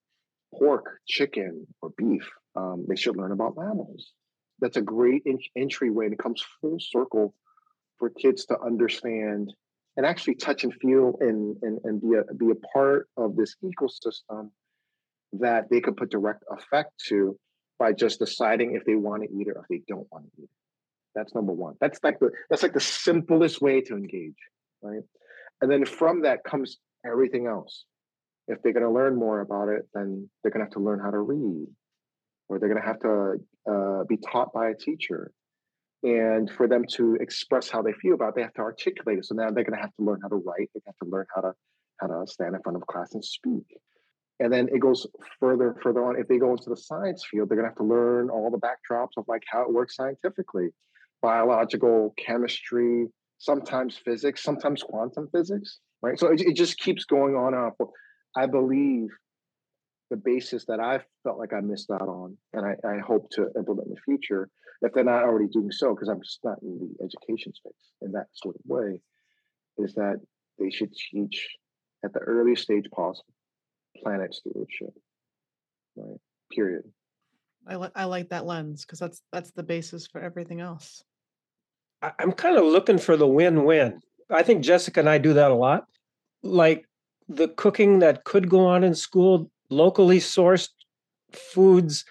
pork, 0.53 0.99
chicken, 1.07 1.67
or 1.81 1.91
beef, 1.97 2.27
um, 2.55 2.85
they 2.87 2.95
should 2.95 3.17
learn 3.17 3.31
about 3.31 3.55
mammals. 3.57 4.13
That's 4.59 4.77
a 4.77 4.81
great 4.81 5.23
in- 5.25 5.39
entryway, 5.55 6.05
and 6.05 6.13
it 6.13 6.19
comes 6.19 6.43
full 6.61 6.77
circle 6.79 7.35
for 7.97 8.09
kids 8.09 8.45
to 8.45 8.59
understand 8.59 9.53
and 9.97 10.05
actually 10.05 10.35
touch 10.35 10.63
and 10.63 10.73
feel 10.75 11.17
and, 11.21 11.57
and, 11.61 11.79
and 11.83 12.01
be, 12.01 12.17
a, 12.17 12.33
be 12.33 12.51
a 12.51 12.55
part 12.73 13.07
of 13.17 13.35
this 13.35 13.55
ecosystem 13.63 14.49
that 15.33 15.69
they 15.69 15.81
could 15.81 15.97
put 15.97 16.09
direct 16.09 16.43
effect 16.51 16.91
to 17.07 17.37
by 17.79 17.91
just 17.91 18.19
deciding 18.19 18.75
if 18.75 18.85
they 18.85 18.95
want 18.95 19.23
to 19.23 19.29
eat 19.29 19.47
it 19.47 19.55
or 19.55 19.61
if 19.61 19.67
they 19.69 19.81
don't 19.87 20.07
want 20.11 20.25
to 20.25 20.41
eat 20.41 20.43
it. 20.43 20.49
That's 21.13 21.33
number 21.33 21.53
one. 21.53 21.75
That's 21.79 21.99
like 22.03 22.19
the 22.19 22.31
that's 22.49 22.61
like 22.61 22.73
the 22.73 22.79
simplest 22.79 23.61
way 23.61 23.81
to 23.81 23.95
engage, 23.95 24.35
right? 24.81 25.01
And 25.61 25.71
then 25.71 25.85
from 25.85 26.23
that 26.23 26.43
comes 26.43 26.77
everything 27.05 27.47
else. 27.47 27.85
If 28.47 28.61
they're 28.61 28.73
going 28.73 28.83
to 28.83 28.91
learn 28.91 29.15
more 29.15 29.39
about 29.39 29.69
it, 29.69 29.87
then 29.93 30.29
they're 30.43 30.51
going 30.51 30.59
to 30.59 30.65
have 30.65 30.73
to 30.73 30.79
learn 30.79 30.99
how 30.99 31.09
to 31.09 31.19
read, 31.19 31.67
or 32.47 32.59
they're 32.59 32.69
going 32.69 32.81
to 32.81 32.87
have 32.87 32.99
to 32.99 33.35
uh, 33.69 34.03
be 34.03 34.17
taught 34.17 34.53
by 34.53 34.69
a 34.69 34.75
teacher. 34.75 35.31
And 36.05 36.51
for 36.51 36.67
them 36.67 36.83
to 36.93 37.15
express 37.15 37.69
how 37.69 37.81
they 37.81 37.93
feel 37.93 38.13
about 38.13 38.29
it, 38.29 38.35
they 38.35 38.41
have 38.43 38.53
to 38.53 38.61
articulate 38.61 39.17
it. 39.17 39.25
So 39.25 39.33
now 39.33 39.49
they're 39.49 39.63
going 39.63 39.75
to 39.75 39.81
have 39.81 39.95
to 39.95 40.03
learn 40.03 40.19
how 40.21 40.27
to 40.27 40.35
write. 40.35 40.69
They 40.75 40.81
have 40.85 40.97
to 41.03 41.09
learn 41.09 41.25
how 41.33 41.41
to 41.41 41.53
how 41.99 42.07
to 42.07 42.27
stand 42.27 42.55
in 42.55 42.61
front 42.61 42.75
of 42.75 42.85
class 42.87 43.13
and 43.13 43.25
speak. 43.25 43.65
And 44.39 44.51
then 44.51 44.67
it 44.71 44.79
goes 44.79 45.07
further, 45.39 45.75
further 45.81 46.05
on. 46.05 46.19
If 46.19 46.27
they 46.27 46.37
go 46.37 46.51
into 46.51 46.69
the 46.69 46.77
science 46.77 47.25
field, 47.25 47.49
they're 47.49 47.57
going 47.57 47.65
to 47.65 47.69
have 47.69 47.77
to 47.77 47.83
learn 47.83 48.29
all 48.29 48.51
the 48.51 48.57
backdrops 48.57 49.17
of 49.17 49.23
like 49.27 49.43
how 49.49 49.61
it 49.61 49.73
works 49.73 49.95
scientifically, 49.95 50.69
biological, 51.21 52.13
chemistry, 52.17 53.07
sometimes 53.37 53.97
physics, 53.97 54.43
sometimes 54.43 54.83
quantum 54.83 55.29
physics, 55.31 55.79
right? 56.01 56.19
So 56.19 56.27
it, 56.27 56.41
it 56.41 56.55
just 56.55 56.77
keeps 56.77 57.05
going 57.05 57.35
on 57.35 57.53
and 57.53 57.71
on. 57.79 57.87
I 58.35 58.45
believe 58.45 59.07
the 60.11 60.17
basis 60.17 60.65
that 60.65 60.81
I 60.81 60.99
felt 61.23 61.39
like 61.39 61.53
I 61.53 61.61
missed 61.61 61.89
out 61.89 62.01
on, 62.01 62.37
and 62.53 62.65
I, 62.65 62.75
I 62.87 62.99
hope 62.99 63.29
to 63.31 63.49
implement 63.57 63.87
in 63.87 63.93
the 63.93 64.01
future, 64.01 64.49
if 64.81 64.93
they're 64.93 65.03
not 65.03 65.23
already 65.23 65.47
doing 65.47 65.71
so, 65.71 65.93
because 65.93 66.09
I'm 66.09 66.21
just 66.21 66.39
not 66.43 66.61
in 66.61 66.79
the 66.79 67.03
education 67.03 67.53
space 67.53 67.73
in 68.01 68.11
that 68.13 68.27
sort 68.33 68.55
of 68.55 68.61
way, 68.65 69.01
is 69.77 69.93
that 69.95 70.19
they 70.59 70.69
should 70.69 70.93
teach 70.93 71.47
at 72.03 72.13
the 72.13 72.19
earliest 72.19 72.63
stage 72.63 72.89
possible 72.91 73.33
planet 74.01 74.33
stewardship. 74.33 74.93
Right. 75.95 76.19
Period. 76.51 76.83
I 77.67 77.75
like 77.75 77.91
I 77.95 78.05
like 78.05 78.29
that 78.29 78.45
lens 78.45 78.85
because 78.85 78.99
that's 78.99 79.21
that's 79.31 79.51
the 79.51 79.63
basis 79.63 80.05
for 80.05 80.21
everything 80.21 80.61
else. 80.61 81.03
I'm 82.19 82.33
kind 82.33 82.57
of 82.57 82.65
looking 82.65 82.99
for 82.99 83.17
the 83.17 83.25
win-win. 83.25 84.01
I 84.29 84.43
think 84.43 84.63
Jessica 84.63 84.99
and 84.99 85.09
I 85.09 85.17
do 85.17 85.33
that 85.33 85.49
a 85.49 85.55
lot. 85.55 85.85
Like 86.43 86.85
the 87.27 87.47
cooking 87.47 87.99
that 87.99 88.23
could 88.23 88.49
go 88.49 88.67
on 88.67 88.83
in 88.83 88.93
school, 88.93 89.49
locally 89.71 90.19
sourced 90.19 90.69
foods, 91.31 92.05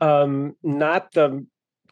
um, 0.00 0.56
not 0.64 1.12
the 1.12 1.46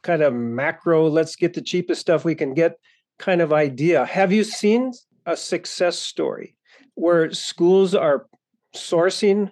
kind 0.06 0.22
of 0.22 0.32
macro, 0.32 1.08
let's 1.08 1.34
get 1.34 1.52
the 1.52 1.60
cheapest 1.60 2.00
stuff 2.00 2.24
we 2.24 2.36
can 2.36 2.54
get 2.54 2.78
kind 3.18 3.40
of 3.40 3.52
idea. 3.52 4.06
Have 4.06 4.32
you 4.32 4.44
seen 4.44 4.92
a 5.26 5.36
success 5.36 5.98
story 5.98 6.56
where 6.94 7.32
schools 7.32 7.92
are 7.92 8.28
sourcing 8.74 9.50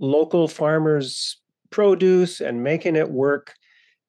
local 0.00 0.48
farmers' 0.48 1.40
produce 1.70 2.40
and 2.40 2.64
making 2.64 2.96
it 2.96 3.10
work 3.10 3.54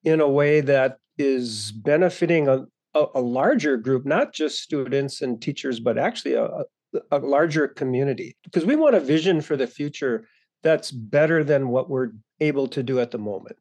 in 0.04 0.20
a 0.20 0.28
way 0.28 0.62
that 0.62 0.98
is 1.20 1.72
benefiting 1.72 2.48
a, 2.48 2.66
a, 2.96 3.06
a 3.16 3.22
larger 3.22 3.78
group, 3.78 4.06
not 4.06 4.34
just 4.34 4.60
students 4.60 5.22
and 5.22 5.40
teachers, 5.40 5.80
but 5.80 6.00
actually 6.00 6.34
a, 6.34 6.50
a 7.12 7.20
larger 7.20 7.68
community. 7.68 8.36
Because 8.44 8.66
we 8.66 8.76
want 8.76 8.96
a 8.96 9.00
vision 9.00 9.40
for 9.42 9.56
the 9.56 9.68
future 9.68 10.28
that's 10.64 10.90
better 10.90 11.44
than 11.44 11.70
what 11.70 11.90
we're 11.90 12.10
able 12.40 12.68
to 12.70 12.82
do 12.82 13.00
at 13.00 13.12
the 13.12 13.20
moment. 13.20 13.58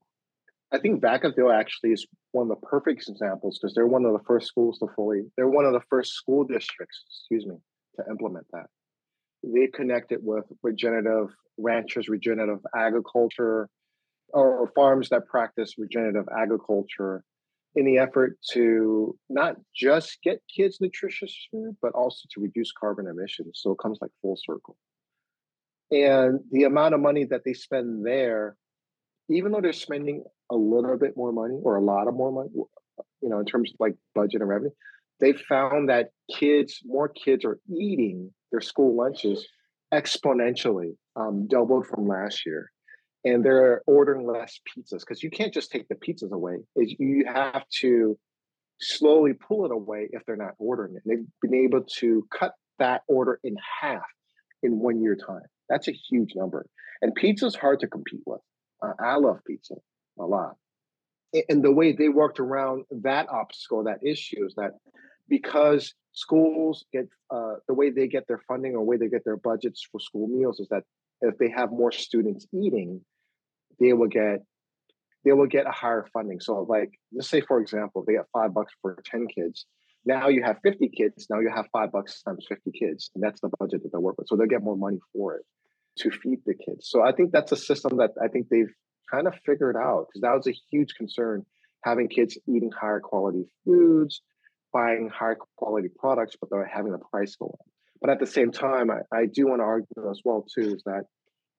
I 0.72 0.78
think 0.78 1.02
Vacaville 1.02 1.54
actually 1.54 1.92
is 1.92 2.06
one 2.32 2.50
of 2.50 2.60
the 2.60 2.66
perfect 2.66 3.08
examples 3.08 3.58
because 3.58 3.74
they're 3.74 3.86
one 3.86 4.04
of 4.04 4.12
the 4.12 4.24
first 4.26 4.48
schools 4.48 4.78
to 4.78 4.86
fully, 4.94 5.22
they're 5.36 5.48
one 5.48 5.64
of 5.64 5.72
the 5.72 5.82
first 5.88 6.12
school 6.12 6.44
districts, 6.44 7.04
excuse 7.08 7.46
me, 7.46 7.56
to 7.96 8.04
implement 8.10 8.46
that. 8.52 8.66
They've 9.42 9.72
connected 9.72 10.18
with 10.22 10.44
regenerative 10.62 11.34
ranchers, 11.56 12.08
regenerative 12.08 12.60
agriculture, 12.76 13.68
or 14.30 14.70
farms 14.74 15.08
that 15.08 15.26
practice 15.26 15.74
regenerative 15.78 16.26
agriculture 16.36 17.24
in 17.74 17.86
the 17.86 17.98
effort 17.98 18.36
to 18.52 19.16
not 19.30 19.56
just 19.74 20.18
get 20.22 20.42
kids 20.54 20.80
nutritious 20.80 21.34
food, 21.50 21.76
but 21.80 21.92
also 21.92 22.26
to 22.30 22.40
reduce 22.40 22.72
carbon 22.72 23.06
emissions. 23.06 23.60
So 23.62 23.72
it 23.72 23.78
comes 23.78 23.98
like 24.02 24.10
full 24.20 24.36
circle. 24.36 24.76
And 25.90 26.40
the 26.50 26.64
amount 26.64 26.94
of 26.94 27.00
money 27.00 27.24
that 27.24 27.42
they 27.44 27.54
spend 27.54 28.04
there, 28.04 28.56
even 29.30 29.52
though 29.52 29.60
they're 29.62 29.72
spending 29.72 30.24
a 30.50 30.56
little 30.56 30.96
bit 30.98 31.16
more 31.16 31.32
money 31.32 31.58
or 31.62 31.76
a 31.76 31.84
lot 31.84 32.08
of 32.08 32.14
more 32.14 32.32
money, 32.32 32.50
you 33.22 33.28
know, 33.28 33.38
in 33.38 33.44
terms 33.44 33.70
of 33.70 33.76
like 33.80 33.94
budget 34.14 34.40
and 34.40 34.48
revenue, 34.48 34.70
they 35.20 35.32
found 35.32 35.88
that 35.88 36.10
kids, 36.32 36.80
more 36.84 37.08
kids 37.08 37.44
are 37.44 37.58
eating 37.68 38.30
their 38.52 38.60
school 38.60 38.96
lunches 38.96 39.46
exponentially, 39.92 40.96
um, 41.16 41.46
doubled 41.48 41.86
from 41.86 42.06
last 42.06 42.46
year. 42.46 42.70
And 43.24 43.44
they're 43.44 43.82
ordering 43.86 44.26
less 44.26 44.60
pizzas 44.68 45.00
because 45.00 45.22
you 45.22 45.30
can't 45.30 45.52
just 45.52 45.72
take 45.72 45.88
the 45.88 45.96
pizzas 45.96 46.30
away. 46.30 46.58
You 46.76 47.24
have 47.26 47.64
to 47.80 48.16
slowly 48.80 49.32
pull 49.32 49.64
it 49.64 49.72
away 49.72 50.08
if 50.12 50.24
they're 50.24 50.36
not 50.36 50.54
ordering 50.58 50.94
it. 50.96 51.02
They've 51.04 51.26
been 51.42 51.54
able 51.54 51.82
to 51.98 52.26
cut 52.32 52.52
that 52.78 53.02
order 53.08 53.40
in 53.42 53.56
half 53.80 54.06
in 54.62 54.78
one 54.78 55.02
year 55.02 55.16
time. 55.16 55.42
That's 55.68 55.88
a 55.88 55.92
huge 55.92 56.32
number. 56.36 56.66
And 57.02 57.14
pizza's 57.14 57.56
hard 57.56 57.80
to 57.80 57.88
compete 57.88 58.22
with. 58.24 58.40
Uh, 58.82 58.92
I 59.00 59.16
love 59.16 59.38
pizza 59.46 59.74
a 60.18 60.26
lot. 60.26 60.56
And 61.48 61.62
the 61.62 61.72
way 61.72 61.92
they 61.92 62.08
worked 62.08 62.40
around 62.40 62.84
that 62.90 63.28
obstacle, 63.28 63.84
that 63.84 63.98
issue 64.02 64.46
is 64.46 64.54
that 64.56 64.72
because 65.28 65.94
schools 66.12 66.84
get 66.92 67.08
uh, 67.30 67.54
the 67.66 67.74
way 67.74 67.90
they 67.90 68.08
get 68.08 68.26
their 68.26 68.40
funding 68.48 68.74
or 68.74 68.82
way 68.82 68.96
they 68.96 69.08
get 69.08 69.24
their 69.24 69.36
budgets 69.36 69.86
for 69.90 70.00
school 70.00 70.26
meals 70.26 70.58
is 70.58 70.68
that 70.68 70.84
if 71.20 71.36
they 71.38 71.50
have 71.50 71.70
more 71.70 71.92
students 71.92 72.46
eating, 72.52 73.02
they 73.78 73.92
will 73.92 74.08
get 74.08 74.40
they 75.24 75.32
will 75.32 75.46
get 75.46 75.66
a 75.66 75.70
higher 75.70 76.06
funding. 76.12 76.40
So 76.40 76.62
like 76.62 76.90
let's 77.12 77.28
say 77.28 77.40
for 77.40 77.60
example, 77.60 78.04
they 78.06 78.14
get 78.14 78.24
five 78.32 78.54
bucks 78.54 78.72
for 78.80 78.98
10 79.04 79.26
kids. 79.26 79.66
Now 80.04 80.28
you 80.28 80.42
have 80.42 80.56
50 80.62 80.88
kids, 80.88 81.26
now 81.28 81.40
you 81.40 81.50
have 81.54 81.66
five 81.72 81.92
bucks 81.92 82.22
times 82.22 82.46
50 82.48 82.70
kids. 82.72 83.10
And 83.14 83.22
that's 83.22 83.40
the 83.40 83.50
budget 83.58 83.82
that 83.82 83.92
they 83.92 83.98
work 83.98 84.16
with. 84.16 84.28
So 84.28 84.36
they'll 84.36 84.46
get 84.46 84.62
more 84.62 84.76
money 84.76 84.98
for 85.12 85.36
it 85.36 85.44
to 85.98 86.10
feed 86.10 86.38
the 86.46 86.54
kids. 86.54 86.88
So 86.88 87.02
I 87.02 87.12
think 87.12 87.32
that's 87.32 87.52
a 87.52 87.56
system 87.56 87.98
that 87.98 88.12
I 88.22 88.28
think 88.28 88.48
they've 88.48 88.72
kind 89.10 89.26
of 89.26 89.34
figured 89.44 89.76
out 89.76 90.06
because 90.08 90.22
that 90.22 90.34
was 90.34 90.46
a 90.46 90.56
huge 90.70 90.94
concern 90.94 91.44
having 91.84 92.08
kids 92.08 92.36
eating 92.46 92.70
higher 92.70 93.00
quality 93.00 93.44
foods, 93.64 94.22
buying 94.72 95.08
higher 95.08 95.36
quality 95.56 95.88
products, 95.98 96.36
but 96.40 96.50
they're 96.50 96.66
having 96.66 96.92
the 96.92 96.98
price 96.98 97.36
go 97.36 97.46
up. 97.46 97.66
But 98.00 98.10
at 98.10 98.20
the 98.20 98.26
same 98.26 98.52
time, 98.52 98.90
I, 98.90 99.00
I 99.16 99.26
do 99.26 99.46
want 99.46 99.60
to 99.60 99.64
argue 99.64 100.10
as 100.10 100.20
well 100.24 100.46
too 100.54 100.74
is 100.74 100.82
that 100.84 101.04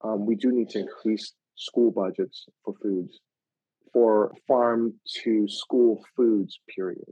um, 0.03 0.25
we 0.25 0.35
do 0.35 0.51
need 0.51 0.69
to 0.69 0.79
increase 0.79 1.33
school 1.55 1.91
budgets 1.91 2.45
for 2.63 2.73
foods, 2.81 3.19
for 3.91 4.33
farm 4.47 4.93
to 5.23 5.47
school 5.47 6.03
foods. 6.15 6.59
Period. 6.73 7.03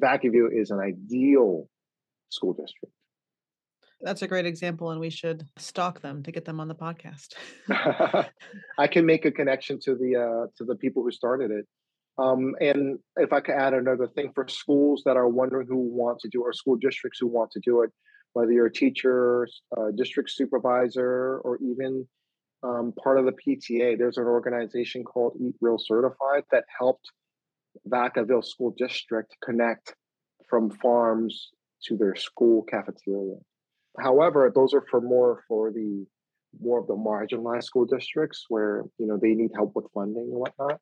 Vacaville 0.00 0.48
is 0.52 0.70
an 0.70 0.80
ideal 0.80 1.68
school 2.30 2.52
district. 2.52 2.94
That's 4.02 4.22
a 4.22 4.28
great 4.28 4.46
example, 4.46 4.90
and 4.90 5.00
we 5.00 5.10
should 5.10 5.46
stalk 5.56 6.00
them 6.00 6.22
to 6.24 6.32
get 6.32 6.44
them 6.44 6.58
on 6.58 6.68
the 6.68 6.74
podcast. 6.74 7.34
I 8.78 8.86
can 8.88 9.06
make 9.06 9.24
a 9.24 9.30
connection 9.30 9.78
to 9.84 9.94
the 9.94 10.16
uh, 10.16 10.46
to 10.58 10.64
the 10.64 10.74
people 10.74 11.02
who 11.04 11.12
started 11.12 11.50
it. 11.52 11.66
Um, 12.18 12.54
and 12.60 12.98
if 13.16 13.32
I 13.32 13.40
could 13.40 13.54
add 13.54 13.74
another 13.74 14.06
thing 14.06 14.32
for 14.34 14.46
schools 14.48 15.02
that 15.06 15.16
are 15.16 15.28
wondering 15.28 15.66
who 15.68 15.78
want 15.78 16.18
to 16.20 16.28
do, 16.28 16.42
or 16.42 16.52
school 16.52 16.76
districts 16.76 17.20
who 17.20 17.28
want 17.28 17.52
to 17.52 17.60
do 17.64 17.82
it, 17.82 17.90
whether 18.32 18.52
you're 18.52 18.66
a 18.66 18.72
teacher, 18.72 19.46
a 19.76 19.92
district 19.92 20.30
supervisor, 20.30 21.38
or 21.44 21.58
even 21.62 22.06
um, 22.62 22.92
part 23.02 23.18
of 23.18 23.24
the 23.24 23.32
PTA, 23.32 23.98
there's 23.98 24.18
an 24.18 24.24
organization 24.24 25.04
called 25.04 25.36
Eat 25.40 25.54
Real 25.60 25.78
Certified 25.78 26.44
that 26.50 26.64
helped 26.78 27.10
Vacaville 27.88 28.44
School 28.44 28.74
District 28.76 29.34
connect 29.42 29.94
from 30.48 30.70
farms 30.70 31.50
to 31.84 31.96
their 31.96 32.14
school 32.14 32.62
cafeteria. 32.62 33.36
However, 33.98 34.50
those 34.54 34.74
are 34.74 34.84
for 34.90 35.00
more 35.00 35.42
for 35.48 35.70
the 35.70 36.06
more 36.60 36.78
of 36.78 36.86
the 36.86 36.94
marginalized 36.94 37.64
school 37.64 37.86
districts 37.86 38.46
where 38.48 38.84
you 38.98 39.06
know 39.06 39.16
they 39.16 39.34
need 39.34 39.50
help 39.54 39.72
with 39.74 39.86
funding 39.94 40.30
and 40.30 40.38
whatnot. 40.38 40.80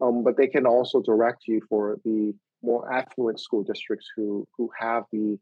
Um, 0.00 0.22
but 0.22 0.36
they 0.36 0.46
can 0.46 0.66
also 0.66 1.02
direct 1.02 1.48
you 1.48 1.60
for 1.68 1.98
the 2.04 2.34
more 2.62 2.92
affluent 2.92 3.40
school 3.40 3.62
districts 3.62 4.06
who 4.16 4.46
who 4.56 4.70
have 4.78 5.04
the 5.12 5.38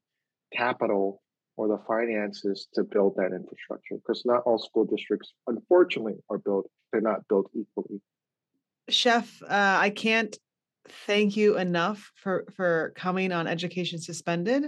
capital 0.53 1.23
or 1.57 1.69
the 1.69 1.79
finances 1.87 2.69
to 2.75 2.85
build 2.85 3.15
that 3.17 3.33
infrastructure 3.33 3.97
because 3.97 4.23
not 4.25 4.43
all 4.45 4.59
school 4.59 4.85
districts 4.85 5.33
unfortunately 5.47 6.15
are 6.31 6.39
built 6.39 6.69
they're 6.93 7.01
not 7.01 7.27
built 7.29 7.51
equally 7.55 8.01
chef 8.89 9.43
uh, 9.43 9.79
i 9.81 9.91
can't 9.91 10.39
thank 11.07 11.37
you 11.37 11.57
enough 11.57 12.13
for 12.15 12.45
for 12.55 12.93
coming 12.95 13.33
on 13.33 13.47
education 13.47 13.99
suspended 13.99 14.67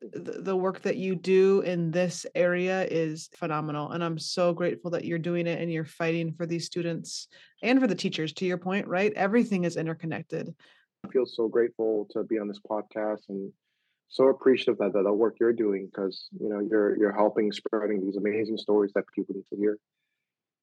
the, 0.00 0.56
work 0.56 0.82
that 0.82 0.96
you 0.96 1.14
do 1.14 1.60
in 1.62 1.90
this 1.90 2.24
area 2.34 2.86
is 2.90 3.28
phenomenal 3.34 3.90
and 3.90 4.02
i'm 4.02 4.18
so 4.18 4.52
grateful 4.52 4.90
that 4.90 5.04
you're 5.04 5.18
doing 5.18 5.46
it 5.46 5.60
and 5.60 5.72
you're 5.72 5.84
fighting 5.84 6.32
for 6.32 6.46
these 6.46 6.66
students 6.66 7.28
and 7.62 7.80
for 7.80 7.86
the 7.86 7.94
teachers 7.94 8.32
to 8.32 8.44
your 8.44 8.58
point 8.58 8.86
right 8.86 9.12
everything 9.14 9.64
is 9.64 9.76
interconnected 9.76 10.54
i 11.04 11.08
feel 11.08 11.26
so 11.26 11.48
grateful 11.48 12.06
to 12.10 12.22
be 12.24 12.38
on 12.38 12.48
this 12.48 12.60
podcast 12.68 13.28
and 13.28 13.52
so 14.08 14.28
appreciative 14.28 14.78
that, 14.78 14.92
that 14.92 15.02
the 15.02 15.12
work 15.12 15.36
you're 15.40 15.52
doing 15.52 15.86
because 15.86 16.28
you 16.40 16.48
know 16.48 16.60
you're 16.60 16.96
you're 16.98 17.12
helping 17.12 17.50
spreading 17.52 18.00
these 18.04 18.16
amazing 18.16 18.56
stories 18.56 18.92
that 18.94 19.04
people 19.14 19.34
need 19.34 19.46
to 19.50 19.56
hear 19.56 19.78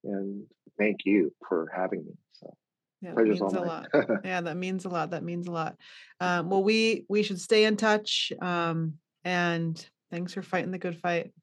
and 0.03 0.43
thank 0.77 0.99
you 1.05 1.33
for 1.47 1.69
having 1.75 2.05
me 2.05 2.13
so 2.33 2.53
yeah, 3.01 3.13
that 3.13 3.23
means 3.23 3.41
a 3.41 3.61
lot. 3.61 3.87
yeah, 4.23 4.41
that 4.41 4.57
means 4.57 4.85
a 4.85 4.89
lot. 4.89 5.11
That 5.11 5.23
means 5.23 5.47
a 5.47 5.51
lot. 5.51 5.75
Um, 6.19 6.49
well, 6.49 6.63
we 6.63 7.05
we 7.07 7.21
should 7.21 7.39
stay 7.39 7.65
in 7.65 7.77
touch. 7.77 8.31
Um, 8.41 8.95
and 9.25 9.85
thanks 10.11 10.33
for 10.33 10.41
fighting 10.41 10.71
the 10.71 10.77
good 10.77 10.97
fight. 11.01 11.33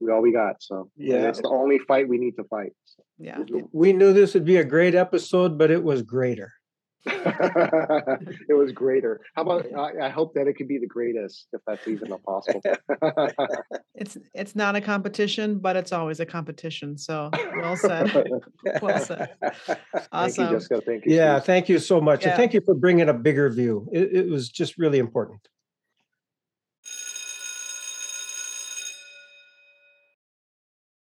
We 0.00 0.12
all 0.12 0.22
we 0.22 0.32
got. 0.32 0.62
So 0.62 0.90
yeah, 0.96 1.28
it's 1.28 1.42
the 1.42 1.48
only 1.48 1.80
fight 1.80 2.08
we 2.08 2.18
need 2.18 2.36
to 2.36 2.44
fight. 2.44 2.72
So. 2.84 3.02
Yeah. 3.18 3.38
We 3.72 3.92
knew 3.92 4.12
this 4.12 4.32
would 4.34 4.44
be 4.44 4.56
a 4.56 4.64
great 4.64 4.94
episode, 4.94 5.58
but 5.58 5.70
it 5.70 5.82
was 5.82 6.02
greater. 6.02 6.52
it 7.06 8.56
was 8.56 8.72
greater. 8.72 9.20
How 9.34 9.42
about 9.42 9.66
I, 9.74 10.06
I, 10.06 10.08
hope 10.08 10.34
that 10.34 10.46
it 10.46 10.54
could 10.54 10.68
be 10.68 10.78
the 10.78 10.86
greatest, 10.86 11.46
if 11.52 11.60
that's 11.66 11.86
even 11.88 12.12
possible. 12.18 12.60
it's 13.94 14.18
it's 14.34 14.54
not 14.54 14.76
a 14.76 14.80
competition, 14.80 15.58
but 15.58 15.76
it's 15.76 15.92
always 15.92 16.20
a 16.20 16.26
competition. 16.26 16.98
So 16.98 17.30
well 17.56 17.76
said. 17.76 18.12
well 18.82 18.98
said. 18.98 19.30
Awesome. 20.12 20.12
Thank 20.12 20.38
you, 20.38 20.56
Jessica. 20.56 20.80
Thank 20.84 21.06
you. 21.06 21.14
Yeah, 21.14 21.40
thank 21.40 21.68
you 21.68 21.78
so 21.78 22.00
much, 22.00 22.22
yeah. 22.22 22.30
and 22.30 22.36
thank 22.36 22.52
you 22.52 22.60
for 22.60 22.74
bringing 22.74 23.08
a 23.08 23.14
bigger 23.14 23.48
view. 23.48 23.88
It, 23.92 24.12
it 24.12 24.28
was 24.28 24.48
just 24.48 24.76
really 24.76 24.98
important. 24.98 25.40